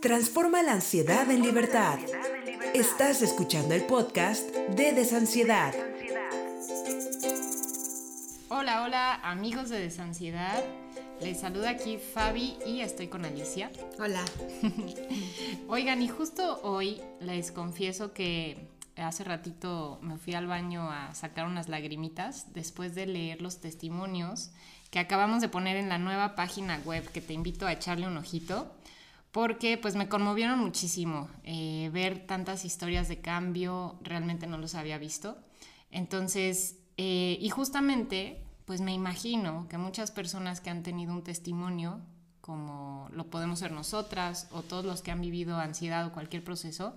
Transforma 0.00 0.62
la 0.62 0.74
ansiedad 0.74 1.28
en 1.28 1.42
libertad. 1.42 1.98
Estás 2.72 3.20
escuchando 3.20 3.74
el 3.74 3.84
podcast 3.84 4.48
de 4.54 4.92
Desansiedad. 4.92 5.74
Hola, 8.48 8.84
hola 8.84 9.14
amigos 9.24 9.70
de 9.70 9.80
Desansiedad. 9.80 10.62
Les 11.20 11.40
saluda 11.40 11.70
aquí 11.70 11.98
Fabi 11.98 12.56
y 12.64 12.82
estoy 12.82 13.08
con 13.08 13.24
Alicia. 13.24 13.72
Hola. 13.98 14.24
Oigan, 15.68 16.00
y 16.00 16.06
justo 16.06 16.60
hoy 16.62 17.00
les 17.20 17.50
confieso 17.50 18.12
que 18.12 18.68
hace 18.94 19.24
ratito 19.24 19.98
me 20.00 20.16
fui 20.16 20.34
al 20.34 20.46
baño 20.46 20.92
a 20.92 21.12
sacar 21.16 21.46
unas 21.46 21.68
lagrimitas 21.68 22.52
después 22.54 22.94
de 22.94 23.06
leer 23.06 23.42
los 23.42 23.60
testimonios 23.60 24.52
que 24.90 25.00
acabamos 25.00 25.40
de 25.40 25.48
poner 25.48 25.76
en 25.76 25.88
la 25.88 25.98
nueva 25.98 26.36
página 26.36 26.80
web 26.84 27.04
que 27.10 27.20
te 27.20 27.32
invito 27.32 27.66
a 27.66 27.72
echarle 27.72 28.06
un 28.06 28.16
ojito 28.16 28.72
porque 29.32 29.78
pues 29.78 29.94
me 29.94 30.08
conmovieron 30.08 30.58
muchísimo 30.58 31.28
eh, 31.44 31.90
ver 31.92 32.26
tantas 32.26 32.64
historias 32.64 33.08
de 33.08 33.20
cambio, 33.20 33.98
realmente 34.02 34.46
no 34.46 34.58
los 34.58 34.74
había 34.74 34.98
visto. 34.98 35.38
Entonces, 35.90 36.78
eh, 36.96 37.38
y 37.40 37.48
justamente 37.50 38.42
pues 38.68 38.82
me 38.82 38.92
imagino 38.92 39.66
que 39.70 39.78
muchas 39.78 40.10
personas 40.10 40.60
que 40.60 40.68
han 40.68 40.82
tenido 40.82 41.14
un 41.14 41.22
testimonio, 41.22 42.00
como 42.42 43.08
lo 43.12 43.30
podemos 43.30 43.60
ser 43.60 43.72
nosotras 43.72 44.46
o 44.50 44.60
todos 44.60 44.84
los 44.84 45.00
que 45.00 45.10
han 45.10 45.22
vivido 45.22 45.56
ansiedad 45.56 46.06
o 46.06 46.12
cualquier 46.12 46.44
proceso, 46.44 46.94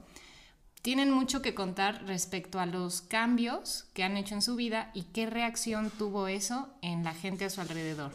tienen 0.82 1.12
mucho 1.12 1.41
que 1.41 1.54
contar 1.54 2.04
respecto 2.07 2.59
a 2.59 2.66
los 2.66 3.02
cambios 3.02 3.85
que 3.93 4.04
han 4.04 4.18
hecho 4.18 4.35
en 4.35 4.41
su 4.41 4.57
vida 4.57 4.91
y 4.93 5.04
qué 5.04 5.27
reacción 5.27 5.91
tuvo 5.91 6.27
eso 6.27 6.68
en 6.82 7.05
la 7.05 7.13
gente 7.13 7.45
a 7.45 7.49
su 7.49 7.62
alrededor. 7.62 8.12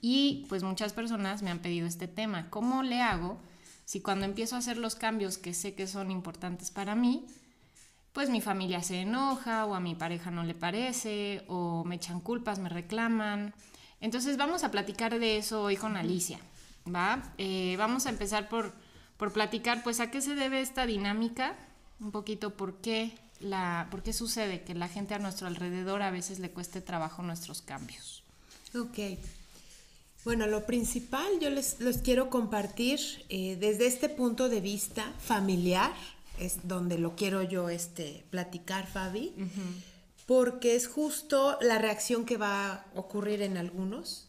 Y 0.00 0.46
pues 0.48 0.62
muchas 0.62 0.92
personas 0.92 1.42
me 1.42 1.50
han 1.50 1.60
pedido 1.60 1.86
este 1.86 2.08
tema, 2.08 2.50
¿cómo 2.50 2.82
le 2.82 3.00
hago 3.00 3.38
si 3.84 4.00
cuando 4.00 4.24
empiezo 4.24 4.56
a 4.56 4.58
hacer 4.58 4.78
los 4.78 4.94
cambios 4.94 5.38
que 5.38 5.54
sé 5.54 5.74
que 5.74 5.86
son 5.86 6.10
importantes 6.10 6.70
para 6.70 6.94
mí, 6.94 7.26
pues 8.12 8.30
mi 8.30 8.40
familia 8.40 8.82
se 8.82 9.02
enoja 9.02 9.66
o 9.66 9.74
a 9.74 9.80
mi 9.80 9.94
pareja 9.94 10.30
no 10.30 10.42
le 10.42 10.54
parece 10.54 11.44
o 11.48 11.84
me 11.84 11.96
echan 11.96 12.20
culpas, 12.20 12.58
me 12.58 12.68
reclaman? 12.68 13.54
Entonces 14.00 14.36
vamos 14.36 14.64
a 14.64 14.70
platicar 14.70 15.18
de 15.18 15.38
eso 15.38 15.62
hoy 15.62 15.76
con 15.76 15.96
Alicia, 15.96 16.38
¿va? 16.86 17.22
Eh, 17.38 17.76
vamos 17.78 18.06
a 18.06 18.10
empezar 18.10 18.48
por, 18.48 18.72
por 19.16 19.32
platicar 19.32 19.82
pues 19.82 20.00
a 20.00 20.10
qué 20.10 20.20
se 20.20 20.34
debe 20.34 20.60
esta 20.60 20.86
dinámica 20.86 21.56
un 22.00 22.10
poquito 22.10 22.56
por 22.56 22.76
qué, 22.80 23.16
la, 23.40 23.88
por 23.90 24.02
qué 24.02 24.12
sucede 24.12 24.62
que 24.62 24.74
la 24.74 24.88
gente 24.88 25.14
a 25.14 25.18
nuestro 25.18 25.46
alrededor 25.46 26.02
a 26.02 26.10
veces 26.10 26.38
le 26.38 26.50
cueste 26.50 26.80
trabajo 26.80 27.22
nuestros 27.22 27.62
cambios. 27.62 28.22
Ok. 28.74 28.98
Bueno, 30.26 30.48
lo 30.48 30.66
principal 30.66 31.38
yo 31.40 31.50
les, 31.50 31.76
quiero 32.02 32.30
compartir 32.30 32.98
eh, 33.28 33.56
desde 33.60 33.86
este 33.86 34.08
punto 34.08 34.48
de 34.48 34.60
vista 34.60 35.14
familiar, 35.20 35.92
es 36.40 36.66
donde 36.66 36.98
lo 36.98 37.14
quiero 37.14 37.44
yo 37.44 37.68
este, 37.68 38.24
platicar, 38.30 38.88
Fabi, 38.88 39.32
porque 40.26 40.74
es 40.74 40.88
justo 40.88 41.56
la 41.60 41.78
reacción 41.78 42.24
que 42.24 42.38
va 42.38 42.72
a 42.72 42.86
ocurrir 42.96 43.40
en 43.40 43.56
algunos, 43.56 44.28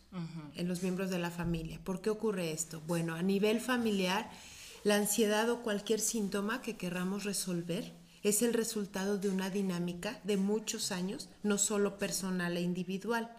en 0.56 0.68
los 0.68 0.84
miembros 0.84 1.10
de 1.10 1.18
la 1.18 1.32
familia. 1.32 1.80
¿Por 1.84 2.00
qué 2.00 2.12
ocurre 2.12 2.52
esto? 2.52 2.80
Bueno, 2.86 3.16
a 3.16 3.24
nivel 3.24 3.60
familiar, 3.60 4.30
la 4.84 4.98
ansiedad 4.98 5.50
o 5.50 5.64
cualquier 5.64 6.00
síntoma 6.00 6.62
que 6.62 6.78
querramos 6.78 7.24
resolver 7.24 7.92
es 8.22 8.44
el 8.44 8.54
resultado 8.54 9.18
de 9.18 9.30
una 9.30 9.50
dinámica 9.50 10.20
de 10.24 10.38
muchos 10.38 10.92
años, 10.92 11.28
no 11.42 11.58
solo 11.58 11.98
personal 11.98 12.56
e 12.56 12.62
individual, 12.62 13.32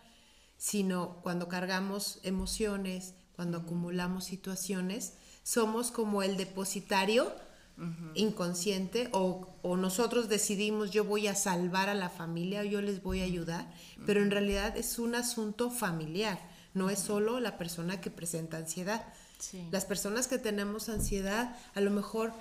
sino 0.58 1.20
cuando 1.22 1.48
cargamos 1.48 2.18
emociones, 2.24 3.14
cuando 3.34 3.58
acumulamos 3.58 4.24
situaciones, 4.24 5.14
somos 5.42 5.90
como 5.90 6.22
el 6.22 6.36
depositario 6.36 7.32
inconsciente 8.14 9.08
o, 9.12 9.54
o, 9.62 9.76
nosotros 9.76 10.28
decidimos 10.28 10.90
yo 10.90 11.04
voy 11.04 11.28
a 11.28 11.36
salvar 11.36 11.88
a 11.88 11.94
la 11.94 12.08
familia 12.08 12.62
o 12.62 12.64
yo 12.64 12.82
les 12.82 13.04
voy 13.04 13.20
a 13.20 13.24
ayudar, 13.24 13.72
pero 14.04 14.20
en 14.20 14.32
realidad 14.32 14.76
es 14.76 14.98
un 14.98 15.14
asunto 15.14 15.70
familiar, 15.70 16.40
no 16.74 16.90
es 16.90 16.98
solo 16.98 17.38
la 17.38 17.56
persona 17.56 18.00
que 18.00 18.10
presenta 18.10 18.56
ansiedad, 18.56 19.06
las 19.70 19.84
personas 19.84 20.26
que 20.26 20.38
tenemos 20.38 20.88
ansiedad, 20.88 21.56
a 21.76 21.80
lo 21.80 21.92
mejor 21.92 22.32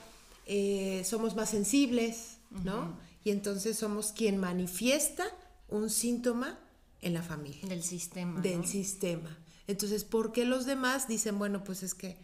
eh, 0.47 1.03
somos 1.05 1.35
más 1.35 1.51
sensibles, 1.51 2.39
¿no? 2.49 2.97
Y 3.23 3.29
entonces 3.29 3.77
somos 3.77 4.13
quien 4.13 4.37
manifiesta 4.37 5.25
un 5.69 5.91
síntoma 5.91 6.57
en 7.01 7.13
la 7.13 7.21
familia. 7.21 7.67
Del 7.67 7.83
sistema. 7.83 8.41
Del 8.41 8.65
sistema. 8.65 9.37
Entonces, 9.67 10.03
¿por 10.03 10.31
qué 10.31 10.45
los 10.45 10.65
demás 10.65 11.07
dicen, 11.07 11.37
bueno, 11.37 11.63
pues 11.63 11.83
es 11.83 11.93
que 11.93 12.17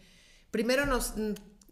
primero 0.50 0.86
nos, 0.86 1.14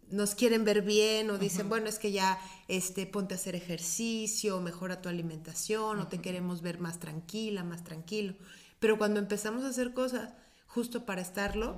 nos 0.09 0.35
quieren 0.35 0.63
ver 0.63 0.83
bien 0.83 1.29
o 1.29 1.37
dicen, 1.37 1.69
bueno, 1.69 1.87
es 1.87 1.99
que 1.99 2.11
ya 2.11 2.39
este, 2.67 3.07
ponte 3.07 3.33
a 3.33 3.37
hacer 3.37 3.55
ejercicio, 3.55 4.61
mejora 4.61 5.01
tu 5.01 5.09
alimentación 5.09 5.99
o 5.99 6.07
te 6.07 6.21
queremos 6.21 6.61
ver 6.61 6.79
más 6.79 6.99
tranquila, 6.99 7.63
más 7.63 7.83
tranquilo. 7.83 8.35
Pero 8.79 8.97
cuando 8.97 9.19
empezamos 9.19 9.63
a 9.63 9.69
hacer 9.69 9.93
cosas 9.93 10.33
justo 10.67 11.05
para 11.05 11.21
estarlo, 11.21 11.77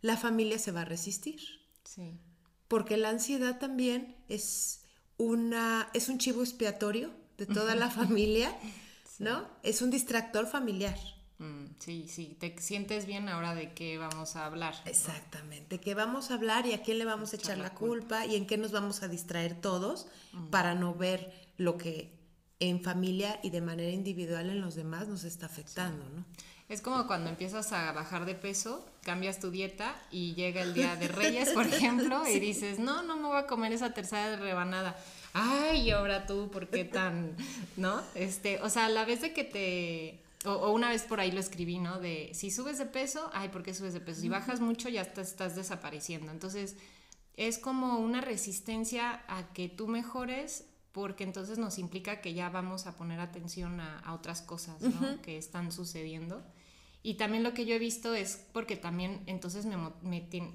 la 0.00 0.16
familia 0.16 0.58
se 0.58 0.72
va 0.72 0.82
a 0.82 0.84
resistir. 0.84 1.40
Sí. 1.84 2.18
Porque 2.68 2.96
la 2.96 3.08
ansiedad 3.08 3.58
también 3.58 4.16
es, 4.28 4.82
una, 5.16 5.88
es 5.94 6.08
un 6.08 6.18
chivo 6.18 6.42
expiatorio 6.42 7.10
de 7.38 7.46
toda 7.46 7.74
la 7.74 7.90
familia, 7.90 8.56
¿no? 9.22 9.48
Es 9.62 9.80
un 9.80 9.90
distractor 9.90 10.46
familiar. 10.46 10.98
Mm, 11.38 11.66
sí, 11.78 12.06
sí, 12.08 12.36
te 12.38 12.54
sientes 12.60 13.06
bien 13.06 13.28
ahora 13.28 13.54
de 13.54 13.72
qué 13.72 13.96
vamos 13.96 14.36
a 14.36 14.46
hablar. 14.46 14.74
Exactamente, 14.84 15.80
qué 15.80 15.94
vamos 15.94 16.30
a 16.30 16.34
hablar 16.34 16.66
y 16.66 16.72
a 16.72 16.82
quién 16.82 16.98
le 16.98 17.04
vamos 17.04 17.32
a 17.32 17.36
echar, 17.36 17.58
la 17.58 17.72
culpa. 17.72 18.26
y 18.26 18.36
en 18.36 18.46
qué 18.46 18.58
nos 18.58 18.72
vamos 18.72 19.02
a 19.02 19.08
distraer 19.08 19.60
todos 19.60 20.08
mm. 20.32 20.48
para 20.48 20.74
no 20.74 20.94
ver 20.94 21.32
lo 21.56 21.78
que 21.78 22.18
en 22.58 22.82
familia 22.82 23.40
y 23.42 23.50
de 23.50 23.60
manera 23.60 23.90
individual 23.90 24.50
en 24.50 24.60
los 24.60 24.74
demás 24.74 25.08
nos 25.08 25.24
está 25.24 25.46
afectando, 25.46 26.04
¿no? 26.10 26.24
Es 26.68 26.80
como 26.80 27.06
cuando 27.06 27.28
empiezas 27.28 27.72
a 27.72 27.92
bajar 27.92 28.24
de 28.24 28.34
peso, 28.34 28.86
cambias 29.02 29.40
tu 29.40 29.50
dieta 29.50 29.94
y 30.10 30.34
llega 30.34 30.62
el 30.62 30.72
día 30.72 30.96
de 30.96 31.08
Reyes, 31.08 31.50
por 31.50 31.66
ejemplo, 31.74 32.26
y 32.26 32.40
dices, 32.40 32.78
no, 32.78 33.02
no 33.02 33.16
me 33.16 33.28
voy 33.28 33.38
a 33.38 33.46
comer 33.46 33.72
esa 33.72 33.92
tercera 33.92 34.36
rebanada. 34.36 34.96
Ay, 35.32 35.82
y 35.82 35.90
ahora 35.90 36.26
tú, 36.26 36.50
¿por 36.50 36.68
qué 36.68 36.84
tan, 36.84 37.36
no? 37.76 38.00
Este, 38.14 38.60
o 38.60 38.68
sea, 38.68 38.86
a 38.86 38.88
la 38.88 39.04
vez 39.04 39.22
de 39.22 39.32
que 39.32 39.44
te, 39.44 40.48
o, 40.48 40.72
una 40.72 40.90
vez 40.90 41.02
por 41.02 41.20
ahí 41.20 41.32
lo 41.32 41.40
escribí, 41.40 41.78
¿no? 41.78 42.00
De 42.00 42.30
si 42.34 42.50
subes 42.50 42.78
de 42.78 42.86
peso, 42.86 43.30
ay, 43.32 43.48
¿por 43.48 43.62
qué 43.62 43.74
subes 43.74 43.94
de 43.94 44.00
peso? 44.00 44.20
Si 44.20 44.28
bajas 44.28 44.60
mucho, 44.60 44.88
ya 44.88 45.02
estás 45.02 45.56
desapareciendo. 45.56 46.30
Entonces, 46.30 46.76
es 47.36 47.58
como 47.58 47.98
una 47.98 48.20
resistencia 48.20 49.22
a 49.28 49.52
que 49.52 49.68
tú 49.68 49.88
mejores 49.88 50.66
porque 50.92 51.24
entonces 51.24 51.58
nos 51.58 51.78
implica 51.78 52.20
que 52.20 52.34
ya 52.34 52.50
vamos 52.50 52.86
a 52.86 52.96
poner 52.96 53.18
atención 53.18 53.80
a, 53.80 54.12
otras 54.12 54.42
cosas 54.42 54.82
¿no? 54.82 55.22
que 55.22 55.38
están 55.38 55.72
sucediendo. 55.72 56.42
Y 57.02 57.14
también 57.14 57.42
lo 57.42 57.52
que 57.54 57.64
yo 57.64 57.74
he 57.74 57.78
visto 57.78 58.14
es 58.14 58.44
porque 58.52 58.76
también 58.76 59.22
entonces 59.26 59.66
me, 59.66 59.76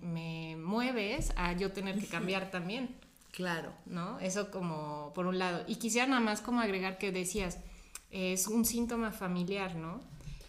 me, 0.02 0.56
mueves 0.56 1.34
a 1.36 1.54
yo 1.54 1.72
tener 1.74 2.00
que 2.00 2.06
cambiar 2.06 2.52
también. 2.52 2.96
Claro. 3.32 3.74
¿No? 3.86 4.20
Eso 4.20 4.52
como 4.52 5.12
por 5.14 5.28
un 5.28 5.40
lado. 5.40 5.64
Y 5.68 5.76
quisiera 5.76 6.08
nada 6.08 6.22
más 6.22 6.42
como 6.42 6.62
agregar 6.62 6.98
que 6.98 7.12
decías, 7.12 7.60
es 8.10 8.48
un 8.48 8.66
síntoma 8.66 9.12
familiar, 9.12 9.76
¿no? 9.76 10.02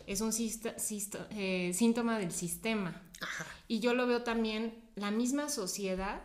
Es 0.07 0.21
un 0.21 0.33
eh, 0.33 1.73
síntoma 1.75 2.19
del 2.19 2.33
sistema. 2.33 3.03
Ajá. 3.21 3.47
Y 3.67 3.81
yo 3.81 3.95
lo 3.95 4.07
veo 4.07 4.23
también, 4.23 4.83
la 4.95 5.11
misma 5.11 5.49
sociedad 5.49 6.23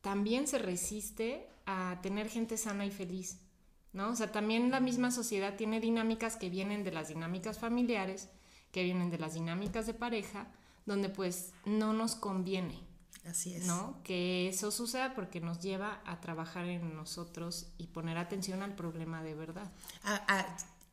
también 0.00 0.46
se 0.46 0.58
resiste 0.58 1.48
a 1.66 1.98
tener 2.02 2.28
gente 2.28 2.56
sana 2.56 2.86
y 2.86 2.90
feliz, 2.90 3.40
¿no? 3.92 4.10
O 4.10 4.16
sea, 4.16 4.30
también 4.30 4.70
la 4.70 4.80
misma 4.80 5.10
sociedad 5.10 5.56
tiene 5.56 5.80
dinámicas 5.80 6.36
que 6.36 6.50
vienen 6.50 6.84
de 6.84 6.92
las 6.92 7.08
dinámicas 7.08 7.58
familiares, 7.58 8.28
que 8.70 8.84
vienen 8.84 9.10
de 9.10 9.18
las 9.18 9.34
dinámicas 9.34 9.86
de 9.86 9.94
pareja, 9.94 10.46
donde 10.84 11.08
pues 11.08 11.52
no 11.64 11.92
nos 11.92 12.14
conviene. 12.14 12.80
Así 13.26 13.54
es. 13.54 13.66
¿No? 13.66 14.00
Que 14.04 14.48
eso 14.48 14.70
suceda 14.70 15.14
porque 15.14 15.40
nos 15.40 15.60
lleva 15.60 16.00
a 16.04 16.20
trabajar 16.20 16.66
en 16.66 16.94
nosotros 16.94 17.66
y 17.78 17.86
poner 17.86 18.18
atención 18.18 18.62
al 18.62 18.74
problema 18.74 19.22
de 19.22 19.34
verdad. 19.34 19.70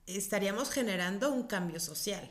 estaríamos 0.07 0.69
generando 0.69 1.31
un 1.31 1.43
cambio 1.43 1.79
social. 1.79 2.29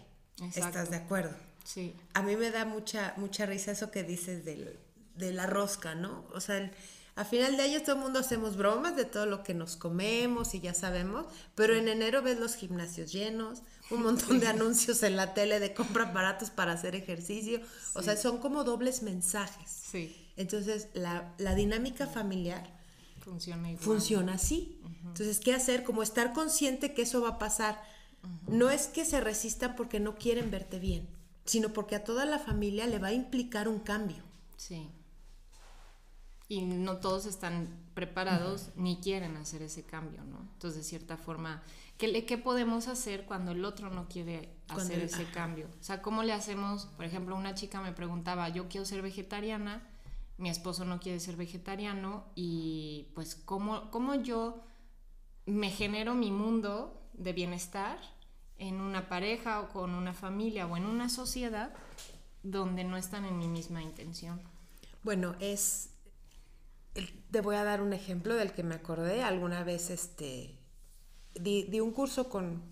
¿Estás 0.55 0.91
de 0.91 0.97
acuerdo? 0.97 1.37
Sí. 1.65 1.95
A 2.15 2.23
mí 2.23 2.37
me 2.37 2.51
da 2.51 2.65
mucha, 2.65 3.15
mucha 3.19 3.45
risa 3.45 3.73
eso 3.73 3.91
que 3.91 4.03
dices 4.03 4.45
del, 4.45 4.79
de 5.17 5.33
la 5.33 5.47
rosca, 5.47 5.95
¿no? 5.95 6.25
O 6.33 6.41
sea, 6.41 6.57
el, 6.57 6.73
a 7.21 7.25
final 7.25 7.57
de 7.57 7.65
año 7.65 7.83
todo 7.83 7.97
el 7.97 8.01
mundo 8.01 8.19
hacemos 8.19 8.57
bromas 8.57 8.97
de 8.97 9.05
todo 9.05 9.27
lo 9.27 9.43
que 9.43 9.53
nos 9.53 9.77
comemos 9.77 10.55
y 10.55 10.61
ya 10.61 10.73
sabemos, 10.73 11.27
pero 11.55 11.75
en 11.75 11.89
enero 11.89 12.23
ves 12.23 12.39
los 12.39 12.55
gimnasios 12.55 13.13
llenos, 13.13 13.63
un 13.91 14.03
montón 14.03 14.41
de 14.41 14.47
anuncios 14.47 15.03
en 15.03 15.17
la 15.17 15.35
tele 15.35 15.61
de 15.61 15.75
compra 15.75 16.05
aparatos 16.05 16.51
para 16.51 16.73
hacer 16.73 16.95
ejercicio, 16.95 17.61
o 17.95 18.03
sea, 18.03 18.17
son 18.17 18.39
como 18.39 18.65
dobles 18.65 19.03
mensajes. 19.03 19.71
Sí. 19.91 20.17
Entonces, 20.37 20.89
la, 20.95 21.35
dinámica 21.55 22.07
familiar 22.07 22.79
funciona, 23.21 23.69
funciona 23.79 24.35
así. 24.35 24.81
Entonces, 25.05 25.41
¿qué 25.41 25.53
hacer? 25.53 25.83
Como 25.83 26.03
estar 26.03 26.33
consciente 26.33 26.95
que 26.95 27.03
eso 27.03 27.21
va 27.21 27.31
a 27.31 27.39
pasar. 27.39 27.83
No 28.47 28.71
es 28.71 28.87
que 28.87 29.05
se 29.05 29.21
resistan 29.21 29.77
porque 29.77 29.99
no 29.99 30.17
quieren 30.17 30.51
verte 30.51 30.79
bien, 30.79 31.09
sino 31.45 31.73
porque 31.73 31.97
a 31.97 32.05
toda 32.05 32.27
la 32.27 32.39
familia 32.39 32.87
le 32.87 32.99
va 32.99 33.09
a 33.09 33.13
implicar 33.13 33.67
un 33.67 33.81
cambio. 33.81 34.23
Sí. 34.57 34.89
Y 36.51 36.63
no 36.63 36.97
todos 36.97 37.27
están 37.27 37.69
preparados 37.95 38.71
ni 38.75 38.97
quieren 38.97 39.37
hacer 39.37 39.63
ese 39.63 39.85
cambio, 39.85 40.25
¿no? 40.25 40.41
Entonces, 40.55 40.79
de 40.79 40.83
cierta 40.83 41.17
forma, 41.17 41.63
¿qué, 41.97 42.27
qué 42.27 42.39
podemos 42.39 42.89
hacer 42.89 43.25
cuando 43.25 43.53
el 43.53 43.65
otro 43.65 43.89
no 43.89 44.09
quiere 44.09 44.57
hacer 44.67 44.99
ese 44.99 45.27
cambio? 45.27 45.69
O 45.81 45.85
sea, 45.85 46.03
¿cómo 46.03 46.25
le 46.25 46.33
hacemos? 46.33 46.87
Por 46.97 47.05
ejemplo, 47.05 47.37
una 47.37 47.55
chica 47.55 47.81
me 47.81 47.93
preguntaba, 47.93 48.49
yo 48.49 48.69
quiero 48.69 48.85
ser 48.85 49.01
vegetariana, 49.01 49.89
mi 50.39 50.51
esposo 50.51 50.85
no 50.85 50.99
quiere 50.99 51.21
ser 51.21 51.37
vegetariano 51.37 52.25
y 52.35 53.07
pues, 53.15 53.37
¿cómo, 53.37 53.89
cómo 53.93 54.17
yo 54.17 54.61
me 55.47 55.71
genero 55.71 56.17
mi 56.17 56.33
mundo 56.33 57.01
de 57.13 57.33
bienestar 57.33 57.97
en 58.59 58.81
una 58.81 59.09
pareja 59.09 59.61
o 59.61 59.69
con 59.69 59.95
una 59.95 60.15
familia 60.15 60.67
o 60.67 60.77
en 60.77 60.85
una 60.85 61.09
sociedad 61.11 61.73
donde 62.43 62.83
no 62.83 62.97
están 62.97 63.25
en 63.25 63.39
mi 63.39 63.47
misma 63.47 63.83
intención? 63.83 64.43
Bueno, 65.05 65.37
es 65.39 65.90
te 67.31 67.41
voy 67.41 67.57
a 67.57 67.65
dar 67.65 67.81
un 67.83 67.93
ejemplo 67.93 68.35
del 68.35 68.53
que 68.53 68.63
me 68.63 68.75
acordé. 68.75 69.23
Alguna 69.23 69.65
vez 69.65 69.91
este, 69.91 70.59
di, 71.35 71.81
un 71.81 71.93
curso 71.93 72.29
con 72.29 72.63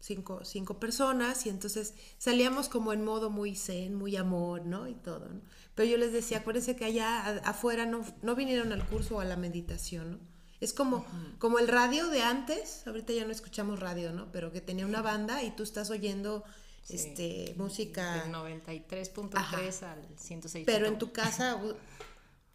cinco, 0.00 0.44
cinco, 0.44 0.78
personas 0.78 1.46
y 1.46 1.48
entonces 1.48 1.94
salíamos 2.18 2.68
como 2.68 2.92
en 2.92 3.04
modo 3.04 3.30
muy 3.30 3.54
zen, 3.54 3.94
muy 3.94 4.16
amor, 4.16 4.64
¿no? 4.64 4.88
Y 4.88 4.94
todo, 4.94 5.28
¿no? 5.28 5.40
Pero 5.74 5.90
yo 5.90 5.98
les 5.98 6.12
decía, 6.12 6.38
acuérdense 6.38 6.76
que 6.76 6.86
allá 6.86 7.40
afuera 7.44 7.86
no, 7.86 8.04
no 8.22 8.34
vinieron 8.34 8.72
al 8.72 8.86
curso 8.86 9.16
o 9.16 9.20
a 9.20 9.24
la 9.24 9.36
meditación, 9.36 10.12
¿no? 10.12 10.18
Es 10.58 10.72
como, 10.72 11.04
como 11.38 11.58
el 11.58 11.68
radio 11.68 12.08
de 12.08 12.22
antes, 12.22 12.86
ahorita 12.86 13.12
ya 13.12 13.26
no 13.26 13.32
escuchamos 13.32 13.78
radio, 13.78 14.12
¿no? 14.12 14.32
Pero 14.32 14.52
que 14.52 14.62
tenía 14.62 14.86
una 14.86 15.02
banda 15.02 15.42
y 15.42 15.50
tú 15.50 15.62
estás 15.62 15.90
oyendo 15.90 16.44
este, 16.88 17.54
música... 17.58 18.22
Del 18.24 18.32
93.3 18.32 19.82
al 19.82 20.02
106. 20.16 20.64
Pero 20.64 20.86
en 20.86 20.96
tu 20.96 21.12
casa 21.12 21.60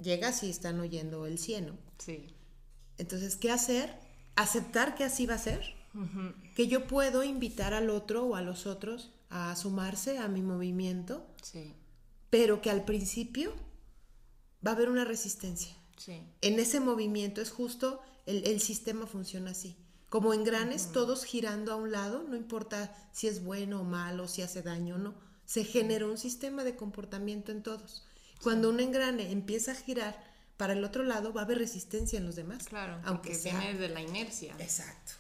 llegas 0.02 0.44
y 0.44 0.50
están 0.50 0.80
oyendo 0.80 1.26
el 1.26 1.38
cielo. 1.38 1.78
Sí. 1.98 2.28
Entonces, 2.98 3.36
¿qué 3.36 3.52
hacer? 3.52 3.96
Aceptar 4.36 4.96
que 4.96 5.04
así 5.04 5.26
va 5.26 5.36
a 5.36 5.40
ser. 5.40 5.76
Que 6.56 6.68
yo 6.68 6.88
puedo 6.88 7.24
invitar 7.24 7.74
al 7.74 7.90
otro 7.90 8.26
o 8.26 8.36
a 8.36 8.42
los 8.42 8.66
otros 8.66 9.12
a 9.30 9.56
sumarse 9.56 10.18
a 10.18 10.28
mi 10.28 10.42
movimiento. 10.42 11.26
Sí. 11.42 11.74
Pero 12.30 12.62
que 12.62 12.70
al 12.70 12.86
principio 12.86 13.54
va 14.66 14.72
a 14.72 14.74
haber 14.76 14.90
una 14.90 15.04
resistencia. 15.04 15.76
Sí. 15.98 16.22
En 16.42 16.60
ese 16.60 16.80
movimiento 16.80 17.42
es 17.42 17.52
justo, 17.52 18.02
el, 18.26 18.62
sistema 18.62 19.06
funciona 19.06 19.52
así. 19.52 19.76
Como 20.10 20.34
engranes, 20.34 20.92
todos 20.92 21.24
girando 21.24 21.72
a 21.72 21.76
un 21.76 21.92
lado, 21.92 22.24
no 22.28 22.36
importa 22.36 22.96
si 23.14 23.28
es 23.28 23.44
bueno 23.44 23.82
o 23.82 23.84
malo, 23.84 24.28
si 24.28 24.42
hace 24.42 24.62
daño 24.62 24.96
o 24.96 24.98
no. 24.98 25.14
Se 25.46 25.64
genera 25.64 26.06
un 26.06 26.18
sistema 26.18 26.64
de 26.64 26.76
comportamiento 26.76 27.52
en 27.52 27.64
todos. 27.64 28.06
Cuando 28.42 28.70
un 28.70 28.80
engrane 28.80 29.32
empieza 29.32 29.72
a 29.72 29.76
girar 29.76 30.32
para 30.58 30.74
el 30.74 30.84
otro 30.84 31.04
lado, 31.04 31.34
va 31.34 31.42
a 31.42 31.44
haber 31.46 31.58
resistencia 31.58 32.20
en 32.20 32.26
los 32.26 32.36
demás. 32.36 32.68
Claro, 32.68 33.00
aunque 33.04 33.38
viene 33.38 33.74
de 33.74 33.90
la 33.90 34.02
inercia. 34.02 34.56
Exacto. 34.60 35.14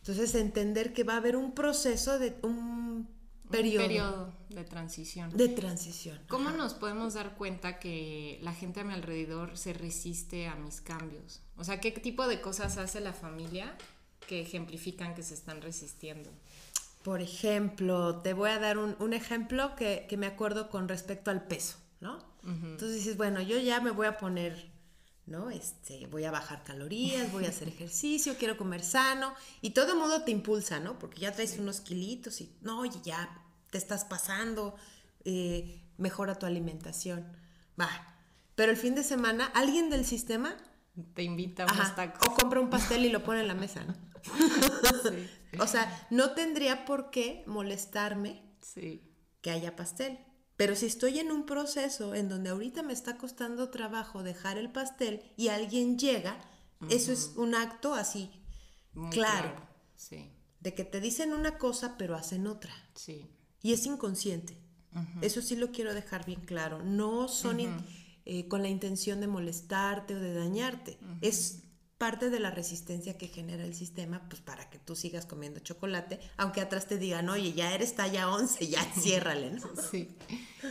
Entonces, 0.00 0.34
entender 0.34 0.92
que 0.92 1.04
va 1.04 1.14
a 1.14 1.16
haber 1.16 1.36
un 1.36 1.52
proceso 1.52 2.18
de 2.18 2.36
un 2.42 3.08
periodo. 3.50 3.82
Un 3.82 3.88
periodo 3.88 4.32
de 4.48 4.64
transición. 4.64 5.36
De 5.36 5.48
transición. 5.48 6.20
¿Cómo 6.28 6.50
nos 6.50 6.74
podemos 6.74 7.14
dar 7.14 7.34
cuenta 7.36 7.78
que 7.78 8.38
la 8.42 8.54
gente 8.54 8.80
a 8.80 8.84
mi 8.84 8.94
alrededor 8.94 9.56
se 9.56 9.72
resiste 9.72 10.46
a 10.46 10.54
mis 10.54 10.80
cambios? 10.80 11.40
O 11.56 11.64
sea, 11.64 11.80
¿qué 11.80 11.90
tipo 11.90 12.26
de 12.26 12.40
cosas 12.40 12.78
hace 12.78 13.00
la 13.00 13.12
familia 13.12 13.76
que 14.26 14.40
ejemplifican 14.40 15.14
que 15.14 15.22
se 15.22 15.34
están 15.34 15.62
resistiendo? 15.62 16.30
Por 17.02 17.20
ejemplo, 17.20 18.20
te 18.22 18.34
voy 18.34 18.50
a 18.50 18.58
dar 18.58 18.78
un, 18.78 19.12
ejemplo 19.12 19.74
que, 19.76 20.06
que 20.08 20.16
me 20.16 20.26
acuerdo 20.26 20.68
con 20.68 20.88
respecto 20.88 21.30
al 21.30 21.44
peso. 21.44 21.76
¿No? 22.00 22.18
Entonces 22.44 22.96
dices, 22.96 23.16
bueno, 23.16 23.40
yo 23.42 23.58
ya 23.58 23.80
me 23.80 23.90
voy 23.90 24.06
a 24.06 24.16
poner, 24.16 24.70
¿no? 25.26 25.50
Este, 25.50 26.06
voy 26.06 26.24
a 26.24 26.30
bajar 26.30 26.62
calorías, 26.64 27.30
voy 27.32 27.44
a 27.44 27.48
hacer 27.48 27.68
ejercicio, 27.68 28.36
quiero 28.38 28.56
comer 28.56 28.82
sano, 28.82 29.34
y 29.60 29.70
todo 29.70 29.92
el 29.92 29.98
mundo 29.98 30.22
te 30.22 30.30
impulsa, 30.30 30.80
¿no? 30.80 30.98
Porque 30.98 31.20
ya 31.20 31.32
traes 31.32 31.58
unos 31.58 31.80
kilitos 31.80 32.40
y, 32.40 32.56
no, 32.62 32.80
oye, 32.80 32.98
ya 33.02 33.42
te 33.70 33.78
estás 33.78 34.04
pasando, 34.04 34.76
eh, 35.24 35.82
mejora 35.98 36.38
tu 36.38 36.46
alimentación, 36.46 37.26
va. 37.78 37.88
Pero 38.54 38.72
el 38.72 38.78
fin 38.78 38.94
de 38.94 39.04
semana, 39.04 39.46
alguien 39.54 39.90
del 39.90 40.04
sistema 40.04 40.56
te 41.14 41.22
invita 41.22 41.64
a 41.64 41.72
unos 41.72 41.94
tacos. 41.94 42.28
O 42.28 42.34
compra 42.34 42.60
un 42.60 42.70
pastel 42.70 43.04
y 43.04 43.10
lo 43.10 43.22
pone 43.22 43.40
en 43.40 43.48
la 43.48 43.54
mesa, 43.54 43.84
¿no? 43.84 43.94
O 45.60 45.66
sea, 45.66 46.06
no 46.10 46.32
tendría 46.32 46.84
por 46.84 47.10
qué 47.10 47.42
molestarme 47.46 48.42
que 49.40 49.50
haya 49.50 49.74
pastel. 49.76 50.18
Pero 50.58 50.74
si 50.74 50.86
estoy 50.86 51.20
en 51.20 51.30
un 51.30 51.46
proceso 51.46 52.16
en 52.16 52.28
donde 52.28 52.50
ahorita 52.50 52.82
me 52.82 52.92
está 52.92 53.16
costando 53.16 53.70
trabajo 53.70 54.24
dejar 54.24 54.58
el 54.58 54.72
pastel 54.72 55.22
y 55.36 55.48
alguien 55.48 55.98
llega, 56.00 56.36
eso 56.90 57.12
es 57.12 57.34
un 57.36 57.54
acto 57.54 57.94
así, 57.94 58.28
claro. 59.12 59.54
Sí. 59.94 60.32
De 60.58 60.74
que 60.74 60.84
te 60.84 61.00
dicen 61.00 61.32
una 61.32 61.58
cosa 61.58 61.96
pero 61.96 62.16
hacen 62.16 62.48
otra. 62.48 62.74
Sí. 62.96 63.24
Y 63.62 63.72
es 63.72 63.86
inconsciente. 63.86 64.58
Eso 65.22 65.42
sí 65.42 65.54
lo 65.54 65.70
quiero 65.70 65.94
dejar 65.94 66.26
bien 66.26 66.40
claro. 66.40 66.82
No 66.82 67.28
son 67.28 67.60
eh, 68.24 68.48
con 68.48 68.62
la 68.62 68.68
intención 68.68 69.20
de 69.20 69.28
molestarte 69.28 70.16
o 70.16 70.20
de 70.20 70.34
dañarte. 70.34 70.98
Es 71.20 71.62
parte 71.98 72.30
de 72.30 72.38
la 72.38 72.52
resistencia 72.52 73.18
que 73.18 73.26
genera 73.26 73.64
el 73.64 73.74
sistema, 73.74 74.22
pues 74.28 74.40
para 74.40 74.70
que 74.70 74.78
tú 74.78 74.94
sigas 74.94 75.26
comiendo 75.26 75.58
chocolate, 75.58 76.20
aunque 76.36 76.60
atrás 76.60 76.86
te 76.86 76.96
digan, 76.96 77.28
oye, 77.28 77.52
ya 77.52 77.74
eres 77.74 77.96
talla 77.96 78.30
11, 78.30 78.68
ya 78.68 78.82
ciérrale, 78.94 79.50
¿no? 79.50 79.66
Sí, 79.90 80.16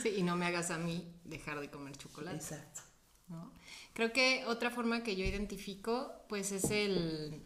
sí, 0.02 0.14
y 0.18 0.24
no 0.24 0.38
me 0.38 0.46
hagas 0.46 0.72
a 0.72 0.78
mí 0.78 1.06
dejar 1.26 1.60
de 1.60 1.70
comer 1.70 1.98
chocolate. 1.98 2.38
Exacto. 2.38 2.82
¿no? 3.28 3.52
Creo 3.94 4.14
que 4.14 4.46
otra 4.48 4.72
forma 4.72 5.04
que 5.04 5.18
yo 5.18 5.26
identifico, 5.26 6.14
pues 6.30 6.54
es 6.54 6.72
el, 6.72 7.42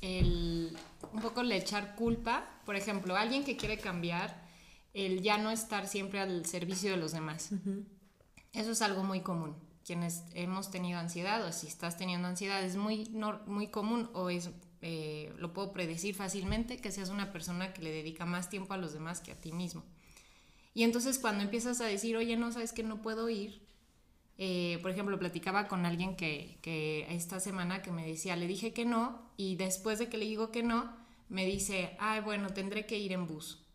el, 0.00 0.76
un 1.12 1.20
poco 1.22 1.44
le 1.44 1.56
echar 1.56 1.94
culpa, 1.94 2.60
por 2.66 2.74
ejemplo, 2.74 3.16
alguien 3.16 3.44
que 3.44 3.56
quiere 3.56 3.78
cambiar, 3.78 4.44
el 4.92 5.22
ya 5.22 5.38
no 5.38 5.52
estar 5.52 5.86
siempre 5.86 6.18
al 6.18 6.46
servicio 6.46 6.90
de 6.90 6.96
los 6.96 7.12
demás. 7.12 7.50
Eso 8.52 8.72
es 8.72 8.82
algo 8.82 9.04
muy 9.04 9.20
común 9.20 9.69
quienes 9.90 10.22
hemos 10.34 10.70
tenido 10.70 11.00
ansiedad 11.00 11.44
o 11.44 11.50
si 11.50 11.66
estás 11.66 11.96
teniendo 11.96 12.28
ansiedad 12.28 12.62
es 12.62 12.76
muy, 12.76 13.10
muy 13.46 13.66
común 13.66 14.08
o 14.12 14.30
es, 14.30 14.48
eh, 14.82 15.34
lo 15.36 15.52
puedo 15.52 15.72
predecir 15.72 16.14
fácilmente 16.14 16.76
que 16.76 16.92
seas 16.92 17.08
una 17.08 17.32
persona 17.32 17.72
que 17.72 17.82
le 17.82 17.90
dedica 17.90 18.24
más 18.24 18.48
tiempo 18.48 18.72
a 18.72 18.76
los 18.76 18.92
demás 18.92 19.18
que 19.18 19.32
a 19.32 19.34
ti 19.34 19.50
mismo. 19.50 19.82
Y 20.74 20.84
entonces 20.84 21.18
cuando 21.18 21.42
empiezas 21.42 21.80
a 21.80 21.86
decir, 21.86 22.16
oye, 22.16 22.36
no 22.36 22.52
sabes 22.52 22.72
que 22.72 22.84
no 22.84 23.02
puedo 23.02 23.28
ir, 23.30 23.66
eh, 24.38 24.78
por 24.80 24.92
ejemplo, 24.92 25.18
platicaba 25.18 25.66
con 25.66 25.84
alguien 25.84 26.14
que, 26.14 26.60
que 26.62 27.12
esta 27.12 27.40
semana 27.40 27.82
que 27.82 27.90
me 27.90 28.06
decía, 28.06 28.36
le 28.36 28.46
dije 28.46 28.72
que 28.72 28.84
no 28.84 29.20
y 29.36 29.56
después 29.56 29.98
de 29.98 30.08
que 30.08 30.18
le 30.18 30.26
digo 30.26 30.52
que 30.52 30.62
no, 30.62 30.94
me 31.28 31.44
dice, 31.46 31.96
ay, 31.98 32.20
bueno, 32.20 32.50
tendré 32.50 32.86
que 32.86 32.96
ir 32.96 33.10
en 33.10 33.26
bus. 33.26 33.66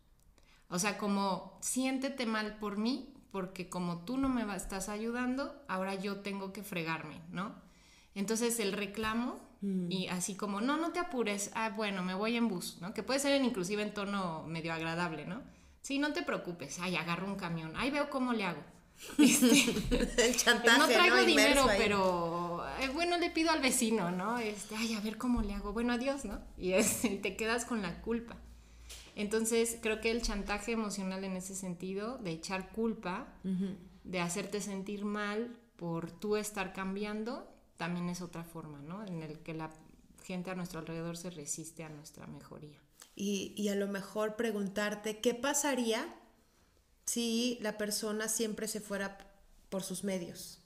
O 0.70 0.78
sea, 0.78 0.96
como 0.96 1.58
siéntete 1.60 2.24
mal 2.24 2.56
por 2.58 2.78
mí 2.78 3.12
porque 3.30 3.68
como 3.68 4.04
tú 4.04 4.18
no 4.18 4.28
me 4.28 4.42
estás 4.56 4.88
ayudando, 4.88 5.62
ahora 5.68 5.94
yo 5.94 6.20
tengo 6.20 6.52
que 6.52 6.62
fregarme, 6.62 7.20
¿no? 7.30 7.54
Entonces 8.14 8.58
el 8.60 8.72
reclamo 8.72 9.38
mm. 9.60 9.90
y 9.90 10.08
así 10.08 10.34
como, 10.34 10.60
no, 10.60 10.76
no 10.76 10.92
te 10.92 10.98
apures, 10.98 11.50
ah, 11.54 11.70
bueno, 11.70 12.02
me 12.02 12.14
voy 12.14 12.36
en 12.36 12.48
bus, 12.48 12.78
¿no? 12.80 12.94
Que 12.94 13.02
puede 13.02 13.20
ser 13.20 13.42
inclusive 13.42 13.82
en 13.82 13.92
tono 13.92 14.44
medio 14.46 14.72
agradable, 14.72 15.26
¿no? 15.26 15.42
Sí, 15.82 15.98
no 15.98 16.12
te 16.12 16.22
preocupes, 16.22 16.78
ay, 16.80 16.96
agarro 16.96 17.26
un 17.26 17.36
camión, 17.36 17.72
ay, 17.76 17.90
veo 17.90 18.10
cómo 18.10 18.32
le 18.32 18.44
hago. 18.44 18.62
Este, 19.18 20.26
el 20.26 20.36
chantaje, 20.36 20.78
no 20.78 20.88
traigo 20.88 21.16
dinero, 21.24 21.66
pero 21.76 22.64
eh, 22.80 22.88
bueno, 22.88 23.18
le 23.18 23.28
pido 23.30 23.50
al 23.50 23.60
vecino, 23.60 24.10
¿no? 24.10 24.38
Este, 24.38 24.74
ay, 24.74 24.94
a 24.94 25.00
ver 25.00 25.18
cómo 25.18 25.42
le 25.42 25.52
hago. 25.52 25.74
Bueno, 25.74 25.92
adiós, 25.92 26.24
¿no? 26.24 26.40
Y, 26.56 26.72
y 26.74 27.18
te 27.18 27.36
quedas 27.36 27.66
con 27.66 27.82
la 27.82 28.00
culpa. 28.00 28.36
Entonces, 29.16 29.78
creo 29.80 30.00
que 30.00 30.10
el 30.10 30.20
chantaje 30.20 30.72
emocional 30.72 31.24
en 31.24 31.36
ese 31.36 31.54
sentido, 31.54 32.18
de 32.18 32.32
echar 32.32 32.70
culpa, 32.70 33.26
de 34.04 34.20
hacerte 34.20 34.60
sentir 34.60 35.06
mal 35.06 35.58
por 35.76 36.10
tú 36.10 36.36
estar 36.36 36.74
cambiando, 36.74 37.50
también 37.78 38.10
es 38.10 38.20
otra 38.20 38.44
forma, 38.44 38.78
¿no? 38.82 39.04
En 39.04 39.22
el 39.22 39.38
que 39.40 39.54
la 39.54 39.70
gente 40.22 40.50
a 40.50 40.54
nuestro 40.54 40.80
alrededor 40.80 41.16
se 41.16 41.30
resiste 41.30 41.82
a 41.82 41.88
nuestra 41.88 42.26
mejoría. 42.26 42.78
Y, 43.14 43.68
a 43.68 43.74
lo 43.74 43.88
mejor 43.88 44.36
preguntarte, 44.36 45.20
¿qué 45.20 45.32
pasaría 45.32 46.14
si 47.06 47.58
la 47.62 47.78
persona 47.78 48.28
siempre 48.28 48.68
se 48.68 48.82
fuera 48.82 49.16
por 49.70 49.82
sus 49.82 50.04
medios? 50.04 50.60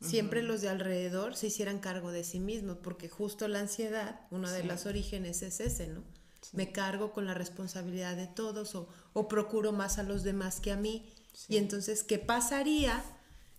Siempre 0.00 0.42
los 0.42 0.60
de 0.60 0.68
alrededor 0.68 1.34
se 1.34 1.48
hicieran 1.48 1.80
cargo 1.80 2.12
de 2.12 2.22
sí 2.22 2.38
mismos, 2.38 2.76
porque 2.80 3.08
justo 3.08 3.48
la 3.48 3.58
ansiedad, 3.58 4.20
uno 4.30 4.48
de 4.48 4.62
los 4.62 4.86
orígenes 4.86 5.42
es 5.42 5.58
ese, 5.58 5.88
¿no? 5.88 6.04
Me 6.52 6.72
cargo 6.72 7.12
con 7.12 7.26
la 7.26 7.34
responsabilidad 7.34 8.16
de 8.16 8.26
todos 8.26 8.74
o, 8.74 9.28
procuro 9.28 9.72
más 9.72 9.98
a 9.98 10.02
los 10.02 10.22
demás 10.22 10.60
que 10.60 10.72
a 10.72 10.76
mí. 10.76 11.12
Y 11.48 11.56
entonces, 11.56 12.04
¿qué 12.04 12.18
pasaría 12.18 13.02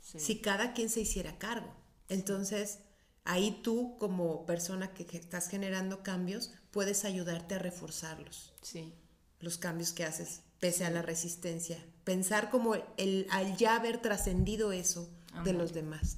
si 0.02 0.40
cada 0.40 0.74
quien 0.74 0.90
se 0.90 1.02
hiciera 1.02 1.38
cargo? 1.38 1.74
Entonces, 2.08 2.80
ahí 3.26 3.60
tú 3.64 3.96
como 4.00 4.46
persona 4.46 4.94
que, 4.94 5.06
estás 5.18 5.50
generando 5.50 6.04
cambios, 6.04 6.52
puedes 6.72 7.06
ayudarte 7.06 7.56
a 7.56 7.60
reforzarlos. 7.60 8.54
Sí. 8.62 8.94
Los 9.40 9.58
cambios 9.58 9.94
que 9.94 10.06
haces, 10.06 10.42
pese 10.60 10.86
a 10.86 10.90
la 10.90 11.02
resistencia. 11.02 11.78
Pensar 12.04 12.50
como 12.50 12.76
el, 12.98 13.28
al 13.30 13.56
ya 13.58 13.76
haber 13.76 14.02
trascendido 14.02 14.72
eso 14.72 15.10
de 15.44 15.54
los 15.54 15.74
demás. 15.74 16.18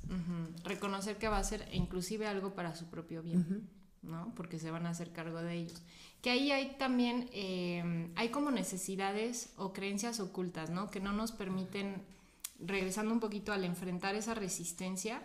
Reconocer 0.63 1.17
que 1.17 1.27
va 1.27 1.37
a 1.37 1.43
ser 1.43 1.67
inclusive 1.73 2.27
algo 2.27 2.55
para 2.55 2.75
su 2.75 2.85
propio 2.85 3.21
bien, 3.21 3.69
¿no? 4.01 4.33
Porque 4.35 4.59
se 4.59 4.71
van 4.71 4.85
a 4.85 4.89
hacer 4.89 5.11
cargo 5.11 5.41
de 5.41 5.55
ellos. 5.55 5.81
Que 6.21 6.29
ahí 6.31 6.51
hay 6.51 6.75
también, 6.77 7.29
eh, 7.33 8.11
hay 8.15 8.29
como 8.29 8.51
necesidades 8.51 9.53
o 9.57 9.73
creencias 9.73 10.19
ocultas, 10.19 10.69
¿no? 10.69 10.89
Que 10.89 10.99
no 10.99 11.13
nos 11.13 11.31
permiten, 11.31 12.03
regresando 12.59 13.13
un 13.13 13.19
poquito 13.19 13.53
al 13.53 13.63
enfrentar 13.63 14.15
esa 14.15 14.33
resistencia 14.33 15.21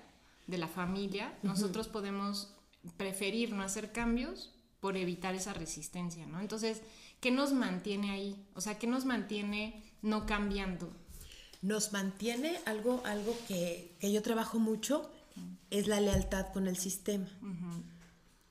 de 0.47 0.59
la 0.59 0.68
familia, 0.68 1.37
nosotros 1.42 1.88
podemos 1.88 2.54
preferir 2.97 3.52
no 3.52 3.62
hacer 3.62 3.92
cambios 3.92 4.52
por 4.80 4.97
evitar 4.97 5.35
esa 5.35 5.52
resistencia, 5.52 6.26
¿no? 6.26 6.40
Entonces, 6.40 6.83
¿qué 7.21 7.30
nos 7.30 7.52
mantiene 7.52 8.11
ahí? 8.11 8.47
O 8.54 8.61
sea, 8.61 8.78
¿qué 8.78 8.87
nos 8.87 9.04
mantiene 9.04 9.83
no 10.02 10.26
cambiando? 10.26 10.92
Nos 11.62 11.92
mantiene 11.92 12.59
algo, 12.64 13.02
algo 13.04 13.37
que, 13.49 13.97
que 13.99 14.12
yo 14.12 14.23
trabajo 14.23 14.59
mucho, 14.59 15.11
es 15.71 15.88
la 15.88 16.00
lealtad 16.00 16.52
con 16.52 16.68
el 16.68 16.76
sistema. 16.76 17.28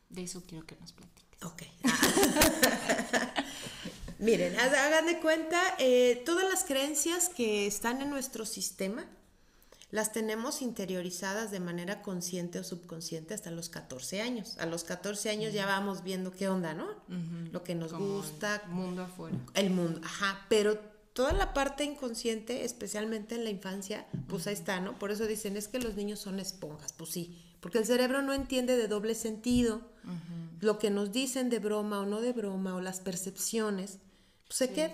De 0.09 0.23
eso 0.23 0.43
quiero 0.47 0.65
que 0.65 0.75
nos 0.77 0.93
platiques. 0.93 1.43
Ok. 1.43 1.63
Miren, 4.19 4.57
hagan 4.57 5.05
de 5.07 5.19
cuenta, 5.19 5.61
eh, 5.77 6.23
todas 6.25 6.49
las 6.49 6.63
creencias 6.63 7.29
que 7.29 7.67
están 7.67 8.01
en 8.01 8.09
nuestro 8.09 8.45
sistema 8.45 9.05
las 9.91 10.11
tenemos 10.11 10.61
interiorizadas 10.61 11.51
de 11.51 11.59
manera 11.59 12.01
consciente 12.01 12.59
o 12.59 12.63
subconsciente 12.63 13.33
hasta 13.33 13.51
los 13.51 13.69
14 13.69 14.21
años. 14.21 14.57
A 14.57 14.65
los 14.65 14.83
14 14.83 15.29
años 15.29 15.53
ya 15.53 15.65
vamos 15.65 16.03
viendo 16.03 16.31
qué 16.31 16.49
onda, 16.49 16.73
¿no? 16.73 16.87
Lo 17.51 17.63
que 17.63 17.75
nos 17.75 17.93
Como 17.93 18.05
gusta, 18.17 18.61
el 18.65 18.71
mundo 18.71 19.03
afuera. 19.03 19.37
el 19.53 19.69
mundo, 19.69 20.01
ajá, 20.03 20.45
pero 20.49 20.77
toda 21.13 21.31
la 21.33 21.53
parte 21.53 21.85
inconsciente, 21.85 22.65
especialmente 22.65 23.35
en 23.35 23.43
la 23.45 23.51
infancia, 23.51 24.05
pues 24.27 24.47
ahí 24.47 24.53
está, 24.53 24.81
¿no? 24.81 24.97
Por 24.99 25.11
eso 25.11 25.27
dicen, 25.27 25.55
es 25.55 25.67
que 25.69 25.79
los 25.79 25.95
niños 25.95 26.19
son 26.19 26.39
esponjas, 26.39 26.91
pues 26.91 27.11
sí, 27.11 27.41
porque 27.61 27.77
el 27.77 27.85
cerebro 27.85 28.21
no 28.21 28.33
entiende 28.33 28.75
de 28.75 28.89
doble 28.89 29.15
sentido, 29.15 29.81
lo 30.61 30.79
que 30.79 30.89
nos 30.89 31.11
dicen 31.11 31.49
de 31.49 31.59
broma 31.59 31.99
o 31.99 32.05
no 32.05 32.21
de 32.21 32.33
broma, 32.33 32.75
o 32.75 32.81
las 32.81 32.99
percepciones, 32.99 33.99
pues 34.47 34.57
se 34.57 34.69
queda. 34.71 34.93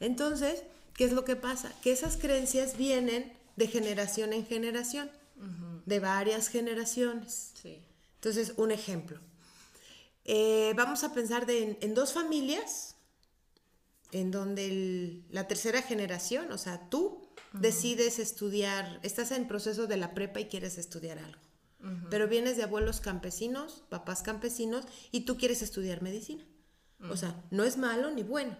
Entonces, 0.00 0.62
¿qué 0.94 1.04
es 1.04 1.12
lo 1.12 1.24
que 1.24 1.36
pasa? 1.36 1.72
Que 1.82 1.92
esas 1.92 2.16
creencias 2.16 2.76
vienen 2.76 3.32
de 3.56 3.66
generación 3.68 4.32
en 4.32 4.46
generación, 4.46 5.10
de 5.86 6.00
varias 6.00 6.48
generaciones. 6.48 7.52
Sí. 7.62 7.80
Entonces, 8.16 8.54
un 8.56 8.70
ejemplo. 8.72 9.18
Eh, 10.24 10.74
vamos 10.76 11.04
a 11.04 11.14
pensar 11.14 11.46
de, 11.46 11.62
en, 11.62 11.78
en 11.80 11.94
dos 11.94 12.12
familias 12.12 12.96
en 14.12 14.30
donde 14.30 14.66
el- 14.66 15.24
la 15.30 15.46
tercera 15.48 15.80
generación, 15.82 16.50
o 16.52 16.58
sea, 16.58 16.88
tú 16.90 17.26
decides 17.52 18.18
estudiar, 18.18 19.00
estás 19.02 19.30
en 19.32 19.48
proceso 19.48 19.86
de 19.86 19.96
la 19.96 20.12
prepa 20.14 20.40
y 20.40 20.46
quieres 20.46 20.76
estudiar 20.78 21.18
algo. 21.18 21.40
Pero 22.10 22.26
vienes 22.26 22.56
de 22.56 22.64
abuelos 22.64 23.00
campesinos, 23.00 23.84
papás 23.88 24.22
campesinos, 24.22 24.84
y 25.12 25.20
tú 25.20 25.36
quieres 25.36 25.62
estudiar 25.62 26.02
medicina. 26.02 26.44
O 27.10 27.16
sea, 27.16 27.44
no 27.50 27.64
es 27.64 27.78
malo 27.78 28.10
ni 28.10 28.22
bueno. 28.22 28.56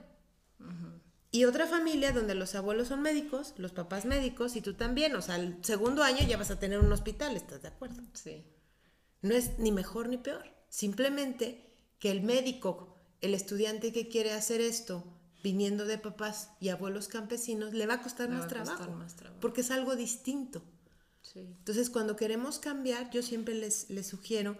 Y 1.30 1.44
otra 1.44 1.66
familia 1.66 2.12
donde 2.12 2.34
los 2.34 2.54
abuelos 2.54 2.88
son 2.88 3.02
médicos, 3.02 3.54
los 3.58 3.72
papás 3.72 4.04
médicos, 4.06 4.56
y 4.56 4.60
tú 4.60 4.74
también. 4.74 5.14
O 5.14 5.22
sea, 5.22 5.36
el 5.36 5.62
segundo 5.62 6.02
año 6.02 6.26
ya 6.26 6.38
vas 6.38 6.50
a 6.50 6.58
tener 6.58 6.78
un 6.78 6.92
hospital, 6.92 7.36
¿estás 7.36 7.60
de 7.62 7.68
acuerdo? 7.68 8.02
Sí. 8.14 8.44
No 9.20 9.34
es 9.34 9.58
ni 9.58 9.72
mejor 9.72 10.08
ni 10.08 10.16
peor. 10.16 10.46
Simplemente 10.68 11.64
que 11.98 12.10
el 12.10 12.22
médico, 12.22 12.96
el 13.20 13.34
estudiante 13.34 13.92
que 13.92 14.08
quiere 14.08 14.32
hacer 14.32 14.60
esto, 14.60 15.04
viniendo 15.42 15.84
de 15.84 15.98
papás 15.98 16.50
y 16.60 16.70
abuelos 16.70 17.08
campesinos, 17.08 17.74
le 17.74 17.86
va 17.86 17.94
a 17.94 18.02
costar, 18.02 18.28
Le 18.28 18.36
más, 18.36 18.42
va 18.42 18.46
a 18.46 18.48
costar 18.48 18.76
trabajo, 18.76 18.98
más 18.98 19.16
trabajo. 19.16 19.40
Porque 19.40 19.60
es 19.60 19.70
algo 19.70 19.96
distinto. 19.96 20.62
Sí. 21.22 21.40
Entonces, 21.40 21.90
cuando 21.90 22.16
queremos 22.16 22.58
cambiar, 22.58 23.10
yo 23.10 23.22
siempre 23.22 23.54
les, 23.54 23.90
les 23.90 24.06
sugiero 24.06 24.56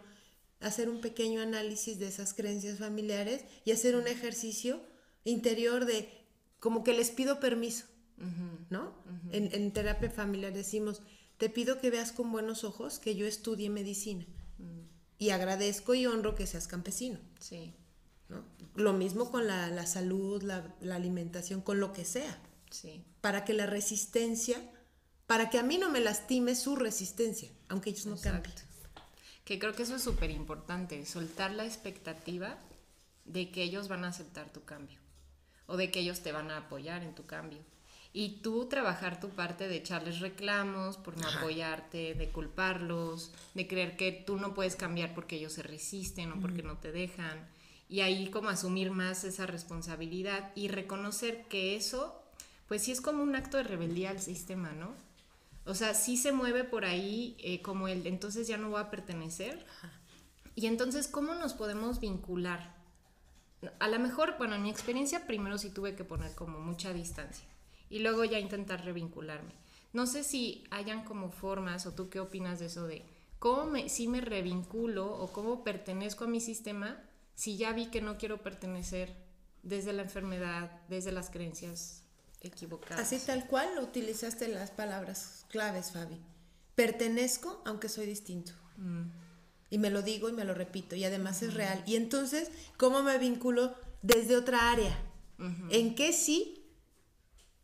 hacer 0.60 0.88
un 0.88 1.00
pequeño 1.00 1.40
análisis 1.40 1.98
de 1.98 2.08
esas 2.08 2.34
creencias 2.34 2.78
familiares 2.78 3.44
y 3.64 3.70
hacer 3.72 3.94
un 3.96 4.06
ejercicio 4.08 4.80
interior 5.24 5.84
de 5.84 6.08
como 6.58 6.82
que 6.82 6.92
les 6.92 7.10
pido 7.10 7.38
permiso, 7.38 7.84
¿no? 8.68 8.92
en, 9.30 9.48
en 9.54 9.72
terapia 9.72 10.10
familiar 10.10 10.52
decimos, 10.52 11.02
te 11.36 11.48
pido 11.48 11.80
que 11.80 11.90
veas 11.90 12.10
con 12.10 12.32
buenos 12.32 12.64
ojos 12.64 12.98
que 12.98 13.14
yo 13.14 13.26
estudie 13.26 13.70
medicina 13.70 14.26
y 15.18 15.30
agradezco 15.30 15.94
y 15.94 16.06
honro 16.06 16.34
que 16.34 16.46
seas 16.48 16.66
campesino. 16.66 17.20
Sí. 17.38 17.74
¿no? 18.28 18.44
Lo 18.74 18.92
mismo 18.92 19.30
con 19.30 19.46
la, 19.46 19.68
la 19.68 19.86
salud, 19.86 20.42
la, 20.42 20.74
la 20.80 20.96
alimentación, 20.96 21.60
con 21.60 21.78
lo 21.80 21.92
que 21.92 22.04
sea, 22.04 22.42
Sí. 22.70 23.04
para 23.20 23.44
que 23.44 23.54
la 23.54 23.66
resistencia, 23.66 24.60
para 25.28 25.50
que 25.50 25.58
a 25.58 25.62
mí 25.62 25.76
no 25.76 25.90
me 25.90 26.00
lastime 26.00 26.54
su 26.54 26.74
resistencia, 26.74 27.50
aunque 27.68 27.90
ellos 27.90 28.06
no 28.06 28.16
cambien. 28.16 28.50
Exacto. 28.50 29.02
Que 29.44 29.58
creo 29.58 29.74
que 29.74 29.82
eso 29.82 29.96
es 29.96 30.02
súper 30.02 30.30
importante, 30.30 31.04
soltar 31.04 31.50
la 31.52 31.66
expectativa 31.66 32.58
de 33.26 33.50
que 33.50 33.62
ellos 33.62 33.88
van 33.88 34.06
a 34.06 34.08
aceptar 34.08 34.50
tu 34.50 34.64
cambio 34.64 34.98
o 35.66 35.76
de 35.76 35.90
que 35.90 36.00
ellos 36.00 36.20
te 36.20 36.32
van 36.32 36.50
a 36.50 36.56
apoyar 36.56 37.02
en 37.02 37.14
tu 37.14 37.26
cambio. 37.26 37.58
Y 38.14 38.40
tú 38.40 38.68
trabajar 38.70 39.20
tu 39.20 39.28
parte 39.28 39.68
de 39.68 39.76
echarles 39.76 40.20
reclamos 40.20 40.96
por 40.96 41.18
no 41.18 41.28
Ajá. 41.28 41.40
apoyarte, 41.40 42.14
de 42.14 42.30
culparlos, 42.30 43.32
de 43.52 43.68
creer 43.68 43.98
que 43.98 44.12
tú 44.12 44.38
no 44.38 44.54
puedes 44.54 44.76
cambiar 44.76 45.14
porque 45.14 45.36
ellos 45.36 45.52
se 45.52 45.62
resisten 45.62 46.32
o 46.32 46.40
porque 46.40 46.62
no 46.62 46.78
te 46.78 46.90
dejan. 46.90 47.46
Y 47.90 48.00
ahí 48.00 48.30
como 48.30 48.48
asumir 48.48 48.92
más 48.92 49.24
esa 49.24 49.44
responsabilidad 49.44 50.52
y 50.54 50.68
reconocer 50.68 51.44
que 51.48 51.76
eso, 51.76 52.18
pues 52.66 52.82
sí 52.82 52.92
es 52.92 53.02
como 53.02 53.22
un 53.22 53.36
acto 53.36 53.58
de 53.58 53.64
rebeldía 53.64 54.08
al 54.08 54.20
sistema, 54.20 54.72
¿no? 54.72 55.06
O 55.68 55.74
sea, 55.74 55.92
sí 55.92 56.16
se 56.16 56.32
mueve 56.32 56.64
por 56.64 56.86
ahí 56.86 57.36
eh, 57.38 57.60
como 57.60 57.88
el 57.88 58.06
entonces 58.06 58.48
ya 58.48 58.56
no 58.56 58.70
voy 58.70 58.80
a 58.80 58.90
pertenecer. 58.90 59.66
Y 60.54 60.66
entonces, 60.66 61.08
¿cómo 61.08 61.34
nos 61.34 61.52
podemos 61.52 62.00
vincular? 62.00 62.74
A 63.78 63.88
lo 63.88 63.98
mejor, 63.98 64.36
bueno, 64.38 64.54
en 64.54 64.62
mi 64.62 64.70
experiencia 64.70 65.26
primero 65.26 65.58
sí 65.58 65.68
tuve 65.68 65.94
que 65.94 66.04
poner 66.04 66.34
como 66.34 66.58
mucha 66.58 66.94
distancia 66.94 67.46
y 67.90 67.98
luego 67.98 68.24
ya 68.24 68.38
intentar 68.38 68.82
revincularme. 68.82 69.52
No 69.92 70.06
sé 70.06 70.24
si 70.24 70.64
hayan 70.70 71.04
como 71.04 71.30
formas 71.30 71.84
o 71.84 71.92
tú 71.92 72.08
qué 72.08 72.18
opinas 72.18 72.60
de 72.60 72.66
eso 72.66 72.86
de 72.86 73.04
cómo 73.38 73.66
me, 73.66 73.90
si 73.90 74.08
me 74.08 74.22
revinculo 74.22 75.06
o 75.06 75.32
cómo 75.32 75.64
pertenezco 75.64 76.24
a 76.24 76.28
mi 76.28 76.40
sistema 76.40 76.98
si 77.34 77.58
ya 77.58 77.72
vi 77.72 77.86
que 77.86 78.00
no 78.00 78.16
quiero 78.16 78.42
pertenecer 78.42 79.14
desde 79.62 79.92
la 79.92 80.02
enfermedad, 80.02 80.80
desde 80.88 81.12
las 81.12 81.28
creencias 81.30 82.07
equivocadas. 82.40 83.00
Así 83.00 83.18
tal 83.24 83.46
cual 83.46 83.68
utilizaste 83.80 84.48
las 84.48 84.70
palabras 84.70 85.44
claves, 85.48 85.92
Fabi. 85.92 86.20
Pertenezco 86.74 87.62
aunque 87.64 87.88
soy 87.88 88.06
distinto. 88.06 88.52
Y 89.70 89.78
me 89.78 89.90
lo 89.90 90.02
digo 90.02 90.28
y 90.28 90.32
me 90.32 90.44
lo 90.44 90.54
repito 90.54 90.94
y 90.94 91.04
además 91.04 91.42
es 91.42 91.54
real. 91.54 91.82
Y 91.86 91.96
entonces, 91.96 92.50
¿cómo 92.76 93.02
me 93.02 93.18
vinculo 93.18 93.74
desde 94.02 94.36
otra 94.36 94.70
área? 94.70 94.96
¿En 95.70 95.94
qué 95.94 96.12
sí 96.12 96.64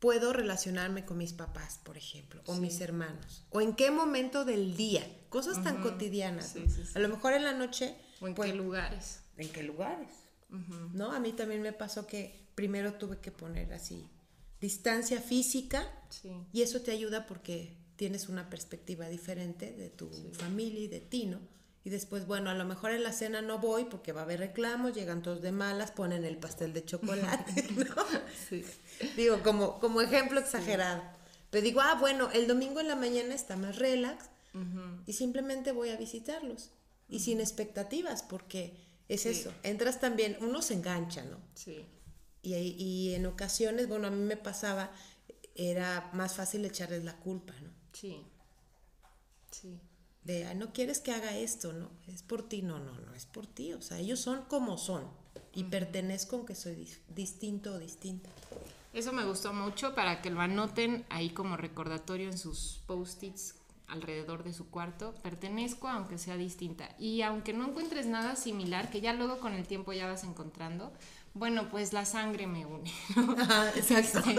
puedo 0.01 0.33
relacionarme 0.33 1.05
con 1.05 1.19
mis 1.19 1.33
papás, 1.33 1.81
por 1.83 1.97
ejemplo, 1.97 2.43
o 2.47 2.57
mis 2.57 2.81
hermanos? 2.81 3.47
¿O 3.51 3.61
en 3.61 3.75
qué 3.75 3.91
momento 3.91 4.45
del 4.45 4.77
día? 4.77 5.07
Cosas 5.29 5.63
tan 5.63 5.83
cotidianas. 5.83 6.53
Sí, 6.53 6.61
¿no? 6.61 6.71
sí, 6.71 6.85
sí. 6.85 6.93
A 6.95 6.99
lo 6.99 7.09
mejor 7.09 7.33
en 7.33 7.45
la 7.45 7.53
noche... 7.53 7.97
¿O 8.21 8.29
en 8.29 8.35
pues, 8.35 8.51
qué 8.51 8.57
lugares? 8.57 9.21
¿En 9.37 9.49
qué 9.49 9.63
lugares? 9.63 10.11
¿No? 10.93 11.13
A 11.13 11.21
mí 11.21 11.33
también 11.33 11.63
me 11.63 11.73
pasó 11.73 12.07
que 12.07 12.49
primero 12.55 12.95
tuve 12.95 13.19
que 13.19 13.33
poner 13.33 13.73
así 13.73 14.09
distancia 14.65 15.21
física 15.21 15.87
Sí. 16.09 16.31
y 16.55 16.63
eso 16.63 16.81
te 16.81 16.91
ayuda 16.91 17.27
porque 17.27 17.77
tienes 17.97 18.29
una 18.31 18.49
perspectiva 18.49 19.09
diferente 19.09 19.73
de 19.73 19.91
tu 19.91 20.09
familia 20.33 20.81
y 20.81 20.89
de 20.89 21.01
ti, 21.01 21.27
¿no? 21.27 21.39
Y 21.85 21.91
después, 21.91 22.27
bueno, 22.27 22.49
a 22.49 22.55
lo 22.55 22.65
mejor 22.65 22.93
en 22.93 23.03
la 23.03 23.13
cena 23.13 23.43
no 23.43 23.59
voy 23.59 23.85
porque 23.85 24.13
va 24.13 24.23
a 24.23 24.25
haber 24.25 24.41
reclamos, 24.41 24.95
llegan 24.95 25.21
todos 25.21 25.43
de 25.43 25.53
malas, 25.53 25.91
ponen 25.91 26.25
el 26.25 26.39
pastel 26.39 26.73
de 26.73 26.83
chocolate, 26.83 27.53
¿no? 27.77 27.95
Sí. 28.49 28.65
Digo, 29.17 29.43
como, 29.43 29.79
como 29.81 30.01
ejemplo 30.01 30.41
exagerado. 30.41 31.03
Pero 31.51 31.63
digo, 31.63 31.83
ah, 31.83 31.97
bueno, 32.01 32.31
el 32.33 32.47
domingo 32.47 32.81
en 32.81 32.89
la 32.89 32.97
mañana 32.97 33.35
está 33.35 33.57
más 33.57 33.77
relax 33.77 34.31
y 35.07 35.13
simplemente 35.13 35.73
voy 35.73 35.91
a 35.91 35.97
visitarlos. 35.97 36.71
Y 37.09 37.19
sin 37.21 37.39
expectativas, 37.41 38.23
porque 38.23 38.73
es 39.09 39.27
eso. 39.27 39.53
Entras 39.63 40.01
también, 40.01 40.39
uno 40.41 40.63
se 40.63 40.73
engancha, 40.75 41.23
¿no? 41.25 41.37
Sí. 41.55 41.85
Y, 42.45 42.55
y 42.55 43.15
en 43.15 43.27
ocasiones, 43.27 43.89
bueno, 43.89 44.07
a 44.07 44.11
mí 44.11 44.23
me 44.23 44.37
pasaba, 44.37 44.93
era 45.57 46.11
más 46.13 46.35
fácil 46.35 46.65
echarles 46.65 47.03
la 47.05 47.17
culpa, 47.17 47.55
¿no? 47.63 47.71
Sí. 47.93 48.23
Sí. 49.51 49.81
De, 50.25 50.47
"Ay, 50.47 50.55
no 50.57 50.73
quieres 50.73 51.01
que 51.01 51.13
haga 51.13 51.37
esto, 51.37 51.73
¿no? 51.73 51.91
Es 52.07 52.23
por 52.23 52.49
ti, 52.49 52.63
no, 52.63 52.79
no, 52.79 52.93
no, 52.99 53.15
es 53.15 53.27
por 53.27 53.47
ti. 53.47 53.73
O 53.73 53.83
sea, 53.83 53.99
ellos 53.99 54.21
son 54.21 54.43
como 54.45 54.79
son 54.79 55.05
y 55.55 55.65
pertenezco 55.65 56.37
aunque 56.37 56.55
soy 56.55 56.75
dis- 56.77 56.99
distinto 57.15 57.75
o 57.75 57.79
distinta. 57.79 58.31
Eso 58.93 59.13
me 59.13 59.25
gustó 59.25 59.53
mucho 59.53 59.95
para 59.95 60.23
que 60.23 60.31
lo 60.31 60.41
anoten 60.41 61.05
ahí 61.11 61.31
como 61.31 61.57
recordatorio 61.57 62.31
en 62.31 62.39
sus 62.39 62.81
post-its 62.87 63.57
alrededor 63.89 64.45
de 64.45 64.53
su 64.55 64.71
cuarto. 64.71 65.15
Pertenezco 65.23 65.89
aunque 65.89 66.17
sea 66.19 66.37
distinta. 66.37 66.89
Y 66.99 67.23
aunque 67.23 67.53
no 67.53 67.69
encuentres 67.69 68.07
nada 68.07 68.35
similar, 68.37 68.91
que 68.91 69.01
ya 69.01 69.13
luego 69.13 69.41
con 69.41 69.53
el 69.53 69.67
tiempo 69.67 69.93
ya 69.93 70.07
vas 70.07 70.25
encontrando, 70.25 70.93
Bueno, 71.35 71.69
pues 71.69 71.93
la 71.93 72.05
sangre 72.05 72.47
me 72.47 72.65
une. 72.65 72.91
Ajá, 73.39 73.69
exacto. 73.71 74.19
Este, 74.19 74.39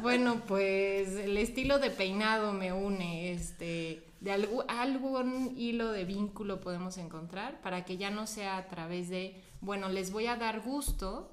bueno, 0.00 0.42
pues 0.46 1.10
el 1.10 1.36
estilo 1.36 1.78
de 1.78 1.90
peinado 1.90 2.52
me 2.52 2.72
une. 2.72 3.32
Este, 3.32 4.02
de 4.20 4.32
algún, 4.32 4.64
algún 4.68 5.54
hilo 5.56 5.92
de 5.92 6.04
vínculo 6.04 6.60
podemos 6.60 6.98
encontrar 6.98 7.60
para 7.60 7.84
que 7.84 7.96
ya 7.96 8.10
no 8.10 8.26
sea 8.26 8.56
a 8.56 8.68
través 8.68 9.08
de, 9.08 9.42
bueno, 9.60 9.88
les 9.88 10.12
voy 10.12 10.26
a 10.26 10.36
dar 10.36 10.60
gusto 10.60 11.30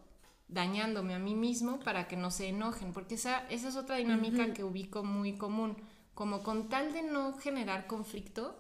dañándome 0.47 1.13
a 1.13 1.19
mí 1.19 1.35
mismo 1.35 1.79
para 1.79 2.07
que 2.07 2.15
no 2.15 2.31
se 2.31 2.47
enojen, 2.47 2.93
porque 2.93 3.15
esa, 3.15 3.45
esa 3.49 3.67
es 3.67 3.75
otra 3.75 3.97
dinámica 3.97 4.53
que 4.53 4.63
ubico 4.63 5.03
muy 5.03 5.33
común, 5.33 5.75
como 6.13 6.41
con 6.41 6.69
tal 6.69 6.93
de 6.93 7.01
no 7.01 7.33
generar 7.37 7.85
conflicto, 7.87 8.57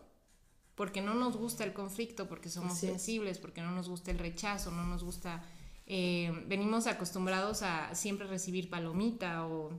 porque 0.75 1.01
no 1.01 1.13
nos 1.13 1.37
gusta 1.37 1.63
el 1.63 1.73
conflicto, 1.73 2.27
porque 2.27 2.49
somos 2.49 2.77
sensibles, 2.77 3.39
porque 3.39 3.61
no 3.61 3.71
nos 3.71 3.89
gusta 3.89 4.11
el 4.11 4.19
rechazo, 4.19 4.69
no 4.71 4.83
nos 4.83 5.03
gusta, 5.03 5.43
eh, 5.87 6.31
venimos 6.47 6.85
acostumbrados 6.85 7.63
a 7.63 7.95
siempre 7.95 8.27
recibir 8.27 8.69
palomita 8.69 9.47
o, 9.47 9.71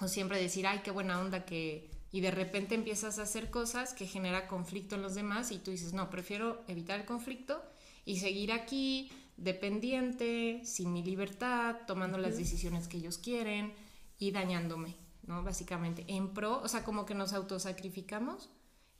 o 0.00 0.08
siempre 0.08 0.40
decir, 0.40 0.66
ay, 0.66 0.80
qué 0.82 0.90
buena 0.90 1.20
onda 1.20 1.44
que... 1.44 1.90
Y 2.10 2.20
de 2.20 2.30
repente 2.30 2.74
empiezas 2.74 3.18
a 3.18 3.22
hacer 3.22 3.50
cosas 3.50 3.94
que 3.94 4.06
genera 4.06 4.46
conflicto 4.48 4.96
en 4.96 5.02
los 5.02 5.14
demás 5.14 5.50
y 5.50 5.58
tú 5.58 5.70
dices, 5.70 5.94
no, 5.94 6.10
prefiero 6.10 6.62
evitar 6.68 7.00
el 7.00 7.06
conflicto 7.06 7.62
y 8.04 8.18
seguir 8.18 8.52
aquí 8.52 9.10
dependiente, 9.38 10.60
sin 10.64 10.92
mi 10.92 11.02
libertad, 11.02 11.76
tomando 11.86 12.18
las 12.18 12.36
decisiones 12.36 12.86
que 12.86 12.98
ellos 12.98 13.16
quieren 13.16 13.72
y 14.18 14.30
dañándome, 14.30 14.94
¿no? 15.26 15.42
Básicamente, 15.42 16.04
en 16.06 16.34
pro, 16.34 16.60
o 16.60 16.68
sea, 16.68 16.84
como 16.84 17.06
que 17.06 17.14
nos 17.14 17.32
autosacrificamos 17.32 18.50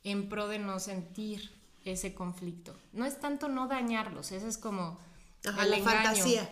en 0.03 0.27
pro 0.27 0.47
de 0.47 0.57
no 0.57 0.79
sentir 0.79 1.51
ese 1.85 2.15
conflicto. 2.15 2.75
No 2.93 3.05
es 3.05 3.19
tanto 3.19 3.47
no 3.47 3.67
dañarlos, 3.67 4.31
ese 4.31 4.47
es 4.47 4.57
como 4.57 4.97
Ajá, 5.45 5.65
la 5.65 5.77
engaño. 5.77 6.01
fantasía. 6.03 6.49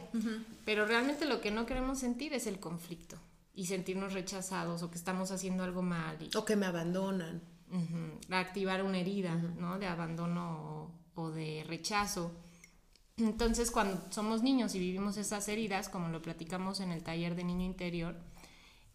Pero 0.65 0.85
realmente 0.85 1.25
lo 1.25 1.41
que 1.41 1.51
no 1.51 1.65
queremos 1.65 1.99
sentir 1.99 2.33
es 2.33 2.45
el 2.47 2.59
conflicto 2.59 3.17
y 3.53 3.65
sentirnos 3.65 4.13
rechazados 4.13 4.81
o 4.83 4.91
que 4.91 4.97
estamos 4.97 5.31
haciendo 5.31 5.63
algo 5.63 5.81
mal 5.81 6.17
y 6.21 6.35
O 6.37 6.45
que 6.45 6.55
me 6.55 6.65
abandonan. 6.65 7.41
Ujú, 7.71 8.19
activar 8.35 8.83
una 8.83 8.97
herida, 8.99 9.33
¿no? 9.35 9.79
De 9.79 9.87
abandono 9.87 10.91
o, 11.15 11.21
o 11.21 11.31
de 11.31 11.63
rechazo. 11.67 12.31
Entonces, 13.17 13.71
cuando 13.71 14.01
somos 14.11 14.41
niños 14.41 14.73
y 14.75 14.79
vivimos 14.79 15.17
esas 15.17 15.47
heridas, 15.47 15.87
como 15.89 16.09
lo 16.09 16.21
platicamos 16.21 16.79
en 16.79 16.91
el 16.91 17.03
taller 17.03 17.35
de 17.35 17.43
niño 17.43 17.65
interior, 17.65 18.15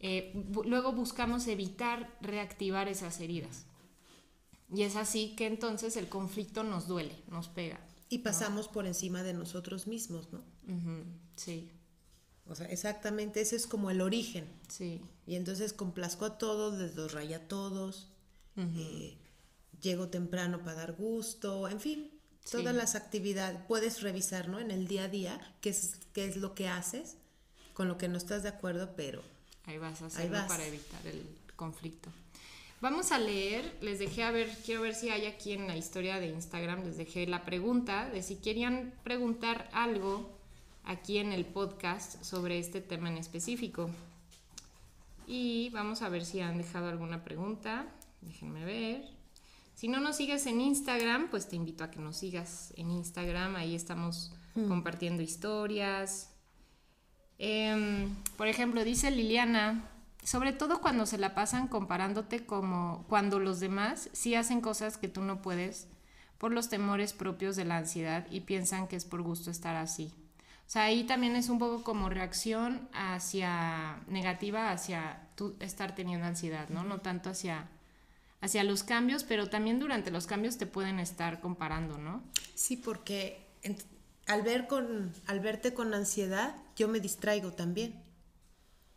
eh, 0.01 0.33
bu- 0.35 0.65
luego 0.67 0.93
buscamos 0.93 1.47
evitar 1.47 2.17
reactivar 2.21 2.89
esas 2.89 3.21
heridas. 3.21 3.65
Y 4.75 4.83
es 4.83 4.97
así 4.97 5.35
que 5.37 5.47
entonces 5.47 5.97
el 5.97 6.09
conflicto 6.09 6.65
nos 6.65 6.87
duele, 6.89 7.23
nos 7.29 7.49
pega. 7.49 7.79
Y 8.09 8.19
pasamos 8.19 8.69
por 8.69 8.87
encima 8.87 9.23
de 9.23 9.33
nosotros 9.35 9.87
mismos, 9.87 10.29
¿no? 10.33 10.43
Sí, 11.37 11.71
O 12.49 12.55
sea, 12.55 12.67
exactamente, 12.69 13.41
ese 13.41 13.57
es 13.57 13.67
como 13.67 13.91
el 13.91 14.01
origen. 14.01 14.47
sí. 14.69 15.03
Y 15.27 15.35
entonces 15.35 15.73
complazco 15.73 16.25
a 16.25 16.39
todos, 16.39 16.79
les 16.79 16.95
los 16.95 17.13
raya 17.13 17.39
a 17.39 17.49
todos, 17.49 18.13
eh, 18.57 19.19
llego 19.83 20.09
temprano 20.09 20.61
para 20.61 20.75
dar 20.75 20.93
gusto, 20.93 21.69
en 21.69 21.81
fin, 21.81 22.11
Sí. 22.45 22.53
todas 22.59 22.77
las 22.77 22.95
actividades. 22.95 23.59
Puedes 23.67 24.03
revisar, 24.03 24.49
¿no? 24.49 24.61
En 24.61 24.71
el 24.71 24.87
día 24.87 25.05
a 25.05 25.09
día 25.09 25.57
qué 25.61 25.71
es, 25.71 25.97
qué 26.13 26.27
es 26.27 26.37
lo 26.37 26.55
que 26.55 26.69
haces, 26.69 27.17
con 27.75 27.89
lo 27.89 27.99
que 27.99 28.07
no 28.07 28.17
estás 28.17 28.45
de 28.45 28.51
acuerdo, 28.51 28.95
pero 28.95 29.21
Ahí 29.65 29.79
vas 29.79 30.01
a 30.01 30.07
hacerlo 30.07 30.31
vas. 30.31 30.47
para 30.47 30.65
evitar 30.65 31.05
el 31.09 31.27
conflicto. 31.57 32.09
Vamos 32.81 33.11
a 33.11 33.19
leer, 33.19 33.77
les 33.81 33.99
dejé 33.99 34.23
a 34.23 34.31
ver, 34.31 34.49
quiero 34.65 34.83
ver 34.83 34.95
si 34.95 35.09
hay 35.09 35.27
aquí 35.27 35.53
en 35.53 35.67
la 35.67 35.77
historia 35.77 36.21
de 36.21 36.29
Instagram, 36.29 36.85
les 36.85 36.97
dejé 36.97 37.27
la 37.27 37.45
pregunta 37.45 38.09
de 38.11 38.23
si 38.23 38.37
querían 38.37 38.93
preguntar 39.03 39.69
algo 39.73 40.39
aquí 40.85 41.19
en 41.19 41.33
el 41.33 41.47
podcast 41.47 42.23
sobre 42.23 42.59
este 42.59 42.81
tema 42.81 43.09
en 43.09 43.17
específico. 43.17 43.91
Y 45.27 45.71
vamos 45.71 46.03
a 46.03 46.09
ver 46.09 46.25
si 46.25 46.41
han 46.41 46.59
dejado 46.59 46.89
alguna 46.89 47.25
pregunta. 47.25 47.87
Déjenme 48.21 48.65
ver. 48.65 49.09
Si 49.75 49.89
no 49.89 50.01
nos 50.01 50.17
sigues 50.17 50.47
en 50.47 50.61
Instagram, 50.61 51.29
pues 51.31 51.49
te 51.49 51.57
invito 51.57 51.83
a 51.83 51.91
que 51.91 51.99
nos 51.99 52.19
sigas 52.19 52.73
en 52.77 52.91
Instagram. 52.91 53.57
Ahí 53.57 53.75
estamos 53.75 54.33
compartiendo 54.69 55.23
historias, 55.23 56.31
Em, 57.39 58.15
por 58.37 58.49
ejemplo, 58.49 58.83
dice 58.85 59.11
Liliana, 59.11 59.91
sobre 60.27 60.53
todo 60.53 60.81
cuando 60.81 61.07
se 61.07 61.19
la 61.19 61.37
pasan 61.37 61.69
comparándote 61.69 62.45
como 62.45 63.05
cuando 63.09 63.39
los 63.39 63.61
demás 63.61 64.11
sí 64.13 64.35
hacen 64.35 64.61
cosas 64.61 64.99
que 64.99 65.07
tú 65.07 65.23
no 65.23 65.41
puedes 65.41 65.87
por 66.39 66.51
los 66.51 66.69
temores 66.69 67.13
propios 67.13 67.55
de 67.55 67.65
la 67.65 67.77
ansiedad 67.77 68.27
y 68.29 68.41
piensan 68.41 68.89
que 68.89 68.97
es 68.97 69.05
por 69.05 69.23
gusto 69.23 69.53
estar 69.53 69.77
así. 69.77 70.13
O 70.67 70.69
sea, 70.69 70.83
ahí 70.83 71.05
también 71.05 71.37
es 71.37 71.49
un 71.49 71.61
poco 71.61 71.85
como 71.85 72.09
reacción 72.09 72.89
hacia 72.93 74.01
negativa 74.09 74.73
hacia 74.73 75.29
tú 75.37 75.55
estar 75.61 75.95
teniendo 75.95 76.27
ansiedad, 76.27 76.69
¿no? 76.71 76.83
No 76.83 77.01
tanto 77.01 77.31
hacia 77.31 77.69
hacia 78.41 78.65
los 78.65 78.83
cambios, 78.83 79.23
pero 79.23 79.49
también 79.49 79.79
durante 79.79 80.11
los 80.11 80.27
cambios 80.27 80.59
te 80.59 80.67
pueden 80.67 80.99
estar 80.99 81.41
comparando, 81.41 81.99
¿no? 81.99 82.23
sí, 82.57 82.77
porque 82.77 83.47
al, 84.27 84.43
ver 84.43 84.67
con, 84.67 85.13
al 85.27 85.39
verte 85.39 85.73
con 85.73 85.95
ansiedad, 85.95 86.57
yo 86.75 86.89
me 86.89 86.99
distraigo 86.99 87.53
también. 87.53 87.95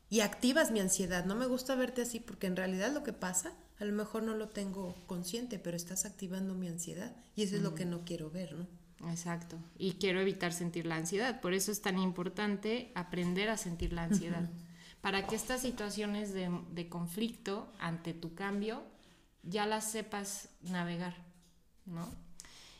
Y 0.09 0.21
activas 0.21 0.71
mi 0.71 0.79
ansiedad. 0.79 1.25
No 1.25 1.35
me 1.35 1.45
gusta 1.45 1.75
verte 1.75 2.01
así 2.01 2.19
porque 2.19 2.47
en 2.47 2.55
realidad 2.55 2.91
lo 2.91 3.03
que 3.03 3.13
pasa, 3.13 3.53
a 3.79 3.85
lo 3.85 3.93
mejor 3.93 4.23
no 4.23 4.35
lo 4.35 4.49
tengo 4.49 4.95
consciente, 5.05 5.59
pero 5.59 5.77
estás 5.77 6.05
activando 6.05 6.55
mi 6.55 6.67
ansiedad. 6.67 7.15
Y 7.35 7.43
eso 7.43 7.55
es 7.55 7.61
lo 7.61 7.75
que 7.75 7.85
no 7.85 8.03
quiero 8.05 8.29
ver, 8.29 8.53
¿no? 8.53 8.67
Exacto. 9.11 9.57
Y 9.77 9.93
quiero 9.93 10.19
evitar 10.19 10.51
sentir 10.51 10.85
la 10.85 10.95
ansiedad. 10.95 11.39
Por 11.39 11.53
eso 11.53 11.71
es 11.71 11.81
tan 11.81 11.99
importante 11.99 12.91
aprender 12.95 13.49
a 13.49 13.57
sentir 13.57 13.93
la 13.93 14.03
ansiedad. 14.03 14.49
Para 15.01 15.27
que 15.27 15.35
estas 15.35 15.61
situaciones 15.61 16.33
de, 16.33 16.49
de 16.71 16.89
conflicto 16.89 17.71
ante 17.79 18.13
tu 18.13 18.33
cambio 18.35 18.83
ya 19.43 19.65
las 19.65 19.89
sepas 19.89 20.49
navegar, 20.61 21.15
¿no? 21.85 22.09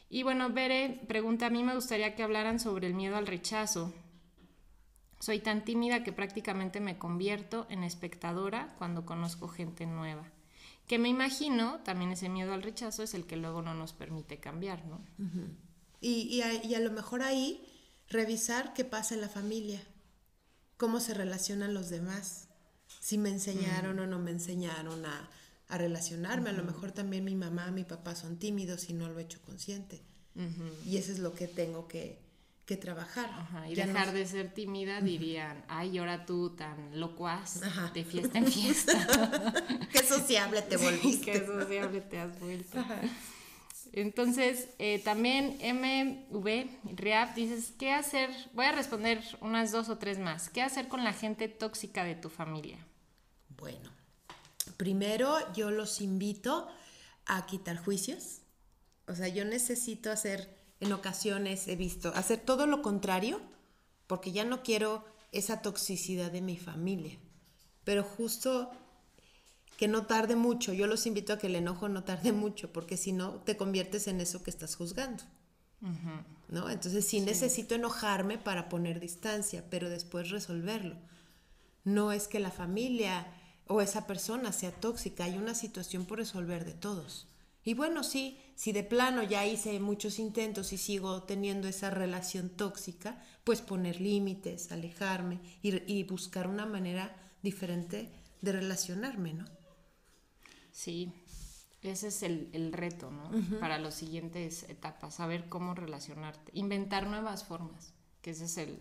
Y 0.10 0.24
bueno, 0.24 0.50
Bere 0.50 1.02
pregunta, 1.08 1.46
a 1.46 1.50
mí 1.50 1.64
me 1.64 1.76
gustaría 1.76 2.16
que 2.16 2.24
hablaran 2.24 2.60
sobre 2.60 2.88
el 2.88 2.96
miedo 2.96 3.16
al 3.16 3.28
rechazo. 3.28 3.94
Soy 5.20 5.40
tan 5.40 5.66
tímida 5.66 6.04
que 6.04 6.14
prácticamente 6.14 6.80
me 6.80 6.98
convierto 6.98 7.68
en 7.70 7.84
espectadora 7.84 8.74
cuando 8.78 9.06
conozco 9.06 9.48
gente 9.48 9.86
nueva. 9.86 10.32
Que 10.88 10.98
me 10.98 11.10
imagino, 11.10 11.82
también 11.84 12.12
ese 12.12 12.30
miedo 12.30 12.54
al 12.54 12.64
rechazo 12.64 13.04
es 13.04 13.14
el 13.14 13.26
que 13.26 13.38
luego 13.38 13.62
no 13.62 13.74
nos 13.74 13.94
permite 13.94 14.40
cambiar, 14.40 14.86
¿no? 14.86 15.02
Y, 16.02 16.22
y, 16.22 16.42
a, 16.42 16.66
y 16.66 16.74
a 16.74 16.80
lo 16.80 16.92
mejor 16.92 17.22
ahí 17.22 17.64
revisar 18.08 18.74
qué 18.74 18.86
pasa 18.86 19.14
en 19.14 19.22
la 19.22 19.30
familia, 19.30 19.82
cómo 20.78 21.00
se 21.00 21.14
relacionan 21.14 21.74
los 21.74 21.90
demás, 21.90 22.48
si 23.00 23.18
me 23.18 23.30
enseñaron 23.30 24.00
o 24.00 24.08
no 24.08 24.18
me 24.18 24.32
enseñaron 24.32 25.06
a, 25.06 25.30
a 25.68 25.78
relacionarme. 25.78 26.50
A 26.50 26.54
lo 26.54 26.64
mejor 26.64 26.92
también 26.92 27.24
mi 27.24 27.36
mamá, 27.36 27.70
mi 27.72 27.84
papá 27.84 28.16
son 28.16 28.40
tímidos 28.40 28.90
y 28.90 28.94
no 28.94 29.10
lo 29.10 29.20
he 29.20 29.24
hecho 29.24 29.42
consciente. 29.42 30.02
Y 30.86 30.98
eso 30.98 31.12
es 31.12 31.20
lo 31.20 31.34
que 31.34 31.48
tengo 31.48 31.88
que, 31.88 32.18
que 32.70 32.78
trabajar. 32.78 33.28
Ajá, 33.32 33.68
y 33.68 33.74
Ya 33.74 33.88
dejar 33.88 34.14
de 34.14 34.28
ser 34.28 34.54
tímida 34.54 35.02
dirían, 35.02 35.66
ay, 35.68 35.98
ahora 35.98 36.28
tú 36.28 36.52
tan 36.52 37.00
locuaz, 37.00 37.64
Ajá. 37.64 37.90
de 37.96 38.04
fiesta 38.04 38.38
en 38.38 38.46
fiesta. 38.46 38.94
Qué 39.92 40.04
sociable 40.04 40.62
te 40.62 40.78
volviste. 40.78 41.32
Qué 41.32 41.46
sociable 41.48 42.02
te 42.02 42.20
has 42.20 42.40
vuelto. 42.40 42.78
Entonces, 43.92 44.70
eh, 44.78 45.02
también 45.04 45.58
MV 45.64 46.94
Reap 46.96 47.34
dices, 47.34 47.74
¿qué 47.80 47.92
hacer? 47.92 48.30
Voy 48.54 48.66
a 48.66 48.72
responder 48.72 49.24
unas 49.42 49.72
dos 49.72 49.90
o 49.90 49.98
tres 49.98 50.20
más. 50.20 50.50
¿Qué 50.50 50.62
hacer 50.62 50.88
con 50.90 51.04
la 51.04 51.14
gente 51.14 51.48
tóxica 51.48 52.04
de 52.04 52.14
tu 52.14 52.30
familia? 52.30 52.78
Bueno, 53.58 53.90
primero 54.78 55.40
yo 55.54 55.72
los 55.72 56.02
invito 56.02 56.68
a 57.26 57.48
quitar 57.48 57.78
juicios. 57.78 58.42
O 59.08 59.16
sea, 59.16 59.28
yo 59.28 59.44
necesito 59.44 60.12
hacer, 60.12 60.59
en 60.80 60.94
ocasiones 60.94 61.68
he 61.68 61.76
visto, 61.76 62.12
hacer 62.16 62.40
todo 62.40 62.66
lo 62.66 62.82
contrario, 62.82 63.42
porque 64.08 64.32
ya 64.32 64.46
no 64.46 64.64
quiero 64.64 65.06
esa 65.32 65.62
toxicidad 65.62 66.32
de 66.32 66.42
mi 66.42 66.58
familia. 66.58 67.20
Pero 67.84 68.04
justo 68.04 68.72
que 69.78 69.88
no 69.88 70.06
tarde 70.06 70.36
mucho, 70.36 70.74
yo 70.74 70.88
los 70.88 71.06
invito 71.06 71.34
a 71.34 71.38
que 71.38 71.48
el 71.48 71.56
enojo 71.56 71.88
no 71.90 72.04
tarde 72.04 72.32
mucho, 72.32 72.72
porque 72.74 72.98
si 72.98 73.12
no 73.12 73.36
te 73.36 73.58
conviertes 73.58 74.08
en 74.08 74.22
eso 74.22 74.44
que 74.44 74.50
estás 74.50 74.76
juzgando. 74.76 75.24
¿No? 76.50 76.70
Entonces 76.70 77.06
sí, 77.06 77.22
necesito 77.22 77.76
enojarme 77.76 78.38
para 78.38 78.68
poner 78.68 79.00
distancia, 79.00 79.64
pero 79.70 79.90
después 79.90 80.30
resolverlo. 80.30 80.98
No 81.86 82.12
es 82.12 82.28
que 82.28 82.40
la 82.40 82.52
familia 82.52 83.28
o 83.68 83.82
esa 83.82 84.06
persona 84.06 84.52
sea 84.52 84.72
tóxica, 84.72 85.24
hay 85.24 85.38
una 85.38 85.56
situación 85.56 86.06
por 86.06 86.18
resolver 86.18 86.66
de 86.66 86.74
todos. 86.74 87.28
Y 87.64 87.76
bueno, 87.76 88.04
sí, 88.04 88.38
si 88.60 88.74
de 88.74 88.84
plano 88.84 89.24
ya 89.24 89.46
hice 89.46 89.80
muchos 89.80 90.20
intentos 90.20 90.74
y 90.74 90.78
sigo 90.78 91.24
teniendo 91.24 91.70
esa 91.70 91.92
relación 91.92 92.50
tóxica, 92.50 93.24
pues 93.46 93.62
poner 93.62 94.02
límites, 94.02 94.74
alejarme 94.74 95.40
y, 95.62 95.82
y 95.90 96.04
buscar 96.04 96.46
una 96.46 96.66
manera 96.66 97.16
diferente 97.42 98.12
de 98.42 98.52
relacionarme, 98.52 99.34
¿no? 99.34 99.46
Sí, 100.74 101.14
ese 101.84 102.10
es 102.10 102.22
el, 102.22 102.50
el 102.52 102.74
reto, 102.74 103.10
¿no? 103.12 103.32
Para 103.62 103.80
las 103.80 103.96
siguientes 103.96 104.64
etapas, 104.64 105.16
saber 105.16 105.48
cómo 105.48 105.74
relacionarte, 105.74 106.52
inventar 106.54 107.08
nuevas 107.08 107.46
formas, 107.46 107.94
que 108.22 108.32
ese 108.32 108.44
es 108.44 108.58
el... 108.58 108.78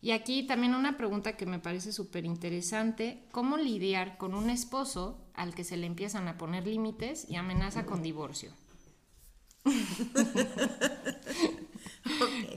Y 0.00 0.12
aquí 0.12 0.46
también 0.46 0.76
una 0.76 0.96
pregunta 0.96 1.36
que 1.36 1.46
me 1.46 1.58
parece 1.58 1.90
súper 1.90 2.24
interesante, 2.24 3.24
¿cómo 3.32 3.56
lidiar 3.56 4.18
con 4.18 4.36
un 4.36 4.50
esposo 4.50 5.18
al 5.34 5.52
que 5.52 5.64
se 5.64 5.76
le 5.76 5.86
empiezan 5.88 6.28
a 6.28 6.38
poner 6.38 6.64
límites 6.64 7.28
y 7.28 7.34
amenaza 7.34 7.84
con 7.84 8.02
divorcio? 8.04 8.52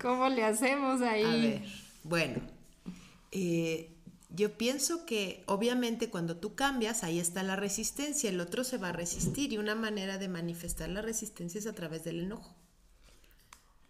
¿Cómo 0.01 0.29
le 0.29 0.43
hacemos 0.43 1.01
ahí? 1.01 1.23
A 1.23 1.31
ver, 1.31 1.63
bueno, 2.03 2.41
eh, 3.31 3.91
yo 4.29 4.57
pienso 4.57 5.05
que 5.05 5.43
obviamente 5.47 6.09
cuando 6.09 6.37
tú 6.37 6.55
cambias, 6.55 7.03
ahí 7.03 7.19
está 7.19 7.43
la 7.43 7.55
resistencia, 7.55 8.29
el 8.29 8.39
otro 8.39 8.63
se 8.63 8.77
va 8.77 8.89
a 8.89 8.93
resistir 8.93 9.51
y 9.53 9.57
una 9.57 9.75
manera 9.75 10.17
de 10.17 10.27
manifestar 10.27 10.89
la 10.89 11.01
resistencia 11.01 11.59
es 11.59 11.67
a 11.67 11.73
través 11.73 12.03
del 12.03 12.21
enojo. 12.21 12.55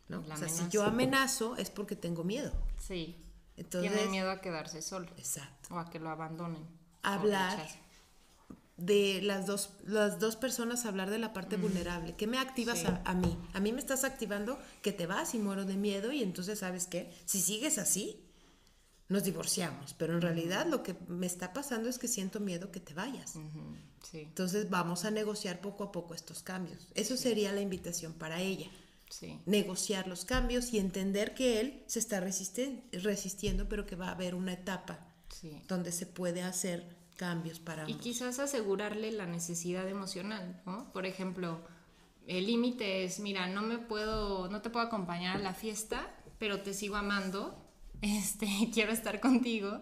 ¿no? 0.07 0.23
O 0.29 0.37
sea, 0.37 0.49
si 0.49 0.67
yo 0.69 0.83
amenazo 0.83 1.55
es 1.57 1.69
porque 1.69 1.95
tengo 1.95 2.23
miedo. 2.23 2.51
Sí. 2.79 3.17
Entonces, 3.55 3.91
Tiene 3.91 4.09
miedo 4.09 4.31
a 4.31 4.41
quedarse 4.41 4.81
solo 4.81 5.07
exacto. 5.17 5.75
o 5.75 5.79
a 5.79 5.89
que 5.89 5.99
lo 5.99 6.09
abandonen. 6.09 6.65
Hablar. 7.03 7.67
De 8.85 9.21
las 9.21 9.45
dos, 9.45 9.69
las 9.85 10.19
dos 10.19 10.35
personas, 10.35 10.85
hablar 10.85 11.09
de 11.09 11.17
la 11.19 11.33
parte 11.33 11.57
vulnerable. 11.57 12.15
¿Qué 12.15 12.27
me 12.27 12.37
activas 12.39 12.79
Sí. 12.79 12.85
a, 12.87 13.01
a 13.05 13.13
mí? 13.13 13.37
A 13.53 13.59
mí 13.59 13.71
me 13.73 13.79
estás 13.79 14.03
activando 14.03 14.57
que 14.81 14.91
te 14.91 15.07
vas 15.07 15.33
y 15.35 15.39
muero 15.39 15.65
de 15.65 15.75
miedo 15.75 16.11
y 16.11 16.21
entonces, 16.23 16.59
¿sabes 16.59 16.87
qué? 16.87 17.11
Si 17.25 17.41
sigues 17.41 17.77
así, 17.77 18.19
nos 19.09 19.23
divorciamos. 19.23 19.93
Pero 19.97 20.13
en 20.15 20.21
realidad 20.21 20.65
lo 20.67 20.83
que 20.83 20.95
me 21.07 21.25
está 21.27 21.53
pasando 21.53 21.89
es 21.89 21.97
que 21.99 22.07
siento 22.07 22.39
miedo 22.39 22.71
que 22.71 22.79
te 22.79 22.93
vayas. 22.93 23.33
Sí, 24.09 24.19
Entonces 24.21 24.69
vamos 24.69 25.05
a 25.05 25.11
negociar 25.11 25.61
poco 25.61 25.83
a 25.83 25.91
poco 25.91 26.13
estos 26.15 26.41
cambios. 26.41 26.87
Eso 26.95 27.17
sería 27.17 27.51
la 27.51 27.61
invitación 27.61 28.13
para 28.13 28.41
ella. 28.41 28.69
sí. 29.09 29.37
Negociar 29.45 30.07
los 30.07 30.23
cambios 30.25 30.73
y 30.73 30.79
entender 30.79 31.33
que 31.33 31.59
él 31.59 31.83
se 31.87 31.99
está 31.99 32.21
resistiendo, 32.21 33.67
pero 33.69 33.85
que 33.85 33.95
va 33.95 34.07
a 34.07 34.11
haber 34.11 34.33
una 34.35 34.53
etapa 34.53 35.07
donde 35.67 35.91
se 35.91 36.05
puede 36.05 36.41
hacer 36.43 36.95
cambios 37.21 37.59
para 37.59 37.83
Y 37.87 37.91
ambos. 37.91 38.01
quizás 38.01 38.39
asegurarle 38.39 39.11
la 39.11 39.27
necesidad 39.27 39.87
emocional, 39.87 40.59
¿no? 40.65 40.91
Por 40.91 41.05
ejemplo, 41.05 41.61
el 42.25 42.47
límite 42.47 43.03
es, 43.03 43.19
mira, 43.19 43.45
no 43.47 43.61
me 43.61 43.77
puedo, 43.77 44.47
no 44.49 44.63
te 44.63 44.71
puedo 44.71 44.87
acompañar 44.87 45.35
a 45.35 45.39
la 45.39 45.53
fiesta, 45.53 46.09
pero 46.39 46.61
te 46.61 46.73
sigo 46.73 46.95
amando, 46.95 47.63
este, 48.01 48.47
quiero 48.73 48.91
estar 48.91 49.19
contigo. 49.19 49.81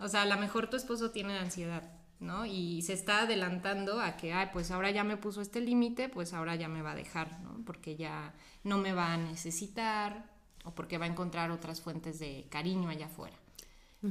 O 0.00 0.08
sea, 0.08 0.22
a 0.22 0.26
lo 0.26 0.38
mejor 0.38 0.70
tu 0.70 0.78
esposo 0.78 1.10
tiene 1.10 1.36
ansiedad, 1.36 1.82
¿no? 2.20 2.46
Y 2.46 2.80
se 2.80 2.94
está 2.94 3.22
adelantando 3.24 4.00
a 4.00 4.16
que, 4.16 4.32
ay, 4.32 4.48
pues 4.54 4.70
ahora 4.70 4.90
ya 4.90 5.04
me 5.04 5.18
puso 5.18 5.42
este 5.42 5.60
límite, 5.60 6.08
pues 6.08 6.32
ahora 6.32 6.56
ya 6.56 6.68
me 6.68 6.80
va 6.80 6.92
a 6.92 6.94
dejar, 6.94 7.38
¿no? 7.40 7.62
Porque 7.66 7.96
ya 7.96 8.32
no 8.64 8.78
me 8.78 8.94
va 8.94 9.12
a 9.12 9.18
necesitar 9.18 10.30
o 10.64 10.74
porque 10.74 10.96
va 10.96 11.04
a 11.04 11.08
encontrar 11.08 11.50
otras 11.50 11.82
fuentes 11.82 12.18
de 12.18 12.46
cariño 12.48 12.88
allá 12.88 13.06
afuera. 13.06 13.36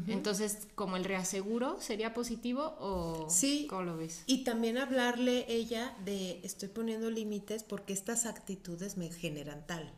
Entonces, 0.08 0.68
como 0.76 0.98
el 0.98 1.06
reaseguro, 1.06 1.80
¿sería 1.80 2.14
positivo 2.14 2.76
o 2.80 3.30
Sí. 3.30 3.68
cómo 3.70 3.84
lo 3.84 3.98
ves? 3.98 4.24
Y 4.26 4.44
también 4.44 4.78
hablarle 4.78 5.46
ella 5.48 5.96
de 6.04 6.42
estoy 6.44 6.68
poniendo 6.70 7.10
límites 7.10 7.64
porque 7.64 7.94
estas 7.94 8.26
actitudes 8.26 8.98
me 8.98 9.10
generan 9.12 9.66
tal, 9.66 9.94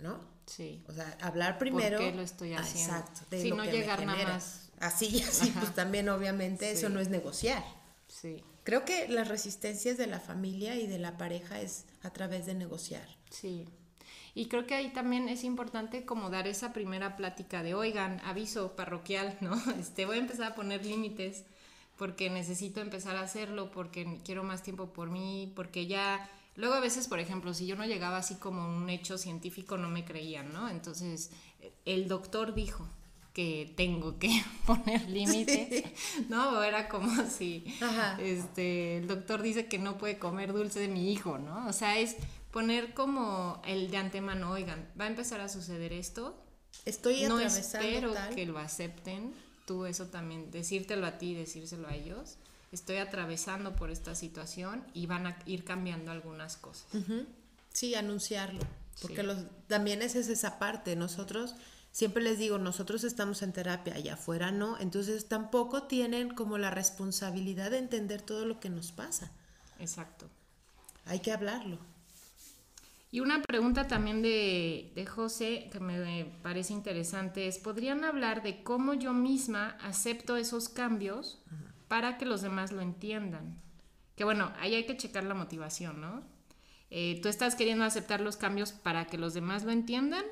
¿no? 0.00 0.18
Sí. 0.46 0.82
O 0.88 0.92
sea, 0.92 1.16
hablar 1.20 1.58
primero. 1.58 1.98
qué 1.98 2.12
lo 2.12 2.22
estoy 2.22 2.54
Ah, 2.54 2.60
haciendo? 2.60 2.94
exacto. 2.96 3.20
de 3.30 3.48
lo 3.48 3.56
no 3.56 3.62
que 3.64 3.70
me 3.72 3.76
llegar 3.78 4.04
nada 4.06 4.24
más. 4.24 4.70
Así 4.80 5.06
y 5.06 5.20
así, 5.22 5.50
Ajá. 5.50 5.60
pues 5.60 5.74
también 5.74 6.08
obviamente 6.08 6.70
eso 6.70 6.88
no 6.88 7.00
es 7.00 7.08
negociar. 7.08 7.62
Sí, 8.08 8.42
Creo 8.64 8.86
que 8.86 9.08
las 9.08 9.28
resistencias 9.28 9.98
de 9.98 10.06
la 10.06 10.20
familia 10.20 10.76
y 10.76 10.86
de 10.86 10.98
la 10.98 11.18
pareja 11.18 11.60
es 11.60 11.84
a 12.02 12.10
través 12.10 12.46
de 12.46 12.54
negociar. 12.54 13.06
sí. 13.30 13.66
Y 14.34 14.46
creo 14.46 14.66
que 14.66 14.74
ahí 14.74 14.92
también 14.92 15.28
es 15.28 15.44
importante 15.44 16.04
como 16.04 16.28
dar 16.28 16.48
esa 16.48 16.72
primera 16.72 17.16
plática 17.16 17.62
de, 17.62 17.74
oigan, 17.74 18.20
aviso 18.24 18.74
parroquial, 18.74 19.36
¿no? 19.40 19.54
Este, 19.78 20.06
voy 20.06 20.16
a 20.16 20.20
empezar 20.20 20.52
a 20.52 20.54
poner 20.54 20.84
límites 20.84 21.44
porque 21.96 22.28
necesito 22.30 22.80
empezar 22.80 23.16
a 23.16 23.20
hacerlo, 23.20 23.70
porque 23.70 24.18
quiero 24.24 24.42
más 24.42 24.62
tiempo 24.62 24.92
por 24.92 25.10
mí, 25.10 25.52
porque 25.54 25.86
ya... 25.86 26.28
Luego 26.56 26.74
a 26.74 26.80
veces, 26.80 27.08
por 27.08 27.18
ejemplo, 27.18 27.52
si 27.52 27.66
yo 27.66 27.74
no 27.74 27.84
llegaba 27.84 28.18
así 28.18 28.36
como 28.36 28.76
un 28.76 28.88
hecho 28.88 29.18
científico, 29.18 29.76
no 29.76 29.88
me 29.88 30.04
creían, 30.04 30.52
¿no? 30.52 30.68
Entonces, 30.68 31.30
el 31.84 32.06
doctor 32.06 32.54
dijo 32.54 32.88
que 33.32 33.72
tengo 33.76 34.18
que 34.18 34.42
poner 34.66 35.08
límites, 35.10 35.84
¿no? 36.28 36.58
O 36.58 36.62
era 36.62 36.88
como 36.88 37.10
si 37.28 37.64
Ajá. 37.80 38.16
este, 38.20 38.98
el 38.98 39.08
doctor 39.08 39.42
dice 39.42 39.66
que 39.66 39.78
no 39.78 39.98
puede 39.98 40.18
comer 40.18 40.52
dulce 40.52 40.80
de 40.80 40.88
mi 40.88 41.12
hijo, 41.12 41.38
¿no? 41.38 41.66
O 41.66 41.72
sea, 41.72 41.98
es 41.98 42.16
poner 42.54 42.94
como 42.94 43.60
el 43.66 43.90
de 43.90 43.96
antemano, 43.96 44.52
oigan, 44.52 44.88
va 44.98 45.06
a 45.06 45.08
empezar 45.08 45.40
a 45.40 45.48
suceder 45.48 45.92
esto, 45.92 46.40
Estoy 46.84 47.22
no 47.24 47.34
atravesando 47.36 47.86
espero 47.86 48.12
tal. 48.14 48.34
que 48.34 48.46
lo 48.46 48.58
acepten, 48.58 49.34
tú 49.66 49.86
eso 49.86 50.06
también, 50.06 50.52
decírtelo 50.52 51.04
a 51.06 51.18
ti, 51.18 51.34
decírselo 51.34 51.88
a 51.88 51.94
ellos, 51.96 52.36
estoy 52.70 52.98
atravesando 52.98 53.74
por 53.74 53.90
esta 53.90 54.14
situación 54.14 54.84
y 54.94 55.06
van 55.06 55.26
a 55.26 55.36
ir 55.46 55.64
cambiando 55.64 56.12
algunas 56.12 56.56
cosas. 56.56 56.86
Sí, 57.72 57.96
anunciarlo. 57.96 58.60
Porque 59.02 59.22
Sí. 59.22 59.26
los, 59.26 59.38
también 59.66 60.00
esa 60.02 60.20
es 60.20 60.28
esa 60.28 60.60
parte. 60.60 60.94
Nosotros, 60.94 61.56
siempre 61.90 62.22
les 62.22 62.38
digo, 62.38 62.58
nosotros 62.58 63.02
estamos 63.02 63.42
en 63.42 63.52
terapia, 63.52 63.94
allá 63.94 64.14
afuera 64.14 64.52
no. 64.52 64.78
Entonces 64.78 65.26
tampoco 65.26 65.82
tienen 65.84 66.30
como 66.34 66.56
la 66.58 66.70
responsabilidad 66.70 67.72
de 67.72 67.78
entender 67.78 68.22
todo 68.22 68.44
lo 68.46 68.60
que 68.60 68.70
nos 68.70 68.92
pasa. 68.92 69.32
Exacto. 69.80 70.28
Hay 71.06 71.18
que 71.18 71.32
hablarlo. 71.32 71.78
Y 73.14 73.20
una 73.20 73.42
pregunta 73.42 73.86
también 73.86 74.22
de, 74.22 74.90
de 74.96 75.06
José 75.06 75.68
que 75.70 75.78
me 75.78 76.24
parece 76.42 76.72
interesante 76.72 77.46
es, 77.46 77.58
¿podrían 77.58 78.02
hablar 78.02 78.42
de 78.42 78.64
cómo 78.64 78.92
yo 78.94 79.12
misma 79.12 79.78
acepto 79.80 80.36
esos 80.36 80.68
cambios 80.68 81.40
para 81.86 82.18
que 82.18 82.26
los 82.26 82.42
demás 82.42 82.72
lo 82.72 82.80
entiendan? 82.80 83.62
Que 84.16 84.24
bueno, 84.24 84.52
ahí 84.58 84.74
hay 84.74 84.84
que 84.84 84.96
checar 84.96 85.22
la 85.22 85.34
motivación, 85.34 86.00
¿no? 86.00 86.24
Eh, 86.90 87.20
¿Tú 87.22 87.28
estás 87.28 87.54
queriendo 87.54 87.84
aceptar 87.84 88.20
los 88.20 88.36
cambios 88.36 88.72
para 88.72 89.06
que 89.06 89.16
los 89.16 89.32
demás 89.32 89.62
lo 89.62 89.70
entiendan? 89.70 90.24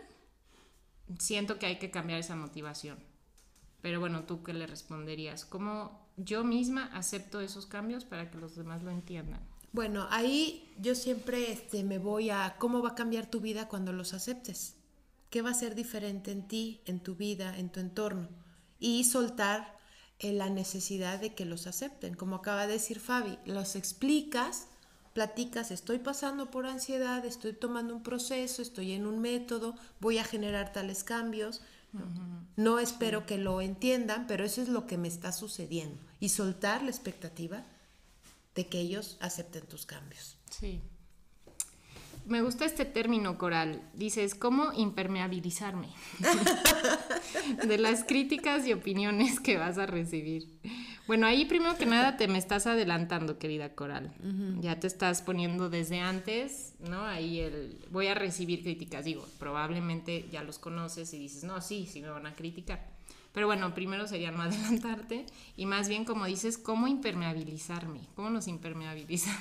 Siento 1.21 1.61
que 1.61 1.67
hay 1.67 1.79
que 1.79 1.93
cambiar 1.93 2.19
esa 2.19 2.35
motivación. 2.35 2.99
Pero 3.81 4.01
bueno, 4.01 4.25
¿tú 4.25 4.43
qué 4.43 4.55
le 4.55 4.67
responderías? 4.67 5.45
¿Cómo 5.45 6.11
yo 6.17 6.43
misma 6.43 6.87
acepto 6.87 7.43
esos 7.43 7.65
cambios 7.65 8.05
para 8.05 8.29
que 8.33 8.39
los 8.39 8.57
demás 8.57 8.83
lo 8.83 8.91
entiendan? 8.91 9.52
Bueno, 9.73 10.07
ahí 10.11 10.71
yo 10.79 10.95
siempre 10.95 11.51
este, 11.51 11.83
me 11.83 11.99
voy 11.99 12.29
a 12.29 12.57
cómo 12.59 12.83
va 12.83 12.91
a 12.91 12.95
cambiar 12.95 13.27
tu 13.27 13.41
vida 13.41 13.69
cuando 13.69 13.93
los 13.93 14.13
aceptes. 14.13 14.75
¿Qué 15.31 15.41
va 15.41 15.51
a 15.51 15.55
ser 15.55 15.75
diferente 15.75 16.31
en 16.31 16.47
ti, 16.47 16.83
en 16.85 17.01
tu 17.01 17.17
vida, 17.17 17.57
en 17.57 17.71
tu 17.71 17.81
entorno? 17.81 18.29
Y 18.79 19.05
soltar 19.05 19.79
eh, 20.19 20.33
la 20.33 20.51
necesidad 20.51 21.19
de 21.21 21.35
que 21.35 21.47
los 21.47 21.67
acepten. 21.67 22.15
Como 22.15 22.37
acaba 22.37 22.67
de 22.67 22.75
decir 22.75 23.01
Fabi, 23.01 23.39
los 23.47 23.75
explicas, 23.75 24.67
platicas, 25.15 25.71
estoy 25.71 26.01
pasando 26.01 26.51
por 26.51 26.67
ansiedad, 26.67 27.25
estoy 27.25 27.55
tomando 27.55 27.95
un 27.97 28.03
proceso, 28.03 28.61
estoy 28.61 28.93
en 28.93 29.07
un 29.07 29.21
método, 29.21 29.75
voy 30.01 30.19
a 30.19 30.25
generar 30.25 30.75
tales 30.75 31.03
cambios. 31.03 31.63
No, 31.95 32.05
No 32.57 32.79
espero 32.79 33.25
que 33.25 33.39
lo 33.39 33.63
entiendan, 33.63 34.27
pero 34.27 34.45
eso 34.45 34.61
es 34.61 34.69
lo 34.69 34.87
que 34.87 34.99
me 34.99 35.09
está 35.09 35.33
sucediendo. 35.33 35.99
Y 36.21 36.29
soltar 36.29 36.83
la 36.83 36.91
expectativa 36.91 37.65
de 38.55 38.67
que 38.67 38.81
ellos 38.81 39.17
acepten 39.21 39.67
tus 39.67 39.87
cambios. 39.87 40.39
Sí. 40.51 40.81
Me 42.25 42.41
gusta 42.41 42.65
este 42.65 42.85
término, 42.85 43.37
Coral. 43.37 43.83
Dices, 43.95 44.37
¿cómo 44.37 44.73
impermeabilizarme? 44.75 45.89
de 47.67 47.79
las 47.79 48.05
críticas 48.05 48.65
y 48.67 48.73
opiniones 48.73 49.41
que 49.41 49.59
vas 49.59 49.77
a 49.79 49.87
recibir. 49.87 50.47
Bueno, 51.09 51.27
ahí 51.27 51.47
primero 51.47 51.77
que 51.77 51.85
nada 51.85 52.17
te 52.17 52.29
me 52.29 52.39
estás 52.39 52.69
adelantando, 52.69 53.39
querida 53.39 53.75
Coral. 53.75 54.15
Ya 54.61 54.79
te 54.79 54.87
estás 54.87 55.21
poniendo 55.21 55.69
desde 55.69 55.99
antes, 55.99 56.75
¿no? 56.79 57.05
Ahí 57.05 57.41
el 57.41 57.77
voy 57.91 58.07
a 58.07 58.15
recibir 58.15 58.63
críticas. 58.63 59.05
Digo, 59.05 59.27
probablemente 59.41 60.29
ya 60.31 60.45
los 60.45 60.61
conoces 60.61 61.13
y 61.15 61.19
dices, 61.19 61.43
no, 61.43 61.61
sí, 61.61 61.89
sí 61.91 62.01
me 62.03 62.11
van 62.11 62.27
a 62.27 62.37
criticar. 62.37 62.87
Pero 63.33 63.47
bueno, 63.47 63.75
primero 63.75 64.07
sería 64.07 64.31
no 64.31 64.43
adelantarte 64.43 65.25
y 65.57 65.67
más 65.67 65.89
bien, 65.89 66.05
como 66.05 66.27
dices, 66.27 66.59
¿cómo 66.59 66.87
impermeabilizarme? 66.87 68.01
¿Cómo 68.15 68.29
nos 68.31 68.47
impermeabilizamos? 68.49 69.41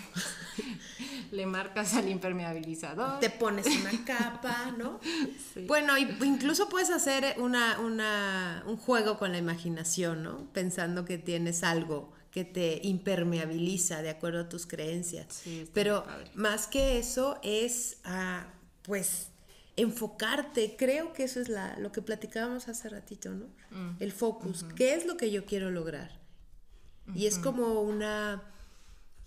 Le 1.31 1.45
marcas 1.45 1.93
al 1.93 2.09
impermeabilizador. 2.09 3.19
Te 3.19 3.29
pones 3.29 3.65
una 3.67 3.91
capa, 4.05 4.71
¿no? 4.77 4.99
Sí. 5.53 5.65
Bueno, 5.67 5.97
incluso 5.97 6.69
puedes 6.69 6.89
hacer 6.89 7.35
una, 7.37 7.79
una- 7.79 8.63
un 8.67 8.77
juego 8.77 9.17
con 9.17 9.31
la 9.33 9.37
imaginación, 9.37 10.23
¿no? 10.23 10.45
Pensando 10.53 11.03
que 11.03 11.17
tienes 11.17 11.63
algo 11.63 12.13
que 12.31 12.45
te 12.45 12.79
impermeabiliza 12.83 14.01
de 14.01 14.09
acuerdo 14.09 14.41
a 14.41 14.49
tus 14.49 14.65
creencias. 14.65 15.27
Sí, 15.43 15.69
Pero 15.73 16.05
más 16.33 16.67
que 16.67 16.97
eso 16.99 17.37
es, 17.43 17.97
ah, 18.05 18.45
pues, 18.83 19.30
enfocarte. 19.75 20.75
Creo 20.77 21.13
que 21.13 21.23
eso 21.23 21.39
es 21.39 21.49
la, 21.49 21.77
lo 21.79 21.91
que 21.91 22.01
platicábamos 22.01 22.67
hace 22.67 22.89
ratito, 22.89 23.31
¿no? 23.31 23.45
Mm. 23.71 23.97
El 23.99 24.11
focus. 24.11 24.65
¿Qué 24.75 24.95
es 24.95 25.05
lo 25.05 25.17
que 25.17 25.31
yo 25.31 25.45
quiero 25.45 25.71
lograr? 25.71 26.19
Y 27.13 27.25
es 27.25 27.39
como 27.39 27.81
una 27.81 28.51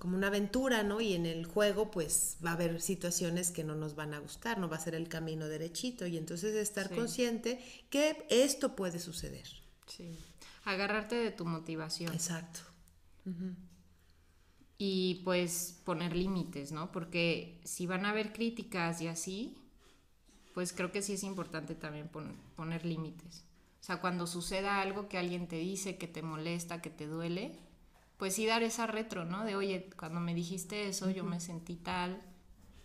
como 0.05 0.19
una 0.19 0.27
aventura, 0.27 0.83
¿no? 0.83 1.01
Y 1.01 1.15
en 1.15 1.25
el 1.25 1.47
juego 1.47 1.91
pues 1.91 2.37
va 2.45 2.51
a 2.51 2.53
haber 2.53 2.83
situaciones 2.83 3.51
que 3.51 3.65
no 3.65 3.75
nos 3.75 3.95
van 3.95 4.13
a 4.13 4.19
gustar, 4.19 4.59
no 4.59 4.69
va 4.69 4.77
a 4.77 4.81
ser 4.81 4.95
el 4.95 5.09
camino 5.09 5.49
derechito 5.49 6.07
y 6.07 6.19
entonces 6.19 6.55
estar 6.57 6.95
consciente 6.95 7.65
que 7.89 8.27
esto 8.29 8.77
puede 8.77 8.99
suceder. 8.99 9.47
Sí. 9.87 10.19
Agarrarte 10.65 11.15
de 11.15 11.31
tu 11.31 11.47
motivación. 11.47 12.13
Exacto. 12.13 12.61
Y 14.77 15.23
pues 15.25 15.81
poner 15.85 16.15
límites, 16.15 16.71
¿no? 16.71 16.93
Porque 16.93 17.63
si 17.65 17.87
van 17.87 18.05
a 18.05 18.11
haber 18.11 18.35
críticas 18.35 19.01
y 19.01 19.09
así, 19.09 19.57
pues 20.55 20.73
creo 20.73 20.93
que 20.93 21.03
sí 21.03 21.15
es 21.15 21.25
importante 21.25 21.75
también 21.75 22.09
poner 22.09 22.87
límites. 22.87 23.45
O 23.81 23.85
sea, 23.85 24.01
cuando 24.01 24.27
suceda 24.27 24.81
algo 24.81 25.09
que 25.09 25.19
alguien 25.19 25.47
te 25.47 25.57
dice, 25.57 25.99
que 25.99 26.07
te 26.07 26.23
molesta, 26.23 26.81
que 26.81 26.91
te 26.91 27.07
duele, 27.07 27.59
pues 28.17 28.35
sí 28.35 28.47
dar 28.47 28.63
esa 28.63 28.87
retro, 28.87 29.25
¿no? 29.25 29.45
De, 29.45 29.57
oye, 29.57 29.91
cuando 29.99 30.21
me 30.21 30.35
dijiste 30.35 30.89
eso, 30.89 31.11
yo 31.11 31.25
me 31.25 31.41
sentí 31.41 31.77
tal. 31.77 32.23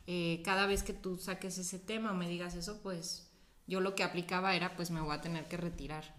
Eh, 0.08 0.42
cada 0.44 0.66
vez 0.66 0.84
que 0.84 0.94
tú 0.94 1.18
saques 1.18 1.60
ese 1.60 1.78
tema 1.78 2.12
o 2.12 2.16
me 2.16 2.28
digas 2.28 2.56
eso, 2.56 2.82
pues 2.82 3.32
yo 3.68 3.80
lo 3.80 3.94
que 3.94 4.04
aplicaba 4.04 4.56
era, 4.56 4.76
pues 4.76 4.90
me 4.90 5.00
voy 5.00 5.16
a 5.16 5.22
tener 5.22 5.48
que 5.48 5.56
retirar, 5.56 6.16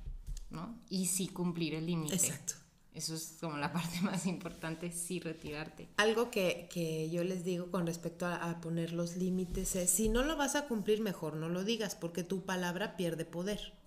¿no? 0.49 0.79
Y 0.89 1.07
sí 1.07 1.27
cumplir 1.29 1.75
el 1.75 1.87
límite. 1.87 2.15
Exacto. 2.15 2.55
Eso 2.94 3.14
es 3.14 3.37
como 3.40 3.57
la 3.57 3.72
parte 3.72 4.00
más 4.00 4.26
importante, 4.26 4.90
sí 4.90 5.20
retirarte. 5.20 5.88
Algo 5.96 6.31
que, 6.31 7.09
yo 7.12 7.24
les 7.24 7.44
digo 7.44 7.70
con 7.70 7.87
respecto 7.87 8.26
a, 8.26 8.61
poner 8.61 8.92
los 8.92 9.16
límites 9.16 9.76
es, 9.76 9.90
si 9.90 10.09
no 10.09 10.22
lo 10.22 10.37
vas 10.37 10.57
a 10.57 10.66
cumplir, 10.66 11.00
mejor 11.00 11.37
no 11.37 11.48
lo 11.48 11.64
digas, 11.64 11.94
porque 11.94 12.24
tu 12.24 12.44
palabra 12.44 12.96
pierde 12.96 13.24
poder. 13.24 13.79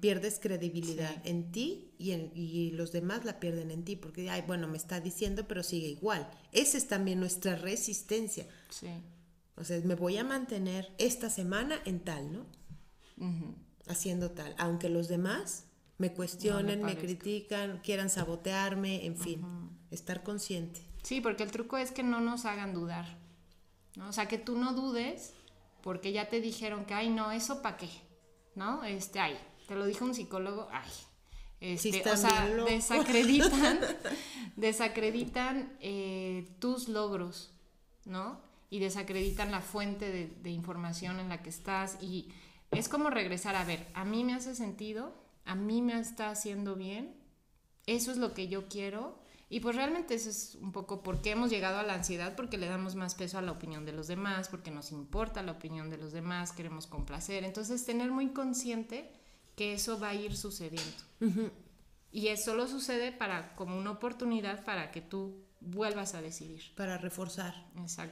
Pierdes 0.00 0.38
credibilidad 0.40 1.20
en 1.26 1.52
ti 1.52 1.92
y, 1.98 2.12
en, 2.12 2.32
y 2.34 2.70
los 2.70 2.92
demás 2.92 3.26
la 3.26 3.40
pierden 3.40 3.70
en 3.70 3.84
ti 3.84 3.94
porque, 3.94 4.30
ay, 4.30 4.42
bueno, 4.46 4.68
me 4.68 4.78
está 4.78 5.00
diciendo, 5.00 5.46
pero 5.46 5.62
sigue 5.62 5.88
igual. 5.88 6.30
Esa 6.50 6.78
es 6.78 6.88
también 6.88 7.20
nuestra 7.20 7.54
resistencia. 7.54 8.46
Sí. 8.70 8.88
O 9.56 9.64
sea, 9.64 9.78
me 9.84 9.96
voy 9.96 10.16
a 10.16 10.24
mantener 10.24 10.90
esta 10.96 11.28
semana 11.28 11.78
en 11.84 12.00
tal, 12.00 12.32
¿no? 12.32 12.46
Haciendo 13.86 14.30
tal. 14.30 14.54
Aunque 14.56 14.88
los 14.88 15.08
demás 15.08 15.63
me 15.98 16.12
cuestionen, 16.12 16.82
me, 16.82 16.96
critican, 16.96 17.78
quieran 17.78 18.10
sabotearme, 18.10 19.06
en 19.06 19.16
fin, 19.16 19.42
estar 19.90 20.22
consciente. 20.22 20.80
Sí, 21.02 21.20
porque 21.20 21.42
el 21.42 21.50
truco 21.50 21.76
es 21.76 21.92
que 21.92 22.02
no 22.02 22.20
nos 22.20 22.44
hagan 22.44 22.74
dudar. 22.74 23.18
¿no? 23.96 24.08
O 24.08 24.12
sea, 24.12 24.26
que 24.26 24.38
tú 24.38 24.56
no 24.58 24.72
dudes 24.72 25.34
porque 25.82 26.12
ya 26.12 26.28
te 26.28 26.40
dijeron 26.40 26.84
que, 26.86 26.94
ay, 26.94 27.10
no, 27.10 27.30
eso 27.30 27.62
para 27.62 27.76
qué. 27.76 27.90
¿no? 28.54 28.84
Este, 28.84 29.20
ay, 29.20 29.36
te 29.68 29.74
lo 29.74 29.86
dijo 29.86 30.04
un 30.04 30.14
psicólogo, 30.14 30.68
ay. 30.72 30.90
Este, 31.60 32.10
o 32.10 32.16
sea, 32.16 32.46
desacreditan, 32.46 33.80
desacreditan 34.56 35.76
eh, 35.80 36.46
tus 36.58 36.88
logros, 36.88 37.52
¿no? 38.04 38.38
Y 38.68 38.80
desacreditan 38.80 39.50
la 39.50 39.60
fuente 39.60 40.10
de, 40.10 40.26
de, 40.26 40.50
información 40.50 41.20
en 41.20 41.30
la 41.30 41.42
que 41.42 41.48
estás. 41.48 41.96
Y 42.02 42.28
es 42.70 42.88
como 42.88 43.08
regresar 43.08 43.56
a 43.56 43.64
ver, 43.64 43.86
a 43.94 44.04
mí 44.04 44.24
me 44.24 44.34
hace 44.34 44.54
sentido, 44.54 45.14
a 45.44 45.54
mí 45.54 45.82
me 45.82 45.98
está 45.98 46.30
haciendo 46.30 46.74
bien, 46.74 47.14
eso 47.86 48.10
es 48.10 48.18
lo 48.18 48.34
que 48.34 48.48
yo 48.48 48.68
quiero. 48.68 49.22
Y 49.50 49.60
pues 49.60 49.76
realmente 49.76 50.14
eso 50.14 50.30
es 50.30 50.56
un 50.60 50.72
poco 50.72 51.02
por 51.02 51.20
qué 51.20 51.32
hemos 51.32 51.50
llegado 51.50 51.78
a 51.78 51.82
la 51.82 51.94
ansiedad, 51.94 52.34
porque 52.34 52.58
le 52.58 52.66
damos 52.66 52.94
más 52.94 53.14
peso 53.14 53.38
a 53.38 53.42
la 53.42 53.52
opinión 53.52 53.84
de 53.84 53.92
los 53.92 54.08
demás, 54.08 54.48
porque 54.48 54.70
nos 54.70 54.90
importa 54.90 55.42
la 55.42 55.52
opinión 55.52 55.90
de 55.90 55.98
los 55.98 56.12
demás, 56.12 56.52
queremos 56.52 56.86
complacer. 56.86 57.44
Entonces, 57.44 57.84
tener 57.84 58.10
muy 58.10 58.28
consciente 58.28 59.12
que 59.54 59.74
eso 59.74 60.00
va 60.00 60.08
a 60.08 60.14
ir 60.14 60.36
sucediendo. 60.36 61.04
Y 62.10 62.28
eso 62.28 62.52
solo 62.52 62.66
sucede 62.66 63.12
para, 63.12 63.54
como 63.54 63.76
una 63.76 63.92
oportunidad 63.92 64.64
para 64.64 64.90
que 64.90 65.00
tú 65.00 65.44
vuelvas 65.60 66.14
a 66.14 66.22
decidir. 66.22 66.62
Para 66.74 66.98
reforzar 66.98 67.54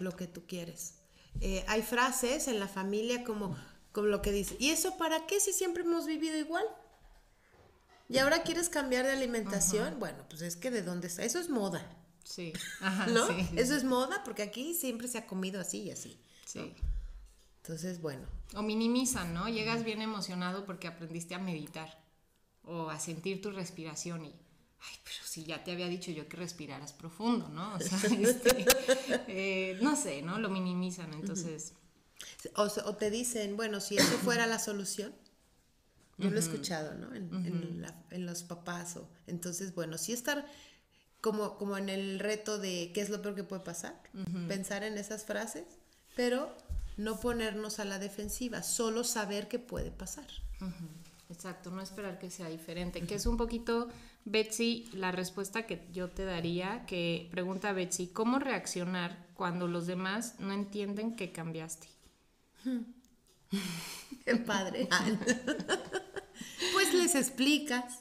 lo 0.01 0.14
que 0.16 0.27
tú 0.27 0.45
quieres. 0.47 0.99
Eh, 1.40 1.64
hay 1.66 1.83
frases 1.83 2.47
en 2.47 2.61
la 2.61 2.68
familia 2.68 3.25
como, 3.25 3.57
como 3.90 4.09
lo 4.09 4.23
que 4.23 4.33
dice, 4.33 4.57
¿y 4.59 4.71
eso 4.71 4.97
para 4.99 5.27
qué 5.27 5.40
si 5.40 5.53
siempre 5.53 5.83
hemos 5.83 6.07
vivido 6.07 6.37
igual? 6.37 6.64
Y 8.12 8.18
ahora 8.18 8.42
quieres 8.42 8.68
cambiar 8.68 9.07
de 9.07 9.12
alimentación, 9.12 9.98
bueno, 9.98 10.25
pues 10.29 10.42
es 10.42 10.57
que 10.57 10.70
de 10.70 10.83
dónde 10.83 11.07
está, 11.07 11.25
eso 11.25 11.38
es 11.38 11.48
moda. 11.48 11.96
Sí. 12.25 12.53
Ajá, 12.81 13.07
¿No? 13.07 13.27
Eso 13.57 13.75
es 13.75 13.85
moda 13.85 14.22
porque 14.22 14.42
aquí 14.42 14.75
siempre 14.75 15.09
se 15.09 15.18
ha 15.18 15.27
comido 15.27 15.61
así 15.61 15.83
y 15.83 15.90
así. 15.90 16.20
Sí. 16.44 16.75
Entonces, 17.62 18.01
bueno. 18.01 18.27
O 18.55 18.62
minimizan, 18.62 19.33
¿no? 19.33 19.48
Llegas 19.48 19.85
bien 19.85 20.03
emocionado 20.03 20.66
porque 20.66 20.88
aprendiste 20.88 21.35
a 21.35 21.38
meditar 21.38 22.03
o 22.64 22.90
a 22.90 23.01
sentir 23.01 23.40
tu 23.40 23.51
respiración 23.51 24.27
y, 24.27 24.29
ay, 24.29 24.96
pero 25.05 25.16
si 25.25 25.44
ya 25.44 25.64
te 25.64 25.72
había 25.72 25.88
dicho 25.88 26.11
yo 26.11 26.29
que 26.29 26.37
respiraras 26.37 26.92
profundo, 26.92 27.48
¿no? 27.48 27.75
O 27.75 27.81
sea, 27.81 27.98
este, 28.20 28.66
eh, 29.29 29.79
no 29.81 29.96
sé, 29.96 30.22
¿no? 30.22 30.38
Lo 30.38 30.51
minimizan, 30.51 31.14
entonces... 31.14 31.72
O, 32.57 32.62
o, 32.62 32.96
te 32.96 33.11
dicen, 33.11 33.57
bueno, 33.57 33.81
si 33.81 33.96
eso 33.96 34.18
fuera 34.18 34.46
la 34.46 34.59
solución, 34.59 35.14
yo 36.22 36.30
lo 36.30 36.37
he 36.37 36.40
escuchado, 36.40 36.94
¿no? 36.94 37.14
En, 37.14 38.26
los 38.26 38.42
papás. 38.44 38.96
O, 38.96 39.08
entonces, 39.26 39.74
bueno, 39.74 39.98
sí 39.98 40.12
estar 40.12 40.46
como, 41.20 41.56
como 41.56 41.76
en 41.76 41.88
el 41.88 42.18
reto 42.18 42.58
de 42.58 42.90
qué 42.94 43.00
es 43.00 43.11
lo 43.11 43.22
peor 43.22 43.35
que 43.35 43.44
puede 43.44 43.62
pasar, 43.62 44.00
pensar 44.48 44.82
en 44.82 44.98
esas 44.98 45.24
frases, 45.24 45.64
pero 46.16 46.56
no 46.96 47.18
ponernos 47.20 47.78
a 47.78 47.85
la 47.85 47.98
defensiva, 47.98 48.62
solo 48.62 49.04
saber 49.04 49.48
qué 49.48 49.58
puede 49.58 49.90
pasar. 49.90 50.26
Exacto, 51.28 51.70
no 51.70 51.80
esperar 51.80 52.18
que 52.18 52.30
sea 52.30 52.48
diferente, 52.48 53.00
que 53.06 53.14
es 53.14 53.26
un 53.26 53.37
poquito, 53.37 53.88
Betsy, 54.24 54.90
la 54.92 55.12
respuesta 55.12 55.66
que 55.66 55.88
yo 55.92 56.11
te 56.11 56.24
daría, 56.24 56.85
que 56.87 57.28
pregunta 57.30 57.72
Betsy, 57.72 58.08
¿cómo 58.08 58.38
reaccionar 58.38 59.26
cuando 59.35 59.66
los 59.66 59.87
demás 59.87 60.38
no 60.38 60.52
entienden 60.52 61.16
que 61.16 61.32
cambiaste? 61.32 61.88
Qué 64.24 64.37
padre. 64.37 64.88
pues 66.72 66.92
les 66.94 67.14
explicas, 67.14 68.01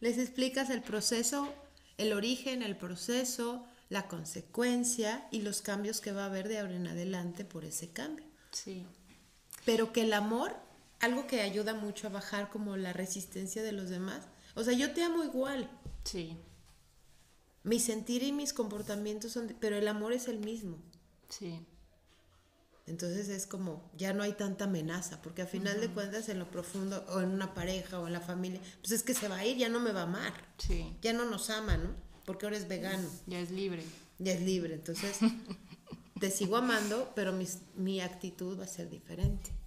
les 0.00 0.18
explicas 0.18 0.70
el 0.70 0.82
proceso, 0.82 1.52
el 1.96 2.12
origen, 2.12 2.62
el 2.62 2.76
proceso, 2.76 3.66
la 3.88 4.06
consecuencia 4.06 5.26
y 5.30 5.42
los 5.42 5.62
cambios 5.62 6.00
que 6.00 6.12
va 6.12 6.22
a 6.22 6.26
haber 6.26 6.48
de 6.48 6.58
ahora 6.58 6.76
en 6.76 6.86
adelante 6.86 7.44
por 7.44 7.64
ese 7.64 7.90
cambio. 7.90 8.26
Sí. 8.52 8.84
Pero 9.64 9.92
que 9.92 10.02
el 10.02 10.12
amor, 10.12 10.56
algo 11.00 11.26
que 11.26 11.40
ayuda 11.40 11.74
mucho 11.74 12.06
a 12.06 12.10
bajar 12.10 12.50
como 12.50 12.76
la 12.76 12.92
resistencia 12.92 13.62
de 13.62 13.72
los 13.72 13.88
demás, 13.88 14.26
o 14.54 14.64
sea, 14.64 14.74
yo 14.74 14.92
te 14.92 15.02
amo 15.02 15.24
igual. 15.24 15.70
Sí. 16.04 16.36
Mi 17.64 17.80
sentir 17.80 18.22
y 18.22 18.32
mis 18.32 18.52
comportamientos 18.52 19.32
son, 19.32 19.54
pero 19.60 19.76
el 19.76 19.88
amor 19.88 20.12
es 20.12 20.28
el 20.28 20.38
mismo. 20.38 20.78
Sí. 21.28 21.60
Entonces 22.88 23.28
es 23.28 23.46
como, 23.46 23.90
ya 23.96 24.12
no 24.12 24.22
hay 24.22 24.32
tanta 24.32 24.64
amenaza, 24.64 25.20
porque 25.22 25.42
a 25.42 25.46
final 25.46 25.80
de 25.80 25.88
cuentas 25.88 26.28
en 26.28 26.38
lo 26.38 26.50
profundo, 26.50 27.04
o 27.10 27.20
en 27.20 27.30
una 27.30 27.54
pareja 27.54 27.98
o 28.00 28.06
en 28.06 28.12
la 28.12 28.20
familia, 28.20 28.60
pues 28.80 28.92
es 28.92 29.02
que 29.02 29.14
se 29.14 29.28
va 29.28 29.36
a 29.36 29.46
ir, 29.46 29.56
ya 29.56 29.68
no 29.68 29.80
me 29.80 29.92
va 29.92 30.00
a 30.00 30.04
amar. 30.04 30.32
Sí. 30.58 30.94
Ya 31.02 31.12
no 31.12 31.24
nos 31.24 31.50
ama, 31.50 31.76
¿no? 31.76 31.90
Porque 32.24 32.46
ahora 32.46 32.56
es 32.56 32.68
vegano. 32.68 33.08
Ya 33.26 33.38
es 33.40 33.50
libre. 33.50 33.82
Ya 34.18 34.32
es 34.32 34.40
libre. 34.40 34.74
Entonces, 34.74 35.18
te 36.20 36.30
sigo 36.30 36.56
amando, 36.56 37.12
pero 37.14 37.32
mi 37.76 38.00
actitud 38.00 38.58
va 38.58 38.64
a 38.64 38.68
ser 38.68 38.88
diferente. 38.90 39.58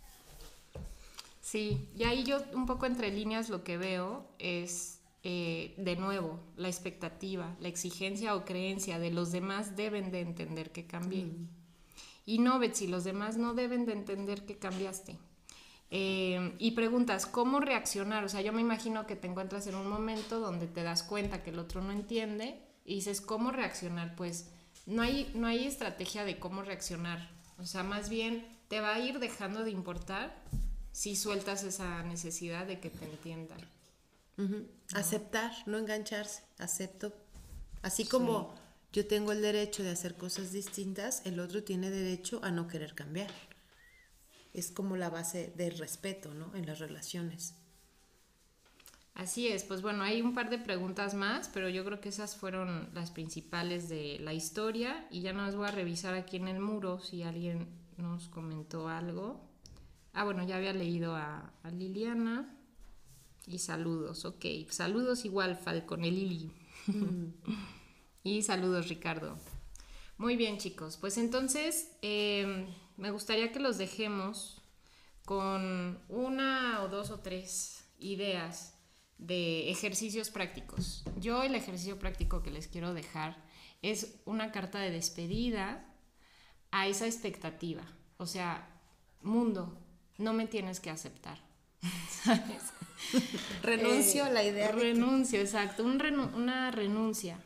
Sí, 1.51 1.89
y 1.97 2.03
ahí 2.03 2.23
yo 2.23 2.41
un 2.53 2.65
poco 2.65 2.85
entre 2.85 3.11
líneas 3.11 3.49
lo 3.49 3.65
que 3.65 3.75
veo 3.77 4.25
es, 4.39 4.99
eh, 5.23 5.73
de 5.77 5.97
nuevo, 5.97 6.39
la 6.55 6.69
expectativa, 6.69 7.57
la 7.59 7.67
exigencia 7.67 8.35
o 8.35 8.45
creencia 8.45 8.99
de 8.99 9.11
los 9.11 9.33
demás 9.33 9.75
deben 9.75 10.11
de 10.11 10.21
entender 10.21 10.71
que 10.71 10.87
cambié. 10.87 11.29
Y 12.25 12.39
no, 12.39 12.59
Betsy, 12.59 12.87
los 12.87 13.03
demás 13.03 13.37
no 13.37 13.53
deben 13.53 13.85
de 13.85 13.93
entender 13.93 14.45
que 14.45 14.57
cambiaste. 14.57 15.17
Eh, 15.89 16.55
y 16.57 16.71
preguntas, 16.71 17.25
¿cómo 17.25 17.59
reaccionar? 17.59 18.23
O 18.23 18.29
sea, 18.29 18.41
yo 18.41 18.53
me 18.53 18.61
imagino 18.61 19.05
que 19.05 19.17
te 19.17 19.27
encuentras 19.27 19.67
en 19.67 19.75
un 19.75 19.89
momento 19.89 20.39
donde 20.39 20.67
te 20.67 20.83
das 20.83 21.03
cuenta 21.03 21.43
que 21.43 21.49
el 21.49 21.59
otro 21.59 21.81
no 21.81 21.91
entiende 21.91 22.61
y 22.85 22.95
dices, 22.95 23.19
¿cómo 23.19 23.51
reaccionar? 23.51 24.15
Pues 24.15 24.51
no 24.85 25.01
hay, 25.01 25.31
no 25.35 25.47
hay 25.47 25.65
estrategia 25.65 26.23
de 26.23 26.39
cómo 26.39 26.61
reaccionar. 26.61 27.29
O 27.57 27.65
sea, 27.65 27.83
más 27.83 28.09
bien 28.09 28.47
te 28.69 28.79
va 28.79 28.93
a 28.95 28.99
ir 28.99 29.19
dejando 29.19 29.63
de 29.63 29.71
importar 29.71 30.41
si 30.93 31.15
sueltas 31.15 31.63
esa 31.63 32.03
necesidad 32.03 32.65
de 32.65 32.79
que 32.79 32.89
te 32.89 33.05
entiendan. 33.05 33.59
Aceptar, 34.93 35.51
no 35.67 35.77
engancharse, 35.77 36.41
acepto. 36.57 37.13
Así 37.83 38.05
como 38.05 38.55
yo 38.93 39.07
tengo 39.07 39.31
el 39.31 39.41
derecho 39.41 39.83
de 39.83 39.91
hacer 39.91 40.15
cosas 40.15 40.51
distintas, 40.51 41.25
el 41.25 41.39
otro 41.39 41.63
tiene 41.63 41.89
derecho 41.89 42.41
a 42.43 42.51
no 42.51 42.67
querer 42.67 42.93
cambiar. 42.93 43.31
Es 44.53 44.69
como 44.71 44.97
la 44.97 45.09
base 45.09 45.53
del 45.55 45.77
respeto, 45.77 46.33
¿no? 46.33 46.53
En 46.55 46.65
las 46.65 46.79
relaciones. 46.79 47.55
Así 49.13 49.47
es, 49.47 49.63
pues 49.63 49.81
bueno, 49.81 50.03
hay 50.03 50.21
un 50.21 50.33
par 50.33 50.49
de 50.49 50.57
preguntas 50.57 51.13
más, 51.13 51.49
pero 51.53 51.69
yo 51.69 51.85
creo 51.85 52.01
que 52.01 52.09
esas 52.09 52.35
fueron 52.35 52.89
las 52.93 53.11
principales 53.11 53.87
de 53.87 54.19
la 54.19 54.33
historia 54.33 55.07
y 55.11 55.21
ya 55.21 55.31
no 55.31 55.45
las 55.45 55.55
voy 55.55 55.67
a 55.67 55.71
revisar 55.71 56.15
aquí 56.15 56.37
en 56.37 56.47
el 56.47 56.59
muro 56.59 56.99
si 56.99 57.23
alguien 57.23 57.67
nos 57.97 58.29
comentó 58.29 58.87
algo. 58.87 59.41
Ah, 60.13 60.23
bueno, 60.23 60.45
ya 60.45 60.57
había 60.57 60.73
leído 60.73 61.15
a, 61.15 61.53
Liliana 61.71 62.57
y 63.47 63.59
saludos, 63.59 64.25
ok, 64.25 64.45
saludos 64.69 65.23
igual, 65.23 65.55
Falcon, 65.55 66.01
Lili. 66.01 66.51
Y 68.23 68.43
saludos, 68.43 68.87
Ricardo. 68.87 69.37
Muy 70.17 70.35
bien, 70.35 70.59
chicos. 70.59 70.97
Pues 70.97 71.17
entonces, 71.17 71.91
em, 72.03 72.67
me 72.97 73.09
gustaría 73.09 73.51
que 73.51 73.59
los 73.59 73.79
dejemos 73.79 74.61
con 75.25 75.99
una 76.07 76.81
o 76.83 76.87
dos 76.87 77.09
o 77.09 77.19
tres 77.19 77.83
ideas 77.97 78.77
de 79.17 79.71
ejercicios 79.71 80.29
prácticos. 80.29 81.03
Yo 81.19 81.41
el 81.41 81.55
ejercicio 81.55 81.97
práctico 81.97 82.43
que 82.43 82.51
les 82.51 82.67
quiero 82.67 82.93
dejar 82.93 83.43
es 83.81 84.19
una 84.25 84.51
carta 84.51 84.79
de 84.79 84.91
despedida 84.91 85.83
a 86.69 86.87
esa 86.87 87.07
expectativa. 87.07 87.83
O 88.17 88.27
sea, 88.27 88.69
mundo, 89.21 89.75
no 90.19 90.33
me 90.33 90.45
tienes 90.45 90.79
que 90.79 90.91
aceptar. 90.91 91.39
¿Sabes? 92.23 92.61
renuncio 93.63 94.25
a 94.25 94.29
la 94.29 94.43
idea. 94.43 94.69
Eh, 94.69 94.71
renuncio, 94.71 95.39
exacto. 95.39 95.83
una 95.83 96.69
renuncia. 96.69 97.39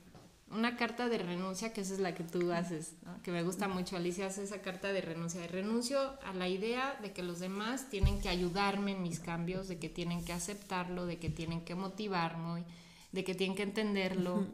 Una 0.55 0.77
carta 0.77 1.09
de 1.09 1.17
renuncia, 1.17 1.73
que 1.73 1.81
esa 1.81 1.93
es 1.93 1.99
la 1.99 2.15
que 2.15 2.23
tú 2.23 2.51
haces, 2.53 2.93
que 3.23 3.31
me 3.31 3.43
gusta 3.43 3.67
mucho. 3.67 3.97
Alicia 3.97 4.27
hace 4.27 4.43
esa 4.43 4.61
carta 4.61 4.93
de 4.93 5.01
renuncia. 5.01 5.41
De 5.41 5.47
renuncio 5.47 5.99
a 6.23 6.33
la 6.33 6.47
idea 6.47 6.97
de 7.01 7.11
que 7.11 7.23
los 7.23 7.39
demás 7.39 7.89
tienen 7.89 8.21
que 8.21 8.29
ayudarme 8.29 8.91
en 8.91 9.03
mis 9.03 9.19
cambios, 9.19 9.67
de 9.67 9.79
que 9.79 9.89
tienen 9.89 10.23
que 10.23 10.31
aceptarlo, 10.31 11.05
de 11.05 11.17
que 11.17 11.29
tienen 11.29 11.61
que 11.65 11.75
motivarme, 11.75 12.63
de 13.11 13.23
que 13.25 13.35
tienen 13.35 13.57
que 13.57 13.63
entenderlo. 13.63 14.47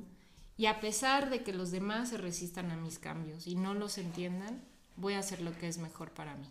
Y 0.57 0.65
a 0.65 0.79
pesar 0.79 1.29
de 1.29 1.43
que 1.43 1.53
los 1.53 1.69
demás 1.69 2.09
se 2.09 2.17
resistan 2.17 2.71
a 2.71 2.77
mis 2.77 2.97
cambios 2.97 3.45
y 3.45 3.55
no 3.55 3.73
los 3.73 3.97
entiendan, 3.97 4.61
voy 4.95 5.13
a 5.13 5.19
hacer 5.19 5.41
lo 5.41 5.55
que 5.57 5.67
es 5.67 5.77
mejor 5.77 6.11
para 6.11 6.35
mí. 6.35 6.47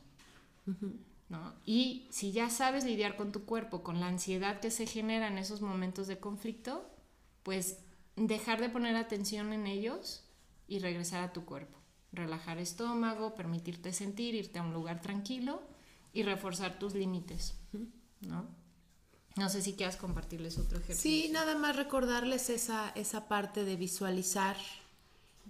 ¿no? 1.29 1.55
Y 1.65 2.07
si 2.11 2.33
ya 2.33 2.51
sabes 2.51 2.85
lidiar 2.85 3.17
con 3.17 3.33
tu 3.33 3.45
cuerpo, 3.45 3.83
con 3.83 4.01
la 4.01 4.07
ansiedad 4.07 4.61
que 4.61 4.71
se 4.71 4.87
genera 4.87 5.29
en 5.29 5.39
esos 5.39 5.61
momentos 5.61 6.07
de 6.07 6.19
conflicto, 6.19 6.89
pues 7.43 7.79
dejar 8.27 8.61
de 8.61 8.69
poner 8.69 8.97
atención 8.97 9.53
en 9.53 9.67
ellos 9.67 10.25
y 10.69 10.79
regresar 10.79 11.23
a 11.23 11.33
tu 11.33 11.45
cuerpo. 11.45 11.79
Relajar 12.13 12.59
estómago, 12.59 13.35
permitirte 13.35 13.93
sentir, 13.93 14.35
irte 14.35 14.59
a 14.59 14.63
un 14.63 14.73
lugar 14.73 15.01
tranquilo 15.01 15.63
y 16.13 16.23
reforzar 16.23 16.79
tus 16.79 16.95
límites, 16.95 17.55
¿no? 18.21 18.49
No 19.37 19.49
sé 19.49 19.63
si 19.63 19.75
quieras 19.75 19.97
compartirles 19.97 20.59
otro 20.59 20.79
ejercicio. 20.79 21.03
Sí, 21.03 21.29
nada 21.33 21.57
más 21.57 21.77
recordarles 21.77 22.51
esa, 22.51 22.91
esa 22.91 23.29
parte 23.29 23.65
de 23.65 23.77
visualizar 23.77 24.57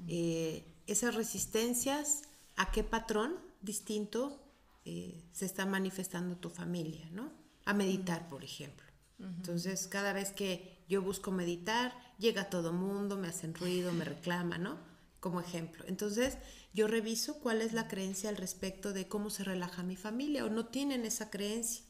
eh, 0.07 0.65
esas 0.87 1.15
resistencias, 1.15 2.23
a 2.57 2.71
qué 2.71 2.85
patrón 2.85 3.37
distinto 3.63 4.39
eh, 4.85 5.23
se 5.33 5.47
está 5.47 5.65
manifestando 5.67 6.37
tu 6.37 6.51
familia, 6.51 7.09
¿no? 7.11 7.33
A 7.65 7.73
meditar, 7.73 8.29
por 8.29 8.45
ejemplo. 8.45 8.87
Entonces, 9.19 9.87
cada 9.87 10.13
vez 10.15 10.31
que 10.31 10.80
yo 10.91 11.01
busco 11.01 11.31
meditar, 11.31 11.95
llega 12.19 12.51
todo 12.51 12.73
mundo, 12.73 13.17
me 13.17 13.29
hacen 13.29 13.55
ruido, 13.55 13.93
me 13.93 14.05
reclama, 14.05 14.59
¿no? 14.59 14.77
Como 15.21 15.41
ejemplo. 15.41 15.85
Entonces, 15.87 16.37
yo 16.75 16.89
reviso 16.89 17.39
cuál 17.39 17.63
es 17.63 17.73
la 17.73 17.87
creencia 17.87 18.29
al 18.29 18.37
respecto 18.37 18.93
de 18.93 19.07
cómo 19.07 19.31
se 19.31 19.45
relaja 19.45 19.85
mi 19.85 19.97
familia 19.97 20.45
o 20.45 20.51
no 20.51 20.67
tienen 20.67 21.07
esa 21.07 21.31
creencia. 21.31 21.85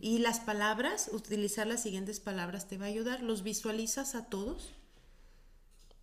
Y 0.00 0.18
las 0.18 0.40
palabras, 0.40 1.10
utilizar 1.12 1.66
las 1.66 1.82
siguientes 1.82 2.20
palabras 2.20 2.66
te 2.66 2.76
va 2.76 2.86
a 2.86 2.88
ayudar. 2.88 3.22
Los 3.22 3.42
visualizas 3.42 4.14
a 4.14 4.26
todos 4.26 4.74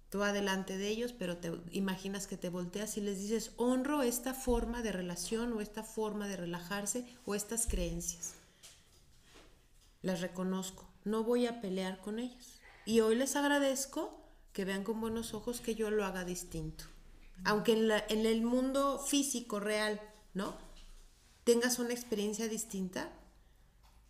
tú 0.09 0.23
adelante 0.23 0.77
de 0.77 0.87
ellos, 0.87 1.11
pero 1.11 1.37
te 1.37 1.51
imaginas 1.71 2.27
que 2.27 2.37
te 2.37 2.49
volteas 2.49 2.97
y 2.97 3.01
les 3.01 3.19
dices, 3.19 3.51
honro 3.57 4.01
esta 4.01 4.33
forma 4.33 4.81
de 4.81 4.91
relación 4.91 5.53
o 5.53 5.61
esta 5.61 5.83
forma 5.83 6.27
de 6.27 6.37
relajarse 6.37 7.05
o 7.25 7.35
estas 7.35 7.67
creencias. 7.67 8.33
Las 10.01 10.21
reconozco, 10.21 10.87
no 11.05 11.23
voy 11.23 11.45
a 11.47 11.61
pelear 11.61 12.01
con 12.01 12.19
ellas. 12.19 12.59
Y 12.85 12.99
hoy 12.99 13.15
les 13.15 13.35
agradezco 13.35 14.21
que 14.51 14.65
vean 14.65 14.83
con 14.83 14.99
buenos 14.99 15.33
ojos 15.33 15.61
que 15.61 15.75
yo 15.75 15.89
lo 15.89 16.05
haga 16.05 16.25
distinto. 16.25 16.85
Aunque 17.43 17.73
en, 17.73 17.91
en 18.09 18.25
el 18.25 18.41
mundo 18.41 18.99
físico 18.99 19.59
real, 19.59 20.01
¿no? 20.33 20.57
Tengas 21.43 21.79
una 21.79 21.93
experiencia 21.93 22.47
distinta, 22.47 23.11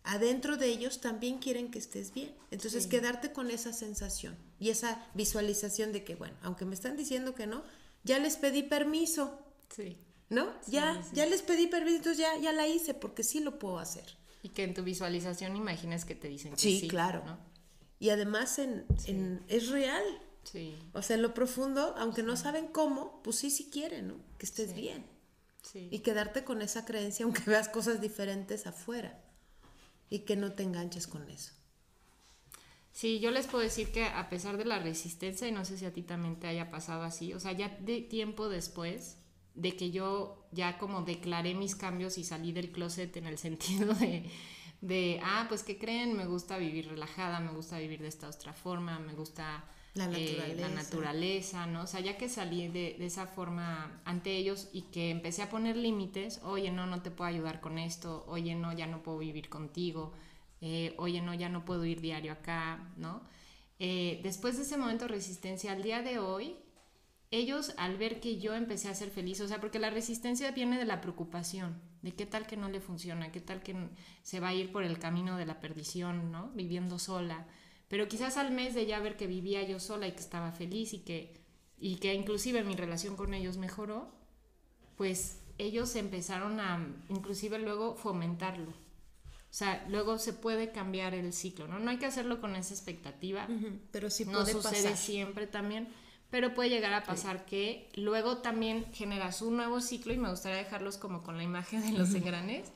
adentro 0.06 0.56
de 0.56 0.68
ellos 0.68 1.00
también 1.00 1.38
quieren 1.38 1.70
que 1.70 1.78
estés 1.78 2.14
bien. 2.14 2.34
Entonces, 2.50 2.86
quedarte 2.86 3.32
con 3.32 3.50
esa 3.50 3.72
sensación 3.72 4.36
y 4.58 4.70
esa 4.70 5.04
visualización 5.14 5.92
de 5.92 6.04
que, 6.04 6.14
bueno, 6.14 6.36
aunque 6.42 6.64
me 6.64 6.74
están 6.74 6.96
diciendo 6.96 7.34
que 7.34 7.46
no, 7.46 7.62
ya 8.04 8.18
les 8.18 8.36
pedí 8.36 8.62
permiso. 8.62 9.38
Sí. 9.68 9.98
¿No? 10.28 10.52
ya, 10.66 11.00
ya 11.12 11.24
les 11.26 11.42
pedí 11.42 11.68
permiso, 11.68 11.98
entonces 11.98 12.18
ya, 12.18 12.36
ya 12.38 12.52
la 12.52 12.66
hice 12.66 12.94
porque 12.94 13.22
sí 13.22 13.38
lo 13.38 13.60
puedo 13.60 13.78
hacer. 13.78 14.04
Y 14.46 14.50
que 14.50 14.62
en 14.62 14.74
tu 14.74 14.84
visualización 14.84 15.56
imagines 15.56 16.04
que 16.04 16.14
te 16.14 16.28
dicen 16.28 16.52
que 16.52 16.58
sí. 16.58 16.78
Sí, 16.78 16.86
claro. 16.86 17.24
Y 17.98 18.10
además 18.10 18.60
en, 18.60 18.86
es 19.48 19.70
real. 19.70 20.04
Sí. 20.44 20.78
O 20.92 21.02
sea, 21.02 21.16
en 21.16 21.22
lo 21.22 21.34
profundo, 21.34 21.96
aunque 21.98 22.22
no 22.22 22.36
saben 22.36 22.68
cómo, 22.68 23.20
pues 23.24 23.38
sí, 23.38 23.50
sí 23.50 23.70
quieren, 23.72 24.06
¿no? 24.06 24.14
Que 24.38 24.46
estés 24.46 24.72
bien. 24.72 25.04
Sí. 25.62 25.88
Y 25.90 25.98
quedarte 25.98 26.44
con 26.44 26.62
esa 26.62 26.84
creencia, 26.84 27.24
aunque 27.24 27.42
veas 27.50 27.68
cosas 27.68 28.00
diferentes 28.00 28.68
afuera 28.68 29.20
y 30.10 30.20
que 30.20 30.36
no 30.36 30.52
te 30.52 30.62
enganches 30.62 31.08
con 31.08 31.28
eso. 31.28 31.52
Sí, 32.92 33.18
yo 33.18 33.32
les 33.32 33.48
puedo 33.48 33.64
decir 33.64 33.90
que 33.90 34.04
a 34.04 34.30
pesar 34.30 34.58
de 34.58 34.64
la 34.64 34.78
resistencia, 34.78 35.48
y 35.48 35.50
no 35.50 35.64
sé 35.64 35.76
si 35.76 35.86
a 35.86 35.92
ti 35.92 36.02
también 36.02 36.38
te 36.38 36.46
haya 36.46 36.70
pasado 36.70 37.02
así, 37.02 37.34
o 37.34 37.40
sea, 37.40 37.50
ya 37.50 37.68
de 37.80 38.00
tiempo 38.00 38.48
después 38.48 39.16
de 39.56 39.76
que 39.76 39.90
yo 39.90 40.46
ya 40.52 40.78
como 40.78 41.02
declaré 41.02 41.54
mis 41.54 41.74
cambios 41.74 42.18
y 42.18 42.24
salí 42.24 42.52
del 42.52 42.70
closet 42.70 43.16
en 43.16 43.26
el 43.26 43.38
sentido 43.46 43.94
de, 43.94 44.30
de 44.80 45.20
ah, 45.24 45.46
pues 45.48 45.62
que 45.62 45.78
creen, 45.78 46.16
me 46.16 46.26
gusta 46.26 46.58
vivir 46.58 46.88
relajada, 46.88 47.40
me 47.40 47.52
gusta 47.52 47.78
vivir 47.78 48.00
de 48.00 48.08
esta 48.08 48.28
otra 48.28 48.52
forma, 48.52 48.98
me 48.98 49.14
gusta 49.14 49.64
la 49.94 50.06
naturaleza. 50.06 50.46
Eh, 50.46 50.56
la 50.56 50.68
naturaleza, 50.68 51.66
¿no? 51.66 51.82
O 51.82 51.86
sea, 51.86 52.00
ya 52.00 52.16
que 52.18 52.28
salí 52.28 52.68
de, 52.68 52.96
de, 52.98 53.06
esa 53.06 53.26
forma 53.26 54.00
ante 54.04 54.36
ellos 54.36 54.68
y 54.72 54.82
que 54.82 55.10
empecé 55.10 55.42
a 55.42 55.48
poner 55.48 55.76
límites, 55.76 56.40
oye, 56.42 56.70
no, 56.70 56.86
no 56.86 57.02
te 57.02 57.10
puedo 57.10 57.28
ayudar 57.28 57.60
con 57.60 57.78
esto, 57.78 58.24
oye, 58.28 58.54
no, 58.54 58.72
ya 58.74 58.86
no 58.86 59.02
puedo 59.02 59.18
vivir 59.18 59.48
contigo, 59.48 60.12
eh, 60.60 60.94
oye, 60.98 61.22
no, 61.22 61.32
ya 61.34 61.48
no 61.48 61.64
puedo 61.64 61.84
ir 61.86 62.00
diario 62.00 62.32
acá, 62.32 62.92
¿no? 62.96 63.22
Eh, 63.78 64.20
después 64.22 64.56
de 64.56 64.62
ese 64.62 64.76
momento 64.76 65.04
de 65.04 65.12
resistencia, 65.12 65.72
al 65.72 65.82
día 65.82 66.02
de 66.02 66.18
hoy, 66.18 66.56
ellos 67.30 67.74
al 67.76 67.96
ver 67.96 68.20
que 68.20 68.38
yo 68.38 68.54
empecé 68.54 68.88
a 68.88 68.94
ser 68.94 69.10
feliz, 69.10 69.40
o 69.40 69.48
sea, 69.48 69.60
porque 69.60 69.78
la 69.78 69.90
resistencia 69.90 70.50
viene 70.52 70.78
de 70.78 70.84
la 70.84 71.00
preocupación, 71.00 71.80
de 72.02 72.14
qué 72.14 72.26
tal 72.26 72.46
que 72.46 72.56
no 72.56 72.68
le 72.68 72.80
funciona, 72.80 73.32
qué 73.32 73.40
tal 73.40 73.62
que 73.62 73.74
se 74.22 74.40
va 74.40 74.48
a 74.48 74.54
ir 74.54 74.72
por 74.72 74.84
el 74.84 74.98
camino 74.98 75.36
de 75.36 75.46
la 75.46 75.60
perdición, 75.60 76.30
¿no? 76.30 76.50
Viviendo 76.54 76.98
sola 76.98 77.46
pero 77.88 78.08
quizás 78.08 78.36
al 78.36 78.50
mes 78.50 78.74
de 78.74 78.86
ya 78.86 78.98
ver 79.00 79.16
que 79.16 79.26
vivía 79.26 79.62
yo 79.62 79.78
sola 79.78 80.08
y 80.08 80.12
que 80.12 80.20
estaba 80.20 80.52
feliz 80.52 80.92
y 80.92 80.98
que, 81.00 81.34
y 81.78 81.96
que 81.96 82.14
inclusive 82.14 82.64
mi 82.64 82.74
relación 82.74 83.16
con 83.16 83.32
ellos 83.32 83.58
mejoró, 83.58 84.10
pues 84.96 85.40
ellos 85.58 85.94
empezaron 85.94 86.58
a 86.58 86.84
inclusive 87.08 87.58
luego 87.58 87.94
fomentarlo. 87.94 88.70
O 88.70 89.58
sea, 89.58 89.86
luego 89.88 90.18
se 90.18 90.32
puede 90.32 90.72
cambiar 90.72 91.14
el 91.14 91.32
ciclo, 91.32 91.68
¿no? 91.68 91.78
No 91.78 91.90
hay 91.90 91.98
que 91.98 92.06
hacerlo 92.06 92.40
con 92.40 92.56
esa 92.56 92.74
expectativa. 92.74 93.48
pero 93.92 94.10
sí 94.10 94.24
puede 94.24 94.38
No 94.38 94.46
sucede 94.46 94.96
siempre 94.96 95.46
también, 95.46 95.88
pero 96.36 96.52
puede 96.52 96.68
llegar 96.68 96.92
a 96.92 97.02
pasar 97.02 97.46
que 97.46 97.88
luego 97.94 98.36
también 98.42 98.84
generas 98.92 99.40
un 99.40 99.56
nuevo 99.56 99.80
ciclo 99.80 100.12
y 100.12 100.18
me 100.18 100.28
gustaría 100.28 100.58
dejarlos 100.58 100.98
como 100.98 101.22
con 101.22 101.38
la 101.38 101.42
imagen 101.42 101.80
de 101.80 101.96
los 101.96 102.12
engranes, 102.12 102.70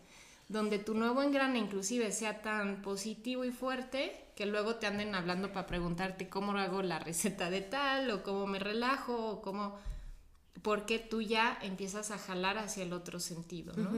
donde 0.49 0.79
tu 0.79 0.94
nuevo 0.94 1.23
engrane 1.23 1.59
inclusive 1.59 2.11
sea 2.11 2.40
tan 2.40 2.81
positivo 2.81 3.44
y 3.44 3.51
fuerte 3.51 4.33
que 4.35 4.46
luego 4.46 4.77
te 4.77 4.87
anden 4.87 5.14
hablando 5.14 5.53
para 5.53 5.66
preguntarte 5.66 6.31
cómo 6.31 6.53
hago 6.53 6.81
la 6.81 7.01
receta 7.01 7.51
de 7.51 7.61
tal 7.61 8.11
o 8.11 8.23
cómo 8.23 8.46
me 8.46 8.61
relajo 8.61 9.29
o 9.29 9.42
cómo 9.42 9.79
porque 10.62 10.99
tú 10.99 11.20
ya 11.20 11.59
empiezas 11.61 12.12
a 12.12 12.16
jalar 12.16 12.57
hacia 12.57 12.85
el 12.85 12.94
otro 12.94 13.20
sentido, 13.20 13.75
¿no? 13.77 13.90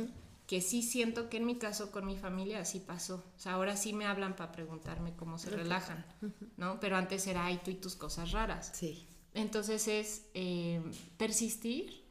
Que 0.49 0.61
sí 0.61 0.83
siento 0.83 1.31
que 1.31 1.37
en 1.37 1.47
mi 1.47 1.55
caso 1.55 1.93
con 1.93 2.05
mi 2.05 2.17
familia 2.17 2.59
así 2.59 2.81
pasó. 2.81 3.23
O 3.37 3.39
sea, 3.39 3.53
ahora 3.53 3.77
sí 3.77 3.93
me 3.93 4.07
hablan 4.07 4.35
para 4.35 4.51
preguntarme 4.51 5.15
cómo 5.15 5.39
se 5.39 5.51
relajan, 5.51 6.05
¿no? 6.57 6.81
Pero 6.81 6.97
antes 6.97 7.29
era, 7.29 7.47
ay, 7.47 7.61
tú 7.65 7.71
y 7.71 7.77
tus 7.77 7.95
cosas 7.95 8.33
raras. 8.33 8.73
Sí. 8.75 9.07
Entonces 9.35 9.89
es 9.89 10.23
eh, 10.35 10.83
persistir, 11.17 12.03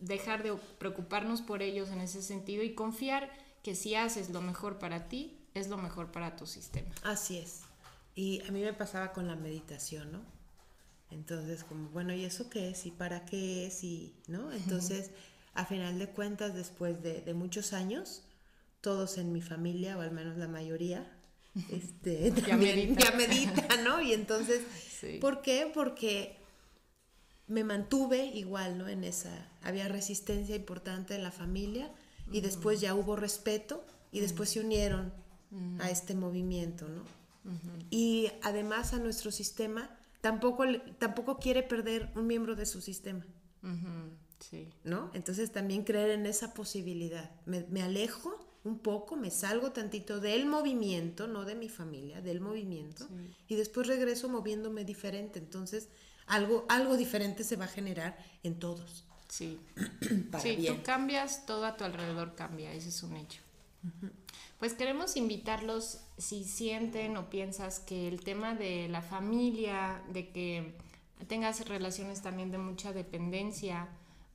dejar 0.00 0.42
de 0.42 0.54
preocuparnos 0.78 1.42
por 1.42 1.62
ellos 1.62 1.90
en 1.90 2.00
ese 2.00 2.22
sentido 2.22 2.62
y 2.62 2.74
confiar 2.74 3.30
que 3.62 3.74
si 3.74 3.94
haces 3.94 4.30
lo 4.30 4.40
mejor 4.40 4.78
para 4.78 5.08
ti, 5.08 5.36
es 5.54 5.68
lo 5.68 5.76
mejor 5.76 6.10
para 6.10 6.36
tu 6.36 6.46
sistema. 6.46 6.88
Así 7.02 7.38
es. 7.38 7.62
Y 8.14 8.42
a 8.48 8.50
mí 8.50 8.62
me 8.62 8.72
pasaba 8.72 9.12
con 9.12 9.26
la 9.26 9.36
meditación, 9.36 10.12
¿no? 10.12 10.20
Entonces, 11.10 11.64
como, 11.64 11.88
bueno, 11.90 12.12
¿y 12.12 12.24
eso 12.24 12.50
qué 12.50 12.70
es? 12.70 12.84
¿Y 12.86 12.90
para 12.90 13.24
qué 13.24 13.66
es? 13.66 13.82
Y, 13.84 14.14
¿no? 14.26 14.52
Entonces, 14.52 15.10
a 15.54 15.64
final 15.64 15.98
de 15.98 16.08
cuentas, 16.08 16.54
después 16.54 17.02
de, 17.02 17.32
muchos 17.34 17.72
años, 17.72 18.22
todos 18.80 19.18
en 19.18 19.32
mi 19.32 19.40
familia, 19.40 19.96
o 19.96 20.00
al 20.00 20.10
menos 20.10 20.36
la 20.36 20.48
mayoría, 20.48 21.10
este, 21.70 22.32
ya, 22.46 22.56
meditan. 22.56 23.84
¿no? 23.84 24.00
Y 24.00 24.12
entonces, 24.12 24.62
¿por 25.20 25.42
qué? 25.42 25.70
Porque 25.72 26.37
me 27.48 27.64
mantuve 27.64 28.26
igual, 28.26 28.78
¿no? 28.78 28.88
En 28.88 29.04
esa, 29.04 29.48
había 29.62 29.88
resistencia 29.88 30.54
importante 30.54 31.14
en 31.14 31.22
la 31.22 31.32
familia 31.32 31.90
y 32.30 32.40
después 32.40 32.80
ya 32.80 32.94
hubo 32.94 33.16
respeto 33.16 33.84
y 34.12 34.20
después 34.20 34.50
se 34.50 34.60
unieron 34.60 35.12
a 35.80 35.90
este 35.90 36.14
movimiento, 36.14 36.88
¿no? 36.88 37.02
Y 37.90 38.30
además 38.42 38.92
a 38.92 38.98
nuestro 38.98 39.30
sistema 39.30 39.90
tampoco, 40.20 40.64
tampoco 40.98 41.38
quiere 41.38 41.62
perder 41.62 42.10
un 42.14 42.26
miembro 42.26 42.54
de 42.54 42.66
su 42.66 42.80
sistema. 42.80 43.24
Sí. 44.38 44.68
¿No? 44.84 45.10
Entonces 45.14 45.50
también 45.50 45.84
creer 45.84 46.10
en 46.10 46.26
esa 46.26 46.54
posibilidad. 46.54 47.30
Me, 47.46 47.82
alejo 47.82 48.38
un 48.64 48.78
poco, 48.78 49.16
me 49.16 49.30
salgo 49.30 49.72
tantito 49.72 50.20
del 50.20 50.46
movimiento, 50.46 51.26
no 51.26 51.44
de 51.44 51.54
mi 51.54 51.68
familia, 51.68 52.20
del 52.20 52.40
movimiento, 52.40 53.08
y 53.48 53.56
después 53.56 53.86
regreso 53.86 54.28
moviéndome 54.28 54.84
diferente. 54.84 55.38
Entonces, 55.38 55.88
algo, 56.28 56.66
algo 56.68 56.96
diferente 56.96 57.44
se 57.44 57.56
va 57.56 57.64
a 57.64 57.68
generar 57.68 58.16
en 58.42 58.58
todos. 58.58 59.04
Sí. 59.28 59.60
Si 60.42 60.66
tú 60.66 60.82
cambias, 60.82 61.46
todo 61.46 61.66
a 61.66 61.76
tu 61.76 61.84
alrededor 61.84 62.34
cambia, 62.34 62.72
ese 62.72 62.88
es 62.88 63.02
un 63.02 63.16
hecho. 63.16 63.40
Pues 64.58 64.74
queremos 64.74 65.16
invitarlos, 65.16 66.00
si 66.16 66.44
sienten 66.44 67.16
o 67.16 67.30
piensas 67.30 67.78
que 67.78 68.08
el 68.08 68.20
tema 68.20 68.54
de 68.54 68.88
la 68.88 69.02
familia, 69.02 70.02
de 70.12 70.30
que 70.30 70.74
tengas 71.28 71.66
relaciones 71.68 72.22
también 72.22 72.50
de 72.50 72.58
mucha 72.58 72.92
dependencia 72.92 73.88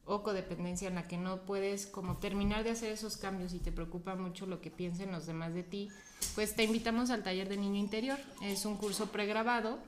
o 0.05 0.21
codependencia 0.21 0.87
en 0.87 0.95
la 0.95 1.07
que 1.07 1.17
no 1.17 1.45
puedes 1.45 1.87
como 1.87 2.17
terminar 2.17 2.63
de 2.63 2.71
hacer 2.71 2.91
esos 2.91 3.17
cambios 3.17 3.53
y 3.53 3.59
te 3.59 3.71
preocupa 3.71 4.15
mucho 4.15 4.45
lo 4.45 4.61
que 4.61 4.69
piensen 4.69 5.11
los 5.11 5.25
demás 5.25 5.53
de 5.53 5.63
ti, 5.63 5.89
pues 6.35 6.55
te 6.55 6.63
invitamos 6.63 7.09
al 7.09 7.23
taller 7.23 7.47
de 7.47 7.57
niño 7.57 7.79
interior. 7.79 8.19
Es 8.41 8.65
un 8.65 8.77
curso 8.77 9.11
pregrabado 9.11 9.79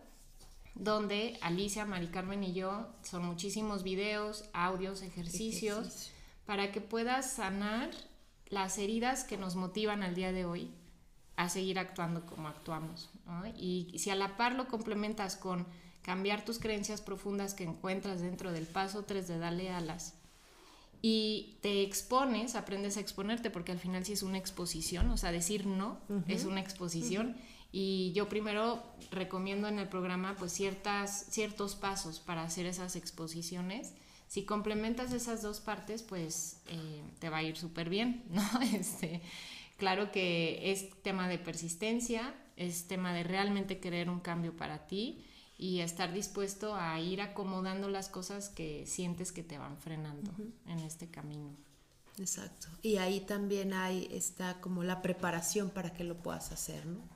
donde 0.76 1.38
Alicia, 1.41 1.86
Mari 1.86 2.07
Carmen 2.07 2.43
y 2.43 2.53
yo 2.53 2.88
son 3.01 3.26
muchísimos 3.26 3.84
videos, 3.84 4.45
audios, 4.53 5.01
ejercicios, 5.01 6.11
para 6.45 6.71
que 6.71 6.82
puedas 6.82 7.32
sanar 7.32 7.89
las 8.49 8.78
heridas 8.78 9.23
que 9.23 9.38
nos 9.38 9.55
motivan 9.55 10.03
al 10.03 10.15
día 10.15 10.32
de 10.32 10.45
hoy 10.45 10.71
a 11.38 11.49
seguir 11.49 11.80
actuando 11.80 12.26
como 12.26 12.47
actuamos. 12.47 13.09
Y 13.57 13.95
si 13.97 14.09
a 14.09 14.15
la 14.15 14.38
par 14.38 14.55
lo 14.55 14.67
complementas 14.67 15.36
con 15.36 15.65
cambiar 16.01 16.45
tus 16.45 16.59
creencias 16.59 17.01
profundas 17.01 17.53
que 17.53 17.63
encuentras 17.63 18.21
dentro 18.21 18.51
del 18.51 18.67
paso 18.67 19.03
3 19.03 19.28
de 19.28 19.39
darle 19.39 19.71
alas 19.71 20.13
y 21.01 21.57
te 21.61 21.82
expones, 21.82 22.55
aprendes 22.55 22.97
a 22.97 22.99
exponerte 22.99 23.49
porque 23.49 23.71
al 23.71 23.80
final 23.80 24.05
sí 24.05 24.13
es 24.13 24.23
una 24.23 24.38
exposición, 24.38 25.09
o 25.09 25.17
sea, 25.17 25.32
decir 25.32 25.65
no 25.65 25.99
es 26.28 26.45
una 26.45 26.61
exposición. 26.61 27.36
Y 27.78 28.13
yo 28.13 28.30
primero 28.30 28.82
recomiendo 29.11 29.67
en 29.67 29.80
el 29.80 29.89
programa 29.89 30.38
pues 30.39 30.53
ciertas, 30.53 31.26
ciertos 31.30 31.76
pasos 31.76 32.21
para 32.21 32.43
hacer 32.43 32.65
esas 32.65 32.95
exposiciones 32.95 33.91
si 34.28 34.43
complementas 34.43 35.13
esas 35.13 35.41
dos 35.41 35.59
partes, 35.59 36.03
pues 36.03 36.57
eh, 36.67 37.03
te 37.19 37.30
va 37.30 37.38
a 37.38 37.43
ir 37.43 37.57
súper 37.57 37.89
bien, 37.89 38.23
¿no? 38.30 38.43
Este, 38.73 39.21
claro 39.78 40.11
que 40.11 40.71
es 40.71 40.89
tema 41.03 41.28
de 41.28 41.38
persistencia, 41.38 42.34
es 42.57 42.88
tema 42.88 43.13
de 43.13 43.23
realmente 43.23 43.80
querer 43.80 44.09
un 44.09 44.19
cambio 44.19 44.55
para 44.55 44.88
ti 44.88 45.26
y 45.57 45.80
estar 45.80 46.11
dispuesto 46.11 46.76
a 46.76 46.99
ir 46.99 47.21
acomodando 47.21 47.88
las 47.88 48.09
cosas 48.09 48.49
que 48.49 48.86
sientes 48.86 49.32
que 49.32 49.43
te 49.43 49.57
van 49.57 49.78
frenando 49.78 50.32
en 50.67 50.80
este 50.80 51.07
camino. 51.07 51.55
Exacto. 52.17 52.67
Y 52.82 52.97
ahí 52.97 53.21
también 53.21 53.73
hay 53.73 54.07
está 54.11 54.59
como 54.59 54.84
la 54.84 55.01
preparación 55.01 55.69
para 55.69 55.93
que 55.93 56.03
lo 56.03 56.17
puedas 56.17 56.51
hacer, 56.51 56.86
¿no? 56.86 57.14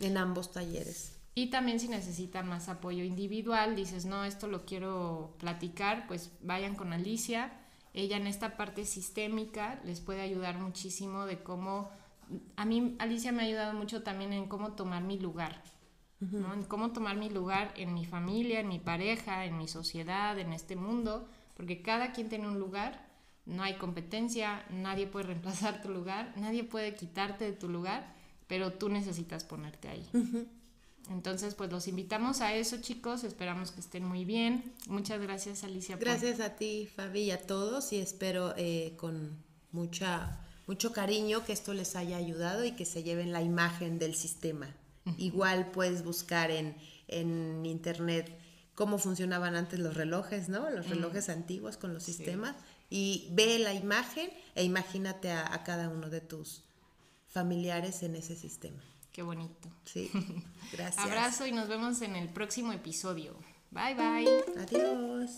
En 0.00 0.16
ambos 0.16 0.52
talleres. 0.52 1.16
Y 1.34 1.46
también 1.50 1.78
si 1.78 1.88
necesitan 1.88 2.48
más 2.48 2.68
apoyo 2.68 3.04
individual, 3.04 3.76
dices, 3.76 4.04
no, 4.04 4.24
esto 4.24 4.48
lo 4.48 4.64
quiero 4.64 5.36
platicar, 5.38 6.06
pues 6.08 6.32
vayan 6.42 6.74
con 6.74 6.92
Alicia. 6.92 7.52
Ella 7.94 8.16
en 8.16 8.26
esta 8.26 8.56
parte 8.56 8.84
sistémica 8.84 9.80
les 9.84 10.00
puede 10.00 10.20
ayudar 10.20 10.58
muchísimo 10.58 11.26
de 11.26 11.42
cómo, 11.42 11.90
a 12.56 12.64
mí 12.64 12.96
Alicia 12.98 13.32
me 13.32 13.42
ha 13.42 13.46
ayudado 13.46 13.74
mucho 13.74 14.02
también 14.02 14.32
en 14.32 14.46
cómo 14.48 14.72
tomar 14.72 15.02
mi 15.02 15.18
lugar, 15.18 15.62
¿no? 16.20 16.52
En 16.52 16.62
cómo 16.64 16.92
tomar 16.92 17.16
mi 17.16 17.30
lugar 17.30 17.72
en 17.76 17.94
mi 17.94 18.04
familia, 18.04 18.60
en 18.60 18.68
mi 18.68 18.78
pareja, 18.78 19.44
en 19.44 19.56
mi 19.56 19.66
sociedad, 19.66 20.38
en 20.38 20.52
este 20.52 20.76
mundo, 20.76 21.28
porque 21.56 21.82
cada 21.82 22.12
quien 22.12 22.28
tiene 22.28 22.46
un 22.48 22.58
lugar, 22.58 23.08
no 23.46 23.62
hay 23.62 23.74
competencia, 23.74 24.64
nadie 24.70 25.06
puede 25.06 25.26
reemplazar 25.26 25.82
tu 25.82 25.88
lugar, 25.88 26.32
nadie 26.36 26.64
puede 26.64 26.94
quitarte 26.94 27.44
de 27.44 27.52
tu 27.52 27.68
lugar, 27.68 28.14
pero 28.50 28.72
tú 28.72 28.88
necesitas 28.88 29.44
ponerte 29.44 29.88
ahí. 29.88 30.04
Entonces, 31.08 31.54
pues 31.54 31.70
los 31.70 31.86
invitamos 31.86 32.40
a 32.40 32.52
eso, 32.52 32.78
chicos. 32.80 33.22
Esperamos 33.22 33.70
que 33.70 33.78
estén 33.78 34.04
muy 34.04 34.24
bien. 34.24 34.74
Muchas 34.88 35.20
gracias, 35.20 35.62
Alicia. 35.62 35.96
Gracias 35.96 36.40
a 36.40 36.56
ti, 36.56 36.88
Fabi, 36.92 37.20
y 37.20 37.30
a 37.30 37.40
todos. 37.40 37.92
Y 37.92 38.00
espero 38.00 38.52
eh, 38.56 38.94
con 38.96 39.40
mucha, 39.70 40.40
mucho 40.66 40.92
cariño 40.92 41.44
que 41.44 41.52
esto 41.52 41.74
les 41.74 41.94
haya 41.94 42.16
ayudado 42.16 42.64
y 42.64 42.72
que 42.72 42.84
se 42.84 43.04
lleven 43.04 43.32
la 43.32 43.40
imagen 43.40 44.00
del 44.00 44.16
sistema. 44.16 44.74
Igual 45.16 45.70
puedes 45.70 46.02
buscar 46.02 46.50
en, 46.50 46.74
internet 47.64 48.36
cómo 48.74 48.98
funcionaban 48.98 49.54
antes 49.54 49.78
los 49.78 49.94
relojes, 49.94 50.48
¿no? 50.48 50.68
Los 50.70 50.88
relojes 50.88 51.28
antiguos 51.28 51.76
con 51.76 51.94
los 51.94 52.02
sistemas. 52.02 52.56
Y 52.88 53.28
ve 53.30 53.60
la 53.60 53.74
imagen 53.74 54.28
e 54.56 54.64
imagínate 54.64 55.30
a 55.30 55.62
cada 55.62 55.88
uno 55.88 56.10
de 56.10 56.20
tus 56.20 56.64
familiares 57.30 58.02
en 58.02 58.16
ese 58.16 58.36
sistema. 58.36 58.82
Qué 59.12 59.22
bonito. 59.22 59.68
Sí. 59.84 60.10
Gracias. 60.72 61.04
Abrazo 61.04 61.46
y 61.46 61.52
nos 61.52 61.68
vemos 61.68 62.02
en 62.02 62.16
el 62.16 62.28
próximo 62.28 62.72
episodio. 62.72 63.34
Bye 63.70 63.94
bye. 63.94 64.62
Adiós. 64.62 65.36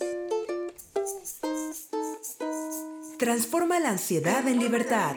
Transforma 3.19 3.79
la 3.79 3.91
ansiedad 3.91 4.47
en 4.49 4.59
libertad. 4.59 5.17